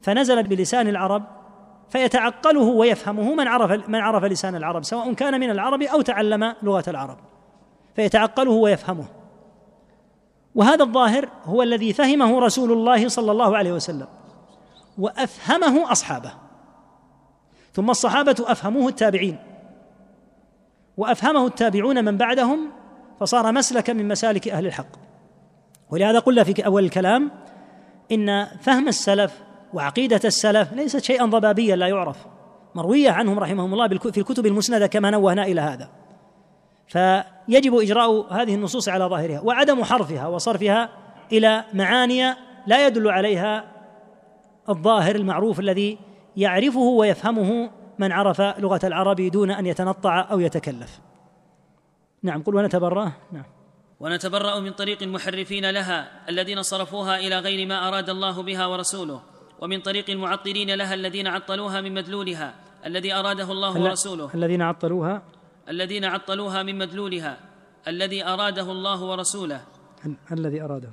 فنزل 0.03 0.43
بلسان 0.43 0.89
العرب 0.89 1.23
فيتعقله 1.89 2.63
ويفهمه 2.63 3.35
من 3.35 3.49
عرف 3.49 3.89
من 3.89 4.01
عرف 4.01 4.25
لسان 4.25 4.55
العرب 4.55 4.85
سواء 4.85 5.13
كان 5.13 5.41
من 5.41 5.51
العرب 5.51 5.83
أو 5.83 6.01
تعلم 6.01 6.55
لغة 6.63 6.85
العرب. 6.89 7.17
فيتعقله 7.97 8.51
ويفهمه. 8.51 9.05
وهذا 10.55 10.85
الظاهر 10.85 11.29
هو 11.45 11.63
الذي 11.63 11.93
فهمه 11.93 12.41
رسول 12.41 12.73
الله 12.73 13.09
صلى 13.09 13.33
الله 13.33 13.57
عليه 13.57 13.73
وسلم 13.73 14.07
وأفهمه 14.99 15.93
أصحابه. 15.93 16.33
ثم 17.73 17.91
الصحابة 17.91 18.37
أفهموه 18.41 18.89
التابعين 18.89 19.39
وأفهمه 20.97 21.47
التابعون 21.47 22.05
من 22.05 22.17
بعدهم 22.17 22.71
فصار 23.25 23.53
مسلكا 23.53 23.93
من 23.93 24.09
مسالك 24.09 24.49
أهل 24.49 24.67
الحق. 24.67 24.87
ولهذا 25.91 26.19
قلنا 26.19 26.45
في 26.45 26.67
أول 26.67 26.85
الكلام 26.85 27.31
إن 28.13 28.47
فهم 28.61 28.89
السلف 28.89 29.43
وعقيدة 29.73 30.21
السلف 30.25 30.73
ليست 30.73 30.99
شيئا 31.05 31.25
ضبابيا 31.27 31.77
لا 31.77 31.87
يعرف. 31.87 32.17
مروية 32.75 33.11
عنهم 33.11 33.39
رحمهم 33.39 33.73
الله 33.73 33.89
في 33.89 34.19
الكتب 34.21 34.47
المسندة 34.47 34.87
كما 34.87 35.11
نوهنا 35.11 35.43
إلى 35.43 35.61
هذا. 35.61 35.89
فيجب 36.87 37.75
إجراء 37.75 38.33
هذه 38.33 38.55
النصوص 38.55 38.89
على 38.89 39.05
ظاهرها 39.05 39.41
وعدم 39.41 39.85
حرفها 39.85 40.27
وصرفها 40.27 40.89
إلى 41.33 41.65
معاني 41.75 42.35
لا 42.67 42.87
يدل 42.87 43.11
عليها 43.11 43.65
الظاهر 44.69 45.17
المعروف 45.17 45.61
الذي 45.61 45.99
يعرفه 46.37 46.81
ويفهمه 46.81 47.71
من 47.99 48.13
عرف 48.13 48.41
لغة 48.41 48.81
العرب 48.85 49.21
دون 49.21 49.51
أن 49.51 49.67
يتنطع 49.67 50.27
أو 50.31 50.41
يتكلف. 50.41 51.01
نعم 52.25 52.43
قل 52.43 52.55
ونتبرأ. 52.55 53.13
نعم. 53.33 53.45
ونتبرأ 54.01 54.61
من 54.61 54.73
طريق 54.73 55.03
المحرفين 55.03 55.71
لها 55.71 56.29
الذين 56.29 56.63
صرفوها 56.63 57.19
إلى 57.19 57.39
غير 57.39 57.67
ما 57.67 57.89
أراد 57.89 58.11
الله 58.11 58.43
بها 58.43 58.67
ورسوله 58.67 59.23
ومن 59.61 59.81
طريق 59.81 60.11
المعطلين 60.11 60.75
لها 60.75 60.95
الذين 60.95 61.27
عطلوها 61.27 61.81
من 61.81 61.95
مدلولها 61.95 62.55
الذي 62.87 63.15
أراده 63.15 63.53
الله 63.53 63.83
ورسوله. 63.83 64.31
الذين 64.35 64.63
عطلوها؟ 64.63 65.23
الذين 65.69 66.05
عطلوها 66.05 66.63
من 66.63 66.79
مدلولها 66.79 67.39
الذي 67.89 68.27
أراده 68.27 68.73
الله 68.73 69.05
ورسوله. 69.05 69.61
الذي 70.33 70.63
أراده. 70.63 70.93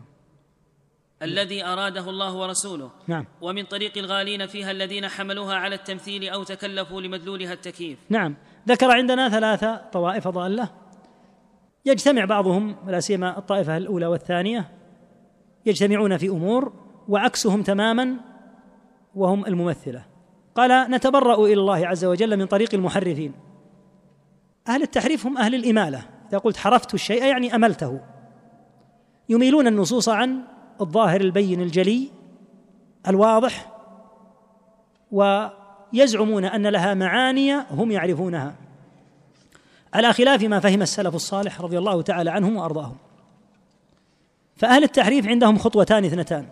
الذي 1.21 1.65
أراده 1.65 2.09
الله 2.09 2.35
ورسوله. 2.35 2.91
نعم. 3.07 3.25
ومن 3.41 3.63
طريق 3.63 3.97
الغالين 3.97 4.47
فيها 4.47 4.71
الذين 4.71 5.07
حملوها 5.07 5.55
على 5.55 5.75
التمثيل 5.75 6.29
أو 6.29 6.43
تكلفوا 6.43 7.01
لمدلولها 7.01 7.53
التكييف. 7.53 7.99
نعم. 8.09 8.35
ذكر 8.67 8.91
عندنا 8.91 9.29
ثلاثة 9.29 9.75
طوائف 9.75 10.27
ضالة. 10.27 10.80
يجتمع 11.85 12.25
بعضهم 12.25 12.75
لا 12.87 12.99
سيما 12.99 13.37
الطائفة 13.37 13.77
الأولى 13.77 14.05
والثانية 14.05 14.71
يجتمعون 15.65 16.17
في 16.17 16.29
أمور 16.29 16.73
وعكسهم 17.07 17.63
تماما 17.63 18.15
وهم 19.15 19.45
الممثلة. 19.45 20.05
قال 20.55 20.91
نتبرأ 20.91 21.45
إلى 21.45 21.53
الله 21.53 21.87
عز 21.87 22.05
وجل 22.05 22.37
من 22.37 22.45
طريق 22.45 22.73
المحرفين. 22.73 23.33
أهل 24.67 24.81
التحريف 24.81 25.25
هم 25.25 25.37
أهل 25.37 25.55
الإمالة. 25.55 26.05
إذا 26.29 26.37
قلت 26.37 26.57
حرفت 26.57 26.93
الشيء 26.93 27.23
يعني 27.23 27.55
أملته. 27.55 27.99
يميلون 29.29 29.67
النصوص 29.67 30.09
عن 30.09 30.41
الظاهر 30.81 31.21
البين 31.21 31.61
الجلي 31.61 32.09
الواضح 33.07 33.71
ويزعمون 35.11 36.45
أن 36.45 36.67
لها 36.67 36.93
معاني 36.93 37.53
هم 37.53 37.91
يعرفونها. 37.91 38.55
على 39.93 40.13
خلاف 40.13 40.43
ما 40.43 40.59
فهم 40.59 40.81
السلف 40.81 41.15
الصالح 41.15 41.61
رضي 41.61 41.77
الله 41.77 42.01
تعالى 42.01 42.29
عنهم 42.29 42.55
وأرضاهم. 42.55 42.97
فأهل 44.57 44.83
التحريف 44.83 45.27
عندهم 45.27 45.57
خطوتان 45.57 46.05
اثنتان. 46.05 46.47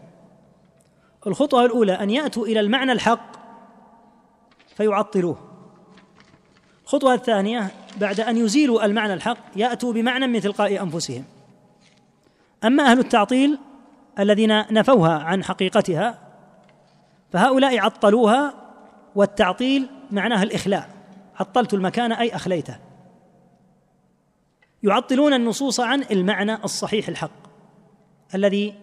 الخطوة 1.27 1.65
الأولى 1.65 1.91
أن 1.91 2.09
يأتوا 2.09 2.45
إلى 2.45 2.59
المعنى 2.59 2.91
الحق 2.91 3.31
فيعطلوه. 4.77 5.37
الخطوة 6.83 7.13
الثانية 7.13 7.71
بعد 7.97 8.19
أن 8.19 8.37
يزيلوا 8.37 8.85
المعنى 8.85 9.13
الحق 9.13 9.37
يأتوا 9.55 9.93
بمعنى 9.93 10.27
من 10.27 10.41
تلقاء 10.41 10.83
أنفسهم. 10.83 11.23
أما 12.63 12.83
أهل 12.91 12.99
التعطيل 12.99 13.57
الذين 14.19 14.73
نفوها 14.73 15.19
عن 15.19 15.43
حقيقتها 15.43 16.19
فهؤلاء 17.33 17.79
عطلوها 17.79 18.53
والتعطيل 19.15 19.89
معناه 20.11 20.43
الإخلاء. 20.43 20.89
عطلت 21.39 21.73
المكان 21.73 22.11
أي 22.11 22.35
أخليته. 22.35 22.88
يعطلون 24.83 25.33
النصوص 25.33 25.79
عن 25.79 26.03
المعنى 26.11 26.63
الصحيح 26.63 27.07
الحق 27.07 27.49
الذي 28.35 28.73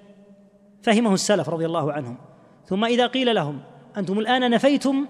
فهمه 0.82 1.14
السلف 1.14 1.48
رضي 1.48 1.66
الله 1.66 1.92
عنهم. 1.92 2.16
ثم 2.66 2.84
إذا 2.84 3.06
قيل 3.06 3.34
لهم 3.34 3.60
أنتم 3.96 4.18
الآن 4.18 4.50
نفيتم 4.50 5.06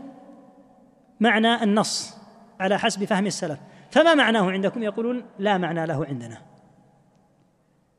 معنى 1.20 1.62
النص 1.62 2.16
على 2.61 2.78
حسب 2.78 3.05
فهم 3.05 3.26
السلف 3.26 3.59
فما 3.91 4.14
معناه 4.14 4.51
عندكم؟ 4.51 4.82
يقولون 4.82 5.24
لا 5.39 5.59
معنى 5.59 5.87
له 5.87 6.07
عندنا. 6.07 6.39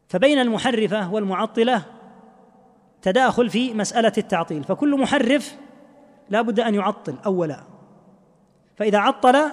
فبين 0.07 0.39
المحرفة 0.39 1.13
والمعطلة 1.13 1.83
تداخل 3.01 3.49
في 3.49 3.73
مسألة 3.73 4.13
التعطيل 4.17 4.63
فكل 4.63 4.99
محرف 4.99 5.57
لا 6.29 6.41
بد 6.41 6.59
أن 6.59 6.75
يعطل 6.75 7.15
اولا. 7.25 7.63
فإذا 8.75 8.97
عطل 8.97 9.51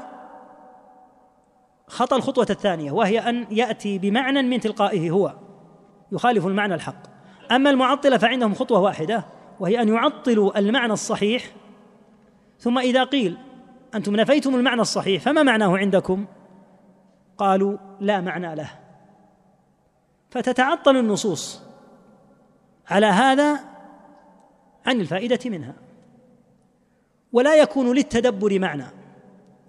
خطى 1.86 2.16
الخطوة 2.16 2.46
الثانية 2.50 2.92
وهي 2.92 3.18
أن 3.18 3.46
يأتي 3.50 3.98
بمعنى 3.98 4.42
من 4.42 4.60
تلقائه 4.60 5.10
هو 5.10 5.34
يخالف 6.12 6.46
المعنى 6.46 6.74
الحق. 6.74 7.02
أما 7.52 7.70
المعطله 7.70 8.18
فعندهم 8.18 8.54
خطوة 8.54 8.78
واحدة 8.78 9.24
وهي 9.60 9.82
أن 9.82 9.88
يعطلوا 9.88 10.58
المعنى 10.58 10.92
الصحيح 10.92 11.44
ثم 12.58 12.78
إذا 12.78 13.04
قيل 13.04 13.36
أنتم 13.94 14.16
نفيتم 14.16 14.54
المعنى 14.54 14.80
الصحيح 14.80 15.22
فما 15.22 15.42
معناه 15.42 15.76
عندكم؟ 15.76 16.26
قالوا 17.38 17.78
لا 18.00 18.20
معنى 18.20 18.54
له. 18.54 18.70
فتتعطل 20.30 20.96
النصوص 20.96 21.62
على 22.88 23.06
هذا 23.06 23.60
عن 24.86 25.00
الفائدة 25.00 25.50
منها. 25.50 25.74
ولا 27.32 27.54
يكون 27.54 27.94
للتدبر 27.96 28.58
معنى. 28.58 29.03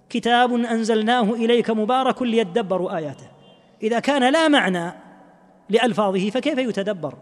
كتاب 0.10 0.54
أنزلناه 0.54 1.34
إليك 1.34 1.70
مبارك 1.70 2.22
ليدبروا 2.22 2.98
آياته. 2.98 3.28
إذا 3.84 4.00
كان 4.00 4.32
لا 4.34 4.48
معنى 4.48 4.92
لألفاظه 5.70 6.30
فكيف 6.30 6.58
يتدبر؟ 6.58 7.18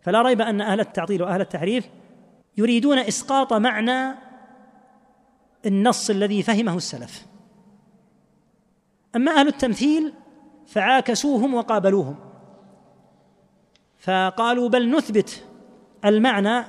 فلا 0.00 0.22
ريب 0.22 0.40
أن 0.40 0.60
أهل 0.60 0.80
التعطيل 0.80 1.22
وأهل 1.22 1.40
التحريف 1.40 1.88
يريدون 2.56 2.98
إسقاط 2.98 3.52
معنى 3.52 4.14
النص 5.66 6.10
الذي 6.10 6.42
فهمه 6.42 6.76
السلف. 6.76 7.26
أما 9.16 9.32
أهل 9.32 9.48
التمثيل 9.48 10.12
فعاكسوهم 10.66 11.54
وقابلوهم. 11.54 12.16
فقالوا 13.98 14.68
بل 14.68 14.90
نثبت 14.90 15.44
المعنى 16.04 16.64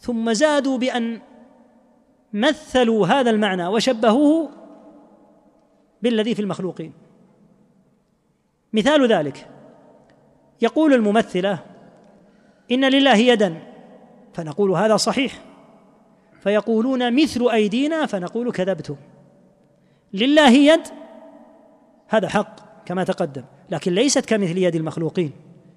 ثم 0.00 0.32
زادوا 0.32 0.78
بأن 0.78 1.20
مثلوا 2.32 3.06
هذا 3.06 3.30
المعنى 3.30 3.66
وشبهوه 3.66 4.50
بالذي 6.02 6.34
في 6.34 6.42
المخلوقين. 6.42 6.92
مثال 8.72 9.12
ذلك 9.12 9.48
يقول 10.62 10.94
الممثله 10.94 11.58
إن 12.72 12.84
لله 12.84 13.16
يدا 13.16 13.62
فنقول 14.34 14.70
هذا 14.70 14.96
صحيح. 14.96 15.44
فيقولون 16.40 17.22
مثل 17.22 17.48
أيدينا 17.50 18.06
فنقول 18.06 18.52
كذبتم. 18.52 18.96
لله 20.12 20.50
يد 20.50 20.80
هذا 22.08 22.28
حق 22.28 22.84
كما 22.86 23.04
تقدم 23.04 23.44
لكن 23.70 23.92
ليست 23.92 24.26
كمثل 24.26 24.58
يد 24.58 24.74
المخلوقين. 24.74 25.32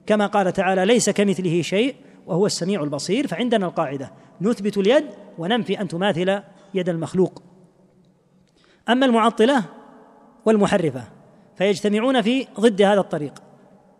كما 0.05 0.27
قال 0.27 0.53
تعالى 0.53 0.85
ليس 0.85 1.09
كمثله 1.09 1.61
شيء 1.61 1.95
وهو 2.27 2.45
السميع 2.45 2.83
البصير 2.83 3.27
فعندنا 3.27 3.65
القاعدة 3.65 4.11
نثبت 4.41 4.77
اليد 4.77 5.05
وننفي 5.37 5.81
أن 5.81 5.87
تماثل 5.87 6.39
يد 6.73 6.89
المخلوق. 6.89 7.43
أما 8.89 9.05
المعطلة 9.05 9.63
والمحرفة 10.45 11.03
فيجتمعون 11.55 12.21
في 12.21 12.47
ضد 12.59 12.81
هذا 12.81 12.99
الطريق. 12.99 13.33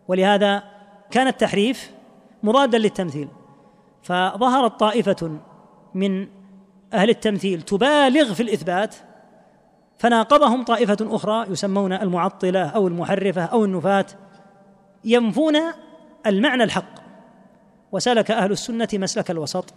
ولهذا 0.08 0.62
كان 1.10 1.26
التحريف 1.26 1.90
مضادا 2.42 2.78
للتمثيل. 2.78 3.28
فظهرت 4.02 4.80
طائفة 4.80 5.38
من 5.94 6.28
أهل 6.92 7.10
التمثيل 7.10 7.62
تبالغ 7.62 8.34
في 8.34 8.42
الإثبات 8.42 8.94
فناقضهم 9.98 10.64
طائفة 10.64 10.96
أخرى 11.00 11.46
يسمون 11.50 11.92
المعطلة 11.92 12.64
أو 12.64 12.88
المحرفة 12.88 13.44
أو 13.44 13.64
النفاة 13.64 14.06
ينفون 15.04 15.56
المعنى 16.26 16.64
الحق. 16.64 17.01
وسلك 17.92 18.30
أهل 18.30 18.52
السنة 18.52 18.88
مسلك 18.94 19.30
الوسط 19.30 19.74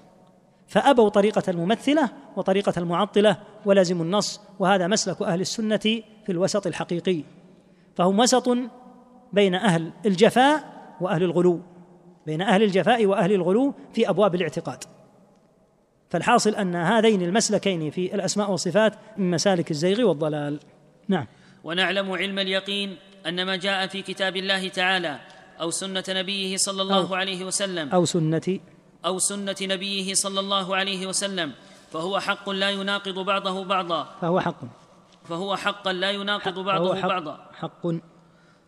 فأبوا 0.67 1.09
طريقة 1.09 1.43
الممثلة 1.47 2.09
وطريقة 2.35 2.73
المعطلة 2.77 3.37
ولازموا 3.65 4.05
النص 4.05 4.41
وهذا 4.59 4.87
مسلك 4.87 5.21
أهل 5.21 5.41
السنة 5.41 5.77
في 6.25 6.29
الوسط 6.29 6.67
الحقيقي. 6.67 7.23
فهم 7.95 8.19
وسط 8.19 8.57
بين 9.33 9.55
أهل 9.55 9.91
الجفاء 10.05 10.63
وأهل 11.01 11.23
الغلو 11.23 11.61
بين 12.25 12.41
أهل 12.41 12.63
الجفاء 12.63 13.05
وأهل 13.05 13.31
الغلو 13.31 13.73
في 13.93 14.09
أبواب 14.09 14.35
الاعتقاد. 14.35 14.83
فالحاصل 16.09 16.55
أن 16.55 16.75
هذين 16.75 17.21
المسلكين 17.21 17.91
في 17.91 18.15
الأسماء 18.15 18.51
والصفات 18.51 18.93
من 19.17 19.31
مسالك 19.31 19.71
الزيغ 19.71 20.01
والضلال. 20.01 20.59
نعم. 21.07 21.27
ونعلم 21.63 22.11
علم 22.11 22.39
اليقين 22.39 22.97
أن 23.27 23.45
ما 23.45 23.55
جاء 23.55 23.87
في 23.87 24.01
كتاب 24.01 24.35
الله 24.35 24.67
تعالى 24.67 25.19
أو 25.61 25.69
سنة 25.69 26.03
نبيه 26.09 26.57
صلى 26.57 26.81
الله 26.81 27.07
أو 27.07 27.15
عليه 27.15 27.45
وسلم. 27.45 27.89
أو 27.89 28.05
سنة 28.05 28.59
أو 29.05 29.19
سنة 29.19 29.55
نبيه 29.61 30.13
صلى 30.13 30.39
الله 30.39 30.75
عليه 30.75 31.07
وسلم. 31.07 31.53
فهو 31.91 32.19
حق 32.19 32.49
لا 32.49 32.69
يناقض 32.69 33.19
بعضه 33.19 33.63
بعضا. 33.63 34.03
فهو 34.21 34.39
حق. 34.39 34.61
فهو 35.23 35.55
حقا 35.55 35.93
لا 35.93 36.11
يناقض 36.11 36.59
بعضه 36.59 36.95
حق 36.95 37.07
بعضا. 37.07 37.49
حق. 37.53 37.87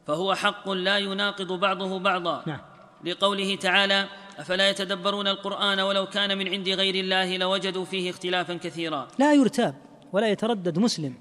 فهو 0.08 0.36
حق 0.36 0.70
لا 0.70 0.98
يناقض 0.98 1.54
بعضه 1.54 2.00
بعضا. 2.00 2.44
نعم. 2.48 2.60
لقوله 3.06 3.56
تعالى 3.56 4.08
أفلا 4.38 4.70
يتدبرون 4.70 5.28
القرآن 5.28 5.80
ولو 5.80 6.06
كان 6.06 6.38
من 6.38 6.48
عند 6.48 6.70
غير 6.70 6.96
الله 6.96 7.38
لوجدوا 7.38 7.86
فيه 7.86 8.10
اختلافا 8.10 8.54
كثيرا. 8.54 9.08
لا 9.20 9.34
يرتاب 9.34 9.76
ولا 10.14 10.28
يتردد 10.28 10.80
مسلم 10.80 11.14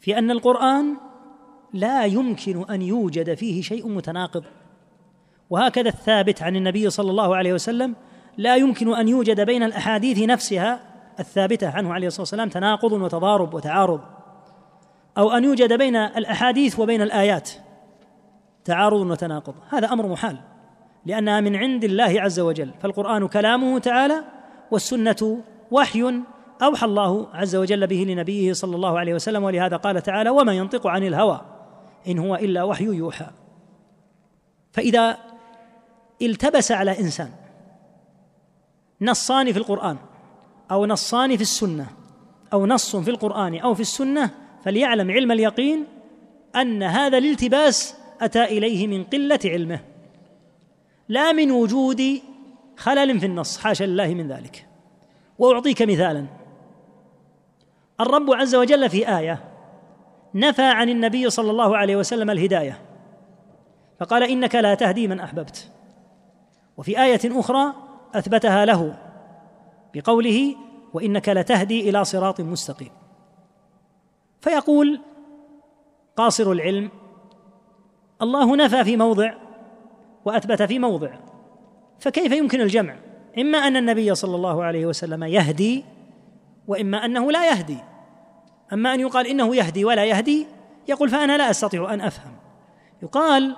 في 0.00 0.18
أن 0.18 0.30
القرآن 0.30 0.96
لا 1.72 2.04
يمكن 2.04 2.70
أن 2.70 2.82
يوجد 2.82 3.34
فيه 3.34 3.62
شيء 3.62 3.88
متناقض. 3.88 4.44
وهكذا 5.50 5.88
الثابت 5.88 6.42
عن 6.42 6.56
النبي 6.56 6.90
صلى 6.90 7.10
الله 7.10 7.36
عليه 7.36 7.52
وسلم 7.52 7.94
لا 8.36 8.56
يمكن 8.56 8.94
أن 8.94 9.08
يوجد 9.08 9.40
بين 9.40 9.62
الأحاديث 9.62 10.18
نفسها 10.18 10.80
الثابتة 11.20 11.70
عنه 11.70 11.94
عليه 11.94 12.06
الصلاة 12.06 12.22
والسلام 12.22 12.48
تناقض 12.48 12.92
وتضارب 12.92 13.54
وتعارض. 13.54 14.00
أو 15.18 15.30
أن 15.30 15.44
يوجد 15.44 15.72
بين 15.72 15.96
الأحاديث 15.96 16.78
وبين 16.78 17.02
الآيات 17.02 17.50
تعارض 18.64 19.00
وتناقض. 19.00 19.54
هذا 19.68 19.92
أمر 19.92 20.06
محال 20.06 20.38
لأنها 21.06 21.40
من 21.40 21.56
عند 21.56 21.84
الله 21.84 22.20
عز 22.20 22.40
وجل. 22.40 22.70
فالقرآن 22.80 23.28
كلامه 23.28 23.78
تعالى 23.78 24.24
والسنة 24.70 25.38
وحي 25.70 26.14
أوحى 26.62 26.86
الله 26.86 27.28
عز 27.34 27.56
وجل 27.56 27.86
به 27.86 28.04
لنبيه 28.08 28.52
صلى 28.52 28.76
الله 28.76 28.98
عليه 28.98 29.14
وسلم 29.14 29.44
ولهذا 29.44 29.76
قال 29.76 30.02
تعالى 30.02 30.30
وما 30.30 30.52
ينطق 30.52 30.86
عن 30.86 31.02
الهوى 31.02 31.40
إن 32.08 32.18
هو 32.18 32.34
إلا 32.34 32.62
وحي 32.62 32.84
يوحى. 32.84 33.26
فإذا 34.72 35.16
التبس 36.22 36.72
على 36.72 37.00
إنسان. 37.00 37.30
نصان 39.00 39.52
في 39.52 39.58
القرآن 39.58 39.96
أو 40.70 40.86
نصان 40.86 41.36
في 41.36 41.42
السنة 41.42 41.86
أو 42.52 42.66
نص 42.66 42.96
في 42.96 43.10
القرآن 43.10 43.58
أو 43.58 43.74
في 43.74 43.80
السنة 43.80 44.30
فليعلم 44.64 45.10
علم 45.10 45.32
اليقين 45.32 45.84
أن 46.56 46.82
هذا 46.82 47.18
الالتباس 47.18 47.94
أتى 48.20 48.44
إليه 48.44 48.86
من 48.86 49.04
قلة 49.04 49.40
علمه. 49.44 49.80
لا 51.08 51.32
من 51.32 51.50
وجود 51.50 52.02
خلل 52.76 53.20
في 53.20 53.26
النص 53.26 53.58
حاشا 53.58 53.84
لله 53.84 54.14
من 54.14 54.28
ذلك. 54.28 54.66
وأعطيك 55.38 55.82
مثالا. 55.82 56.26
الرب 58.00 58.30
عز 58.30 58.54
وجل 58.54 58.90
في 58.90 59.18
آية 59.18 59.44
نفى 60.34 60.62
عن 60.62 60.88
النبي 60.88 61.30
صلى 61.30 61.50
الله 61.50 61.76
عليه 61.76 61.96
وسلم 61.96 62.30
الهداية 62.30 62.78
فقال 64.00 64.22
إنك 64.22 64.54
لا 64.54 64.74
تهدي 64.74 65.08
من 65.08 65.20
أحببت. 65.20 65.70
وفي 66.76 67.02
آية 67.02 67.20
أخرى 67.24 67.74
أثبتها 68.14 68.64
له 68.64 68.96
بقوله 69.94 70.56
وإنك 70.92 71.28
لتهدي 71.28 71.90
إلى 71.90 72.04
صراط 72.04 72.40
مستقيم. 72.40 72.90
فيقول 74.40 75.00
قاصر 76.16 76.52
العلم 76.52 76.90
الله 78.22 78.56
نفى 78.56 78.84
في 78.84 78.96
موضع 78.96 79.34
وأثبت 80.24 80.62
في 80.62 80.78
موضع 80.78 81.10
فكيف 81.98 82.32
يمكن 82.32 82.60
الجمع؟ 82.60 82.96
إما 83.38 83.58
أن 83.58 83.76
النبي 83.76 84.14
صلى 84.14 84.36
الله 84.36 84.64
عليه 84.64 84.86
وسلم 84.86 85.24
يهدي 85.24 85.84
وإما 86.68 87.04
أنه 87.04 87.32
لا 87.32 87.50
يهدي. 87.50 87.78
أما 88.72 88.94
أن 88.94 89.00
يقال 89.00 89.26
إنه 89.26 89.56
يهدي 89.56 89.84
ولا 89.84 90.04
يهدي 90.04 90.46
يقول 90.88 91.08
فأنا 91.08 91.36
لا 91.36 91.50
أستطيع 91.50 91.94
أن 91.94 92.00
أفهم. 92.00 92.32
يقال 93.02 93.56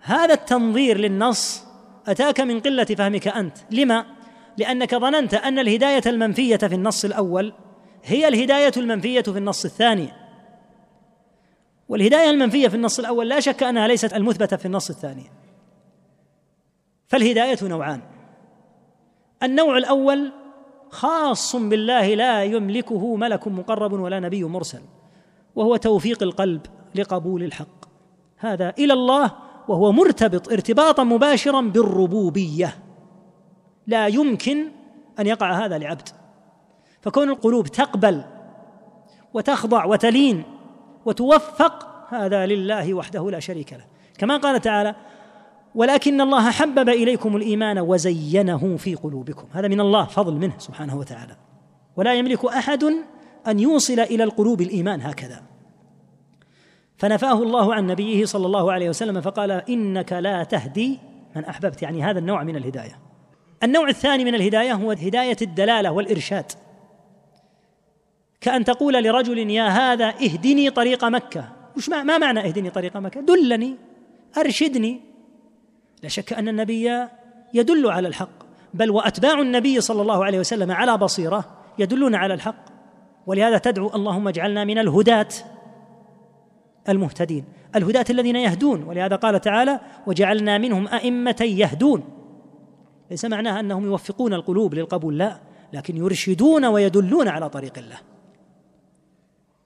هذا 0.00 0.34
التنظير 0.34 0.98
للنص 0.98 1.69
أتاك 2.10 2.40
من 2.40 2.60
قلة 2.60 2.84
فهمك 2.84 3.28
أنت. 3.28 3.58
لما؟ 3.70 4.06
لأنك 4.58 4.94
ظننت 4.94 5.34
أن 5.34 5.58
الهداية 5.58 6.02
المنفية 6.06 6.56
في 6.56 6.74
النص 6.74 7.04
الأول 7.04 7.52
هي 8.04 8.28
الهداية 8.28 8.72
المنفية 8.76 9.20
في 9.20 9.38
النص 9.38 9.64
الثاني. 9.64 10.08
والهداية 11.88 12.30
المنفية 12.30 12.68
في 12.68 12.76
النص 12.76 12.98
الأول 12.98 13.28
لا 13.28 13.40
شك 13.40 13.62
أنها 13.62 13.88
ليست 13.88 14.14
المثبتة 14.14 14.56
في 14.56 14.66
النص 14.66 14.90
الثاني. 14.90 15.30
فالهداية 17.08 17.58
نوعان. 17.62 18.00
النوع 19.42 19.78
الأول 19.78 20.32
خاص 20.90 21.56
بالله 21.56 22.14
لا 22.14 22.44
يملكه 22.44 23.16
ملك 23.16 23.48
مقرب 23.48 23.92
ولا 23.92 24.20
نبي 24.20 24.44
مرسل 24.44 24.82
وهو 25.56 25.76
توفيق 25.76 26.22
القلب 26.22 26.60
لقبول 26.94 27.42
الحق. 27.42 27.84
هذا 28.36 28.74
إلى 28.78 28.92
الله 28.92 29.32
وهو 29.68 29.92
مرتبط 29.92 30.52
ارتباطا 30.52 31.04
مباشرا 31.04 31.60
بالربوبية. 31.60 32.74
لا 33.86 34.06
يمكن 34.06 34.68
أن 35.18 35.26
يقع 35.26 35.64
هذا 35.64 35.78
لعبد. 35.78 36.08
فكون 37.00 37.30
القلوب 37.30 37.66
تقبل 37.66 38.24
وتخضع 39.34 39.84
وتلين 39.84 40.42
وتوفق 41.06 42.04
هذا 42.08 42.46
لله 42.46 42.94
وحده 42.94 43.30
لا 43.30 43.40
شريك 43.40 43.72
له. 43.72 43.84
كما 44.18 44.36
قال 44.36 44.60
تعالى 44.60 44.94
ولكن 45.74 46.20
الله 46.20 46.50
حبب 46.50 46.88
إليكم 46.88 47.36
الإيمان 47.36 47.78
وزينه 47.78 48.76
في 48.76 48.94
قلوبكم. 48.94 49.44
هذا 49.52 49.68
من 49.68 49.80
الله 49.80 50.04
فضل 50.04 50.34
منه 50.34 50.54
سبحانه 50.58 50.98
وتعالى. 50.98 51.36
ولا 51.96 52.14
يملك 52.14 52.44
أحد 52.44 52.84
أن 53.46 53.60
يوصل 53.60 54.00
إلى 54.00 54.24
القلوب 54.24 54.60
الإيمان 54.60 55.00
هكذا. 55.00 55.42
فنفاه 57.00 57.42
الله 57.42 57.74
عن 57.74 57.86
نبيه 57.86 58.24
صلى 58.24 58.46
الله 58.46 58.72
عليه 58.72 58.88
وسلم 58.88 59.20
فقال 59.20 59.50
إنك 59.50 60.12
لا 60.12 60.44
تهدي 60.44 60.98
من 61.36 61.44
أحببت. 61.44 61.82
يعني 61.82 62.02
هذا 62.02 62.18
النوع 62.18 62.42
من 62.44 62.56
الهداية. 62.56 62.98
النوع 63.62 63.88
الثاني 63.88 64.24
من 64.24 64.34
الهداية 64.34 64.72
هو 64.72 64.90
هداية 64.90 65.36
الدلالة 65.42 65.92
والإرشاد. 65.92 66.52
كأن 68.40 68.64
تقول 68.64 69.04
لرجل 69.04 69.50
يا 69.50 69.68
هذا 69.68 70.08
اهدني 70.08 70.70
طريق 70.70 71.04
مكة. 71.04 71.48
وش 71.76 71.88
ما 71.88 72.18
معنى 72.18 72.40
اهدني 72.40 72.70
طريق 72.70 72.96
مكة؟ 72.96 73.20
دلني 73.20 73.76
أرشدني. 74.38 75.00
لا 76.02 76.08
شك 76.08 76.32
أن 76.32 76.48
النبي 76.48 77.06
يدل 77.54 77.90
على 77.90 78.08
الحق. 78.08 78.40
بل 78.74 78.90
وأتباع 78.90 79.40
النبي 79.40 79.80
صلى 79.80 80.02
الله 80.02 80.24
عليه 80.24 80.38
وسلم 80.38 80.72
على 80.72 80.96
بصيرة 80.96 81.44
يدلون 81.78 82.14
على 82.14 82.34
الحق. 82.34 82.64
ولهذا 83.26 83.58
تدعو 83.58 83.90
اللهم 83.94 84.28
اجعلنا 84.28 84.64
من 84.64 84.78
الهداة. 84.78 85.28
المهتدين 86.90 87.44
الهداة 87.76 88.04
الذين 88.10 88.36
يهدون. 88.36 88.82
ولهذا 88.82 89.16
قال 89.16 89.40
تعالى 89.40 89.80
وجعلنا 90.06 90.58
منهم 90.58 90.88
أئمة 90.88 91.36
يهدون. 91.40 92.04
ليس 93.10 93.24
معناها 93.24 93.60
أنهم 93.60 93.84
يوفقون 93.84 94.34
القلوب 94.34 94.74
للقبول 94.74 95.18
لا 95.18 95.40
لكن 95.72 95.96
يرشدون 95.96 96.64
ويدلون 96.64 97.28
على 97.28 97.48
طريق 97.48 97.78
الله. 97.78 97.98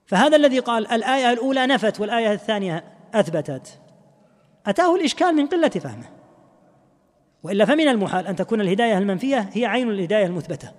فهذا 0.07 0.37
الذي 0.37 0.59
قال 0.59 0.87
الآية 0.87 1.33
الأولى 1.33 1.67
نفت 1.67 2.01
والآية 2.01 2.33
الثانية 2.33 2.85
أثبتت. 3.15 3.79
أتاه 4.67 4.95
الإشكال 4.95 5.37
من 5.37 5.47
قلة 5.47 5.69
فهمه. 5.69 6.07
وإلا 7.43 7.65
فمن 7.65 7.89
المحال 7.89 8.27
أن 8.27 8.37
تكون 8.37 8.61
الهداية 8.61 8.99
المنفية 8.99 9.51
هي 9.53 9.67
عين 9.67 9.91
الهداية 9.91 10.27
المثبتة. 10.27 10.73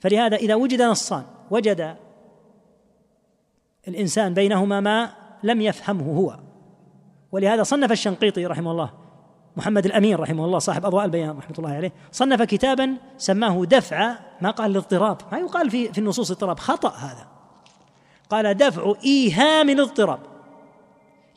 فلهذا 0.00 0.36
إذا 0.36 0.54
وجد 0.54 0.82
نصان 0.82 1.24
وجد 1.50 1.96
الإنسان 3.88 4.34
بينهما 4.34 4.80
ما 4.80 5.12
لم 5.42 5.60
يفهمه 5.60 6.16
هو. 6.16 6.38
ولهذا 7.32 7.62
صنف 7.62 7.92
الشنقيطي 7.92 8.46
رحمه 8.46 8.70
الله 8.70 8.90
محمد 9.56 9.86
الأمين 9.86 10.16
رحمه 10.16 10.44
الله 10.44 10.58
صاحب 10.58 10.86
أضواء 10.86 11.04
البيان 11.04 11.38
رحمة 11.38 11.54
الله 11.58 11.70
عليه 11.70 11.92
صنف 12.12 12.42
كتابا 12.42 12.96
سماه 13.18 13.64
دفع 13.64 14.14
ما 14.40 14.50
قال 14.50 14.70
الاضطراب 14.70 15.16
ما 15.32 15.38
يقال 15.38 15.70
في 15.70 15.92
في 15.92 15.98
النصوص 15.98 16.30
اضطراب 16.30 16.58
خطأ 16.58 16.88
هذا. 16.88 17.26
قال 18.30 18.54
دفع 18.54 18.92
إيهام 19.04 19.70
الاضطراب. 19.70 20.18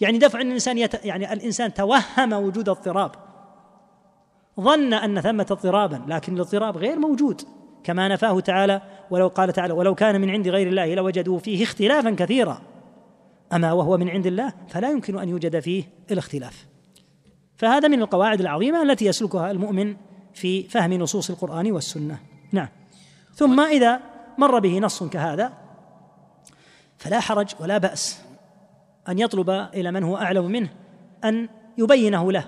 يعني 0.02 0.18
دفع 0.18 0.42
الإنسان 0.42 0.78
يت... 0.78 1.06
يعني 1.06 1.34
الإنسان 1.34 1.74
توهم 1.74 2.34
وجود 2.34 2.70
اضطراب. 2.70 3.12
ظن 4.60 4.94
أن 4.94 5.22
ثمة 5.22 5.48
اضطرابا 5.52 6.02
لكن 6.08 6.36
الاضطراب 6.36 6.78
غير 6.78 7.00
موجود. 7.00 7.42
كما 7.84 8.08
نفاه 8.08 8.40
تعالى 8.40 8.82
ولو 9.10 9.28
قال 9.28 9.54
تعالى 9.54 9.74
ولو 9.74 9.96
كان 9.96 10.22
من 10.22 10.30
عند 10.30 10.48
غير 10.48 10.68
الله 10.68 10.96
لوجدوا 10.96 11.40
فيه 11.40 11.64
اختلافا 11.64 12.10
كثيرا. 12.10 12.62
أما 13.54 13.72
وهو 13.72 13.98
من 13.98 14.10
عند 14.10 14.28
الله 14.28 14.54
فلا 14.68 14.92
يمكن 14.92 15.20
أن 15.20 15.30
يوجد 15.30 15.60
فيه 15.60 15.84
الاختلاف. 16.12 16.66
فهذا 17.56 17.88
من 17.88 18.02
القواعد 18.02 18.40
العظيمة 18.40 18.82
التي 18.82 19.06
يسلكها 19.06 19.52
المؤمن 19.52 19.96
في 20.34 20.64
فهم 20.64 20.94
نصوص 20.94 21.30
القرآن 21.30 21.72
والسنة. 21.72 22.20
نعم. 22.52 22.68
ثم 23.34 23.60
إذا 23.60 24.00
مر 24.38 24.60
به 24.60 24.80
نص 24.80 25.04
كهذا 25.04 25.54
فلا 26.98 27.20
حرج 27.20 27.48
ولا 27.60 27.78
بأس 27.78 28.22
أن 29.10 29.20
يطلب 29.20 29.50
إلى 29.50 29.92
من 29.92 30.04
هو 30.04 30.18
أعلم 30.18 30.46
منه 30.46 30.70
أن 31.24 31.50
يبينه 31.78 32.32
له 32.32 32.46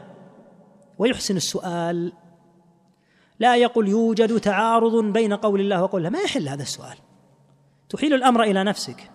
ويحسن 0.97 1.35
السؤال 1.35 2.13
لا 3.41 3.55
يقول 3.55 3.87
يوجد 3.87 4.39
تعارض 4.39 5.05
بين 5.13 5.33
قول 5.33 5.59
الله 5.59 5.83
وقول 5.83 6.05
الله. 6.05 6.19
ما 6.19 6.23
يحل 6.23 6.49
هذا 6.49 6.61
السؤال. 6.61 6.97
تحيل 7.89 8.13
الأمر 8.13 8.43
إلى 8.43 8.63
نفسك. 8.63 9.11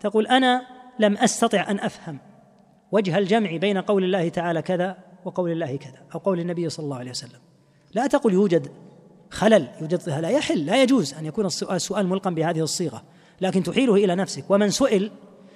تقول 0.00 0.26
أنا 0.26 0.66
لم 0.98 1.16
أستطع 1.16 1.70
أن 1.70 1.80
أفهم 1.80 2.18
وجه 2.92 3.18
الجمع 3.18 3.56
بين 3.56 3.78
قول 3.78 4.04
الله 4.04 4.28
تعالى 4.28 4.62
كذا 4.62 4.96
وقول 5.24 5.52
الله 5.52 5.76
كذا 5.76 5.98
أو 6.14 6.18
قول 6.18 6.40
النبي 6.40 6.68
صلى 6.68 6.84
الله 6.84 6.96
عليه 6.96 7.10
وسلم. 7.10 7.40
لا 7.94 8.06
تقل 8.06 8.32
يوجد 8.32 8.68
خلل 9.30 9.68
يوجد 9.80 10.08
لا 10.08 10.28
يحل 10.28 10.66
لا 10.66 10.82
يجوز 10.82 11.14
أن 11.14 11.26
يكون 11.26 11.46
السؤال 11.46 11.80
سؤال 11.80 12.06
ملقا 12.06 12.30
بهذه 12.30 12.60
الصيغة. 12.60 13.02
لكن 13.40 13.62
تحيله 13.62 13.94
إلى 13.94 14.14
نفسك. 14.14 14.50
ومن 14.50 14.70
سئل 14.70 15.10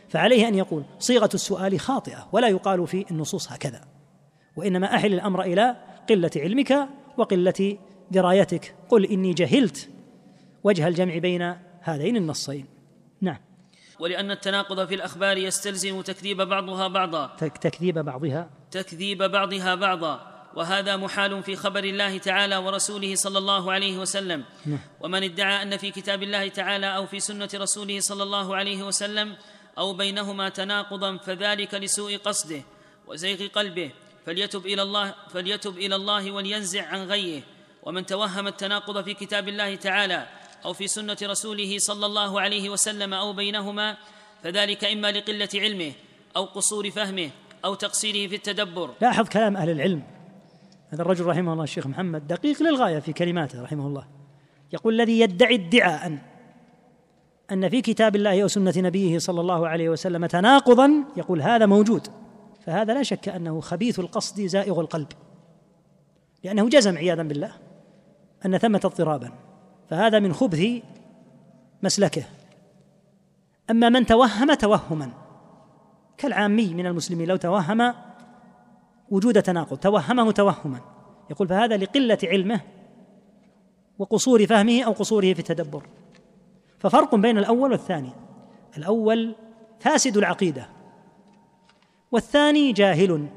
فعليه 0.08 0.48
أن 0.48 0.54
يقول 0.54 0.84
صيغة 0.98 1.30
السؤال 1.34 1.80
خاطئة 1.80 2.28
ولا 2.32 2.48
يقال 2.48 2.86
في 2.86 3.04
النصوص 3.10 3.52
هكذا. 3.52 3.80
وإنما 4.56 4.94
أحل 4.94 5.14
الأمر 5.14 5.42
إلى 5.42 5.76
قلة 6.08 6.30
علمك 6.36 6.88
وقلة 7.16 7.78
درايتك. 8.10 8.74
قل 8.88 9.04
إني 9.04 9.32
جهلت 9.32 9.88
وجه 10.64 10.88
الجمع 10.88 11.18
بين 11.18 11.54
هذين 11.80 12.16
النصين. 12.16 12.66
نعم. 13.20 13.38
ولأن 14.00 14.30
التناقض 14.30 14.86
في 14.86 14.94
الأخبار 14.94 15.36
يستلزم 15.36 16.00
تكذيب 16.00 16.42
بعضها 16.42 16.88
بعضا. 16.88 17.26
تكذيب 17.60 17.98
بعضها. 17.98 18.50
تكذيب 18.70 19.22
بعضها 19.22 19.74
بعضا. 19.74 20.38
وهذا 20.56 20.96
محال 20.96 21.42
في 21.42 21.56
خبر 21.56 21.84
الله 21.84 22.18
تعالى 22.18 22.56
ورسوله 22.56 23.14
صلى 23.14 23.38
الله 23.38 23.72
عليه 23.72 23.98
وسلم. 23.98 24.44
نعم. 24.66 24.78
ومن 25.00 25.22
ادعى 25.22 25.62
أن 25.62 25.76
في 25.76 25.90
كتاب 25.90 26.22
الله 26.22 26.48
تعالى 26.48 26.96
أو 26.96 27.06
في 27.06 27.20
سنة 27.20 27.48
رسوله 27.54 28.00
صلى 28.00 28.22
الله 28.22 28.56
عليه 28.56 28.82
وسلم 28.82 29.36
أو 29.78 29.92
بينهما 29.92 30.48
تناقضا 30.48 31.16
فذلك 31.16 31.74
لسوء 31.74 32.16
قصده 32.16 32.62
وزيغ 33.06 33.46
قلبه 33.46 33.90
فليتب 34.26 34.66
إلى 34.66 34.82
الله 34.82 35.14
فليتب 35.28 35.78
إلى 35.78 35.96
الله 35.96 36.30
ولينزع 36.30 36.86
عن 36.86 37.06
غيه. 37.06 37.42
ومن 37.88 38.06
توهم 38.06 38.46
التناقض 38.46 39.04
في 39.04 39.14
كتاب 39.14 39.48
الله 39.48 39.76
تعالى 39.76 40.26
أو 40.64 40.72
في 40.72 40.86
سنة 40.86 41.16
رسوله 41.22 41.78
صلى 41.78 42.06
الله 42.06 42.40
عليه 42.40 42.70
وسلم 42.70 43.14
أو 43.14 43.32
بينهما 43.32 43.96
فذلك 44.42 44.84
إما 44.84 45.12
لقلة 45.12 45.48
علمه 45.54 45.92
أو 46.36 46.44
قصور 46.44 46.90
فهمه 46.90 47.30
أو 47.64 47.74
تقصيره 47.74 48.28
في 48.28 48.34
التدبر. 48.36 48.90
لاحظ 49.00 49.28
كلام 49.28 49.56
أهل 49.56 49.70
العلم. 49.70 50.02
هذا 50.88 51.02
الرجل 51.02 51.26
رحمه 51.26 51.52
الله 51.52 51.64
الشيخ 51.64 51.86
محمد 51.86 52.26
دقيق 52.26 52.62
للغاية 52.62 52.98
في 52.98 53.12
كلماته 53.12 53.62
رحمه 53.62 53.86
الله. 53.86 54.06
يقول 54.72 54.94
الذي 54.94 55.20
يدعي 55.20 55.54
ادعاء 55.54 56.18
أن 57.52 57.68
في 57.68 57.80
كتاب 57.80 58.16
الله 58.16 58.44
وسنة 58.44 58.74
نبيه 58.76 59.18
صلى 59.18 59.40
الله 59.40 59.68
عليه 59.68 59.88
وسلم 59.88 60.26
تناقضا 60.26 61.04
يقول 61.16 61.42
هذا 61.42 61.66
موجود. 61.66 62.06
فهذا 62.66 62.94
لا 62.94 63.02
شك 63.02 63.28
أنه 63.28 63.60
خبيث 63.60 63.98
القصد 64.00 64.40
زائغ 64.40 64.80
القلب. 64.80 65.08
لأنه 66.44 66.68
جزم 66.68 66.96
عياذا 66.98 67.22
بالله. 67.22 67.67
أن 68.46 68.58
ثمة 68.58 68.80
اضطرابا 68.84 69.32
فهذا 69.90 70.18
من 70.18 70.32
خبث 70.32 70.82
مسلكه. 71.82 72.24
أما 73.70 73.88
من 73.88 74.06
توهم 74.06 74.54
توهما 74.54 75.10
كالعامي 76.16 76.74
من 76.74 76.86
المسلمين 76.86 77.28
لو 77.28 77.36
توهم 77.36 77.94
وجود 79.10 79.42
تناقض 79.42 79.76
توهمه 79.76 80.32
توهما. 80.32 80.80
يقول 81.30 81.48
فهذا 81.48 81.76
لقلة 81.76 82.18
علمه 82.24 82.60
وقصور 83.98 84.46
فهمه 84.46 84.82
أو 84.82 84.92
قصوره 84.92 85.32
في 85.32 85.38
التدبر. 85.38 85.86
ففرق 86.78 87.14
بين 87.14 87.38
الأول 87.38 87.70
والثاني. 87.70 88.12
الأول 88.76 89.34
فاسد 89.80 90.16
العقيدة 90.16 90.68
والثاني 92.12 92.72
جاهل 92.72 93.28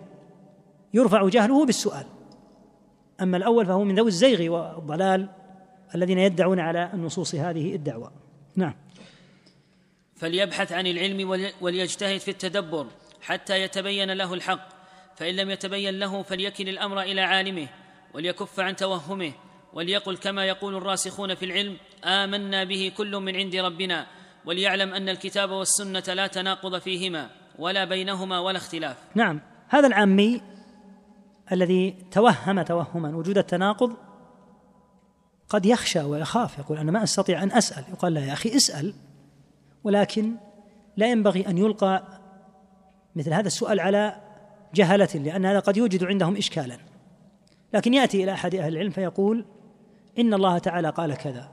يرفع 0.94 1.28
جهله 1.28 1.66
بالسؤال. 1.66 2.06
أما 3.22 3.38
الأول 3.38 3.66
فهو 3.66 3.84
من 3.84 3.96
ذوي 3.96 4.08
الزيغ 4.08 4.52
والضلال 4.52 5.30
الذين 5.96 6.20
يدعون 6.20 6.60
على 6.60 6.90
النصوص 6.94 7.36
هذه 7.36 7.76
الدعوة. 7.76 8.12
نعم. 8.56 8.76
فليبحث 10.16 10.72
عن 10.72 10.88
العلم 10.88 11.30
وليجتهد 11.62 12.18
في 12.18 12.32
التدبر 12.32 12.88
حتى 13.22 13.62
يتبين 13.62 14.12
له 14.12 14.34
الحق. 14.34 14.70
فإن 15.16 15.36
لم 15.36 15.50
يتبين 15.50 16.00
له 16.00 16.24
فليكل 16.24 16.70
الأمر 16.70 17.02
إلى 17.02 17.22
عالمه 17.22 17.68
وليكف 18.14 18.60
عن 18.60 18.76
توهمه 18.76 19.32
وليقل 19.74 20.18
كما 20.18 20.46
يقول 20.46 20.76
الراسخون 20.76 21.36
في 21.36 21.46
العلم 21.46 21.78
آمنا 22.06 22.64
به 22.64 22.92
كل 22.98 23.16
من 23.16 23.36
عند 23.36 23.56
ربنا 23.56 24.08
وليعلم 24.46 24.94
أن 24.94 25.10
الكتاب 25.10 25.52
والسنة 25.52 26.14
لا 26.14 26.28
تناقض 26.28 26.80
فيهما 26.80 27.30
ولا 27.60 27.86
بينهما 27.86 28.40
ولا 28.40 28.58
اختلاف. 28.58 28.98
نعم. 29.16 29.42
هذا 29.68 29.88
العامي 29.88 30.42
الذي 31.52 31.96
توهم 32.12 32.62
توهما 32.62 33.16
وجود 33.16 33.38
التناقض 33.38 33.94
قد 35.50 35.66
يخشى 35.66 36.00
ويخاف 36.00 36.60
يقول 36.60 36.78
أنا 36.78 36.92
ما 36.92 37.04
أستطيع 37.04 37.44
أن 37.44 37.52
أسأل. 37.52 37.84
يقال 37.90 38.14
لا 38.14 38.26
يا 38.26 38.34
أخي 38.34 38.56
اسأل 38.56 38.94
ولكن 39.84 40.36
لا 40.98 41.12
ينبغي 41.12 41.48
أن 41.48 41.58
يلقى 41.58 42.04
مثل 43.16 43.34
هذا 43.34 43.48
السؤال 43.48 43.80
على 43.80 44.16
جهلة 44.74 45.10
لأن 45.16 45.46
هذا 45.46 45.60
قد 45.60 45.78
يوجد 45.78 46.04
عندهم 46.04 46.38
إشكالا. 46.38 46.78
لكن 47.74 47.94
يأتي 47.94 48.24
إلى 48.24 48.34
أحد 48.34 48.56
أهل 48.56 48.74
العلم 48.74 48.90
فيقول 48.90 49.46
إن 50.20 50.34
الله 50.34 50.58
تعالى 50.58 50.90
قال 50.90 51.16
كذا 51.16 51.50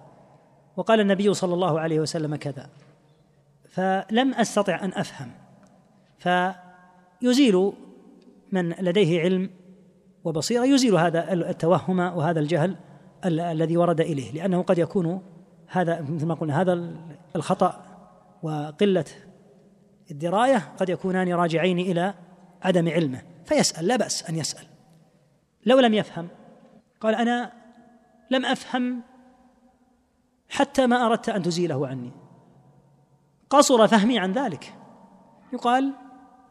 وقال 0.76 1.00
النبي 1.00 1.34
صلى 1.34 1.54
الله 1.54 1.80
عليه 1.80 2.00
وسلم 2.00 2.36
كذا 2.36 2.70
فلم 3.68 4.34
أستطع 4.34 4.84
أن 4.84 4.92
أفهم. 4.92 5.30
فيزيل 6.18 7.72
من 8.52 8.70
لديه 8.70 9.20
علم 9.20 9.50
وبصيرة 10.28 10.64
يزيل 10.64 10.96
هذا 10.96 11.32
التوهم 11.32 11.98
وهذا 11.98 12.40
الجهل 12.40 12.76
الذي 13.24 13.76
ورد 13.76 14.00
إليه 14.00 14.32
لأنه 14.32 14.62
قد 14.62 14.78
يكون 14.78 15.22
هذا 15.66 16.00
مثل 16.00 16.26
ما 16.26 16.34
قلنا 16.34 16.60
هذا 16.60 16.94
الخطأ 17.36 17.84
وقلة 18.42 19.04
الدراية 20.10 20.72
قد 20.78 20.88
يكونان 20.88 21.32
راجعين 21.32 21.78
إلى 21.78 22.14
عدم 22.62 22.88
علمه 22.88 23.22
فيسأل 23.44 23.86
لا 23.86 23.96
بأس 23.96 24.28
أن 24.30 24.36
يسأل. 24.36 24.66
لو 25.66 25.80
لم 25.80 25.94
يفهم 25.94 26.28
قال 27.00 27.14
أنا 27.14 27.52
لم 28.30 28.46
أفهم 28.46 29.02
حتى 30.48 30.86
ما 30.86 31.06
أردت 31.06 31.28
أن 31.28 31.42
تزيله 31.42 31.86
عني. 31.86 32.12
قصر 33.50 33.88
فهمي 33.88 34.18
عن 34.18 34.32
ذلك. 34.32 34.74
يقال 35.52 35.94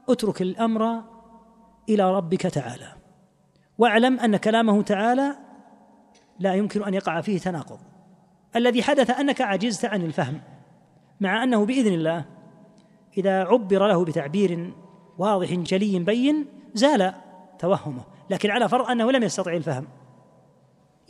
اترك 0.09 0.41
الأمر 0.41 1.03
إلى 1.89 2.15
ربك 2.15 2.41
تعالى. 2.41 2.96
واعلم 3.77 4.19
أن 4.19 4.37
كلامه 4.37 4.81
تعالى 4.81 5.35
لا 6.39 6.53
يمكن 6.53 6.83
أن 6.83 6.93
يقع 6.93 7.21
فيه 7.21 7.39
تناقض. 7.39 7.79
الذي 8.55 8.83
حدث 8.83 9.09
أنك 9.09 9.41
عجزت 9.41 9.85
عن 9.85 10.01
الفهم 10.01 10.41
مع 11.21 11.43
أنه 11.43 11.65
بإذن 11.65 11.93
الله 11.93 12.25
إذا 13.17 13.43
عبر 13.43 13.87
له 13.87 14.05
بتعبير 14.05 14.73
واضح 15.17 15.53
جلي 15.53 15.99
بين 15.99 16.45
زال 16.73 17.13
توهمه 17.59 18.03
لكن 18.29 18.51
على 18.51 18.69
فرض 18.69 18.89
أنه 18.89 19.11
لم 19.11 19.23
يستطع 19.23 19.53
الفهم. 19.53 19.87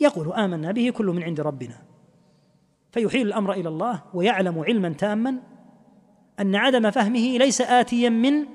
يقول 0.00 0.32
آمنا 0.32 0.72
به 0.72 0.90
كل 0.90 1.06
من 1.06 1.22
عند 1.22 1.40
ربنا. 1.40 1.82
فيحيل 2.92 3.26
الأمر 3.26 3.52
إلى 3.52 3.68
الله 3.68 4.02
ويعلم 4.14 4.58
علما 4.58 4.88
تاما 4.88 5.38
أن 6.40 6.56
عدم 6.56 6.90
فهمه 6.90 7.38
ليس 7.38 7.60
آتيا 7.60 8.08
من 8.08 8.46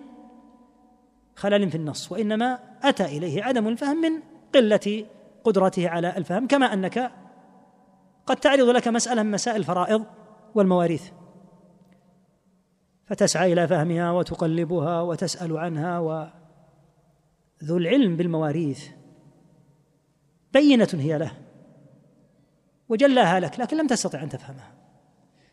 خلل 1.43 1.69
في 1.69 1.75
النص 1.75 2.11
وإنما 2.11 2.59
أتى 2.83 3.05
إليه 3.05 3.43
عدم 3.43 3.67
الفهم 3.67 4.01
من 4.01 4.21
قلة 4.55 5.05
قدرته 5.43 5.89
على 5.89 6.17
الفهم 6.17 6.47
كما 6.47 6.73
أنك 6.73 7.11
قد 8.25 8.35
تعرض 8.35 8.69
لك 8.69 8.87
مسألة 8.87 9.23
من 9.23 9.31
مسائل 9.31 9.57
الفرائض 9.57 10.05
والمواريث. 10.55 11.09
فتسعى 13.05 13.53
إلى 13.53 13.67
فهمها 13.67 14.11
وتقلبها 14.11 15.01
وتسأل 15.01 15.57
عنها 15.57 15.99
وذو 15.99 17.77
العلم 17.77 18.17
بالمواريث 18.17 18.87
بينة 20.53 20.89
هي 20.93 21.17
له 21.17 21.31
وجلاها 22.89 23.39
لك 23.39 23.59
لكن 23.59 23.77
لم 23.77 23.87
تستطع 23.87 24.23
أن 24.23 24.29
تفهمها. 24.29 24.73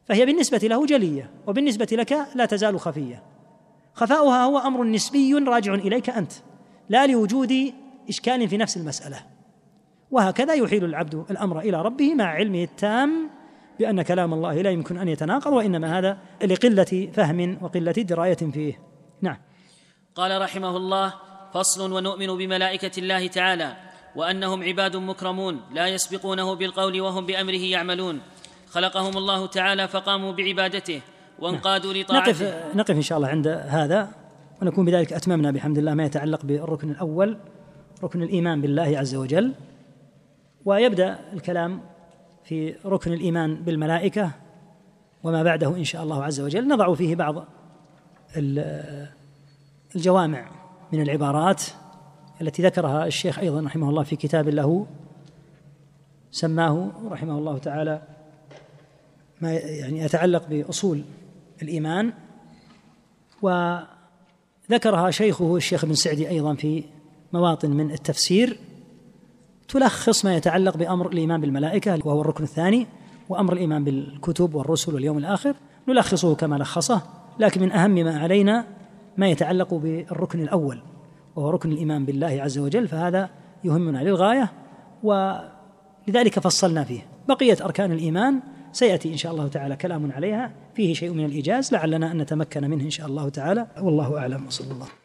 فهي 0.05 0.27
بالنسبة 0.27 0.59
له 0.59 0.87
جلية 0.87 1.31
وبالنسبة 1.47 1.89
لك 1.93 2.13
لا 2.35 2.47
تزال 2.47 2.81
خفية. 2.81 3.23
خفاؤها 3.95 4.45
هو 4.45 4.59
أمر 4.59 4.85
نسبي 4.85 5.35
راجع 5.35 5.75
إليك 5.75 6.11
أنت 6.11 6.33
لا 6.89 7.07
لوجود 7.07 7.75
إشكال 8.09 8.49
في 8.49 8.57
نفس 8.57 8.77
المسألة. 8.77 9.27
وهكذا 10.11 10.55
يحيل 10.55 10.85
العبد 10.85 11.15
الأمر 11.31 11.61
إلى 11.61 11.83
ربه 11.83 12.15
مع 12.15 12.25
علمه 12.25 12.63
التام 12.65 13.31
بأن 13.79 14.03
كلام 14.03 14.35
الله 14.35 14.63
لا 14.63 14.71
يمكن 14.71 14.99
أن 14.99 15.09
يتناقض 15.09 15.53
وإنما 15.53 15.99
هذا 15.99 16.19
لقلة 16.43 17.11
فهم 17.13 17.59
وقلة 17.63 17.93
دراية 17.93 18.35
فيه. 18.35 18.81
نعم. 19.23 19.37
قال 20.15 20.43
رحمه 20.43 20.77
الله 20.77 21.15
فصل 21.55 21.93
ونؤمن 21.93 22.27
بملائكة 22.27 23.01
الله 23.01 23.27
تعالى 23.27 23.77
وأنهم 24.17 24.63
عباد 24.63 24.97
مكرمون 24.97 25.61
لا 25.73 25.87
يسبقونه 25.87 26.55
بالقول 26.55 27.01
وهم 27.01 27.27
بأمره 27.27 27.65
يعملون. 27.75 28.21
خلقهم 28.71 29.17
الله 29.17 29.47
تعالى 29.47 29.89
فقاموا 29.89 30.33
بعبادته 30.33 31.01
وانقادوا 31.41 31.93
لطاعته. 31.93 32.31
نقف 32.31 32.77
نقف 32.77 32.91
إن 32.91 33.03
شاء 33.03 33.19
الله 33.19 33.29
عند 33.29 33.47
هذا 33.49 34.09
ونكون 34.63 34.85
بذلك 34.85 35.13
أتممنا 35.13 35.51
بحمد 35.51 35.79
الله 35.79 35.95
ما 35.95 36.05
يتعلق 36.05 36.45
بالركن 36.45 36.91
الأول 36.91 37.37
ركن 38.03 38.23
الإيمان 38.23 38.61
بالله 38.61 38.99
عز 38.99 39.15
وجل. 39.15 39.55
ويبدأ 40.65 41.19
الكلام 41.33 41.81
في 42.45 42.75
ركن 42.85 43.13
الإيمان 43.13 43.55
بالملائكة 43.55 44.31
وما 45.23 45.43
بعده 45.43 45.77
إن 45.77 45.85
شاء 45.85 46.03
الله 46.03 46.25
عز 46.25 46.41
وجل. 46.41 46.69
نضع 46.69 46.95
فيه 46.95 47.17
بعض 47.17 47.45
الجوامع 49.97 50.51
من 50.93 51.03
العبارات 51.03 51.63
التي 52.41 52.63
ذكرها 52.63 53.07
الشيخ 53.07 53.39
أيضا 53.39 53.61
رحمه 53.61 53.89
الله 53.89 54.03
في 54.03 54.17
كتاب 54.17 54.49
له 54.49 54.87
سماه 56.31 56.91
رحمه 57.11 57.39
الله 57.39 57.59
تعالى 57.59 58.03
ما 59.41 59.53
يعني 59.53 60.01
يتعلق 60.01 60.47
بأصول 60.49 61.03
الإيمان 61.63 62.13
وذكرها 63.43 65.11
شيخه 65.11 65.57
الشيخ 65.57 65.85
ابن 65.85 65.95
سعدي 65.95 66.29
أيضا 66.29 66.55
في 66.55 66.85
مواطن 67.33 67.71
من 67.71 67.91
التفسير 67.91 68.59
تلخص 69.69 70.25
ما 70.25 70.37
يتعلق 70.37 70.77
بأمر 70.77 71.09
الإيمان 71.13 71.41
بالملائكة 71.41 71.99
وهو 72.05 72.21
الركن 72.21 72.45
الثاني 72.45 72.87
وأمر 73.29 73.53
الإيمان 73.53 73.85
بالكتب 73.85 74.55
والرسل 74.55 74.95
واليوم 74.95 75.19
الآخر 75.19 75.55
نلخصه 75.89 76.35
كما 76.35 76.57
لخصه 76.57 77.03
لكن 77.39 77.61
من 77.61 77.73
أهم 77.73 77.91
ما 77.91 78.19
علينا 78.19 78.67
ما 79.17 79.29
يتعلق 79.29 79.75
بالركن 79.75 80.41
الأول 80.43 80.83
وهو 81.37 81.51
ركن 81.51 81.73
الإيمان 81.73 82.05
بالله 82.05 82.43
عز 82.43 82.59
وجل 82.59 82.89
فهذا 82.89 83.31
يهمنا 83.65 83.99
للغاية 83.99 84.53
ولذلك 85.03 86.39
فصلنا 86.39 86.85
فيه. 86.85 87.07
بقية 87.29 87.57
أركان 87.65 87.93
الإيمان 87.93 88.41
سيأتي 88.73 89.13
إن 89.13 89.17
شاء 89.17 89.33
الله 89.33 89.49
تعالى 89.49 89.77
كلام 89.77 90.13
عليها 90.13 90.53
فيه 90.81 90.95
شيء 90.95 91.13
من 91.13 91.25
الإيجاز 91.25 91.73
لعلنا 91.73 92.13
أن 92.13 92.19
نتمكن 92.19 92.71
منه 92.71 92.85
إن 92.85 92.91
شاء 92.91 93.07
الله 93.07 93.29
تعالى. 93.29 93.67
والله 93.81 94.19
أعلم. 94.19 94.47
وصلى 94.47 94.73
الله. 94.73 95.00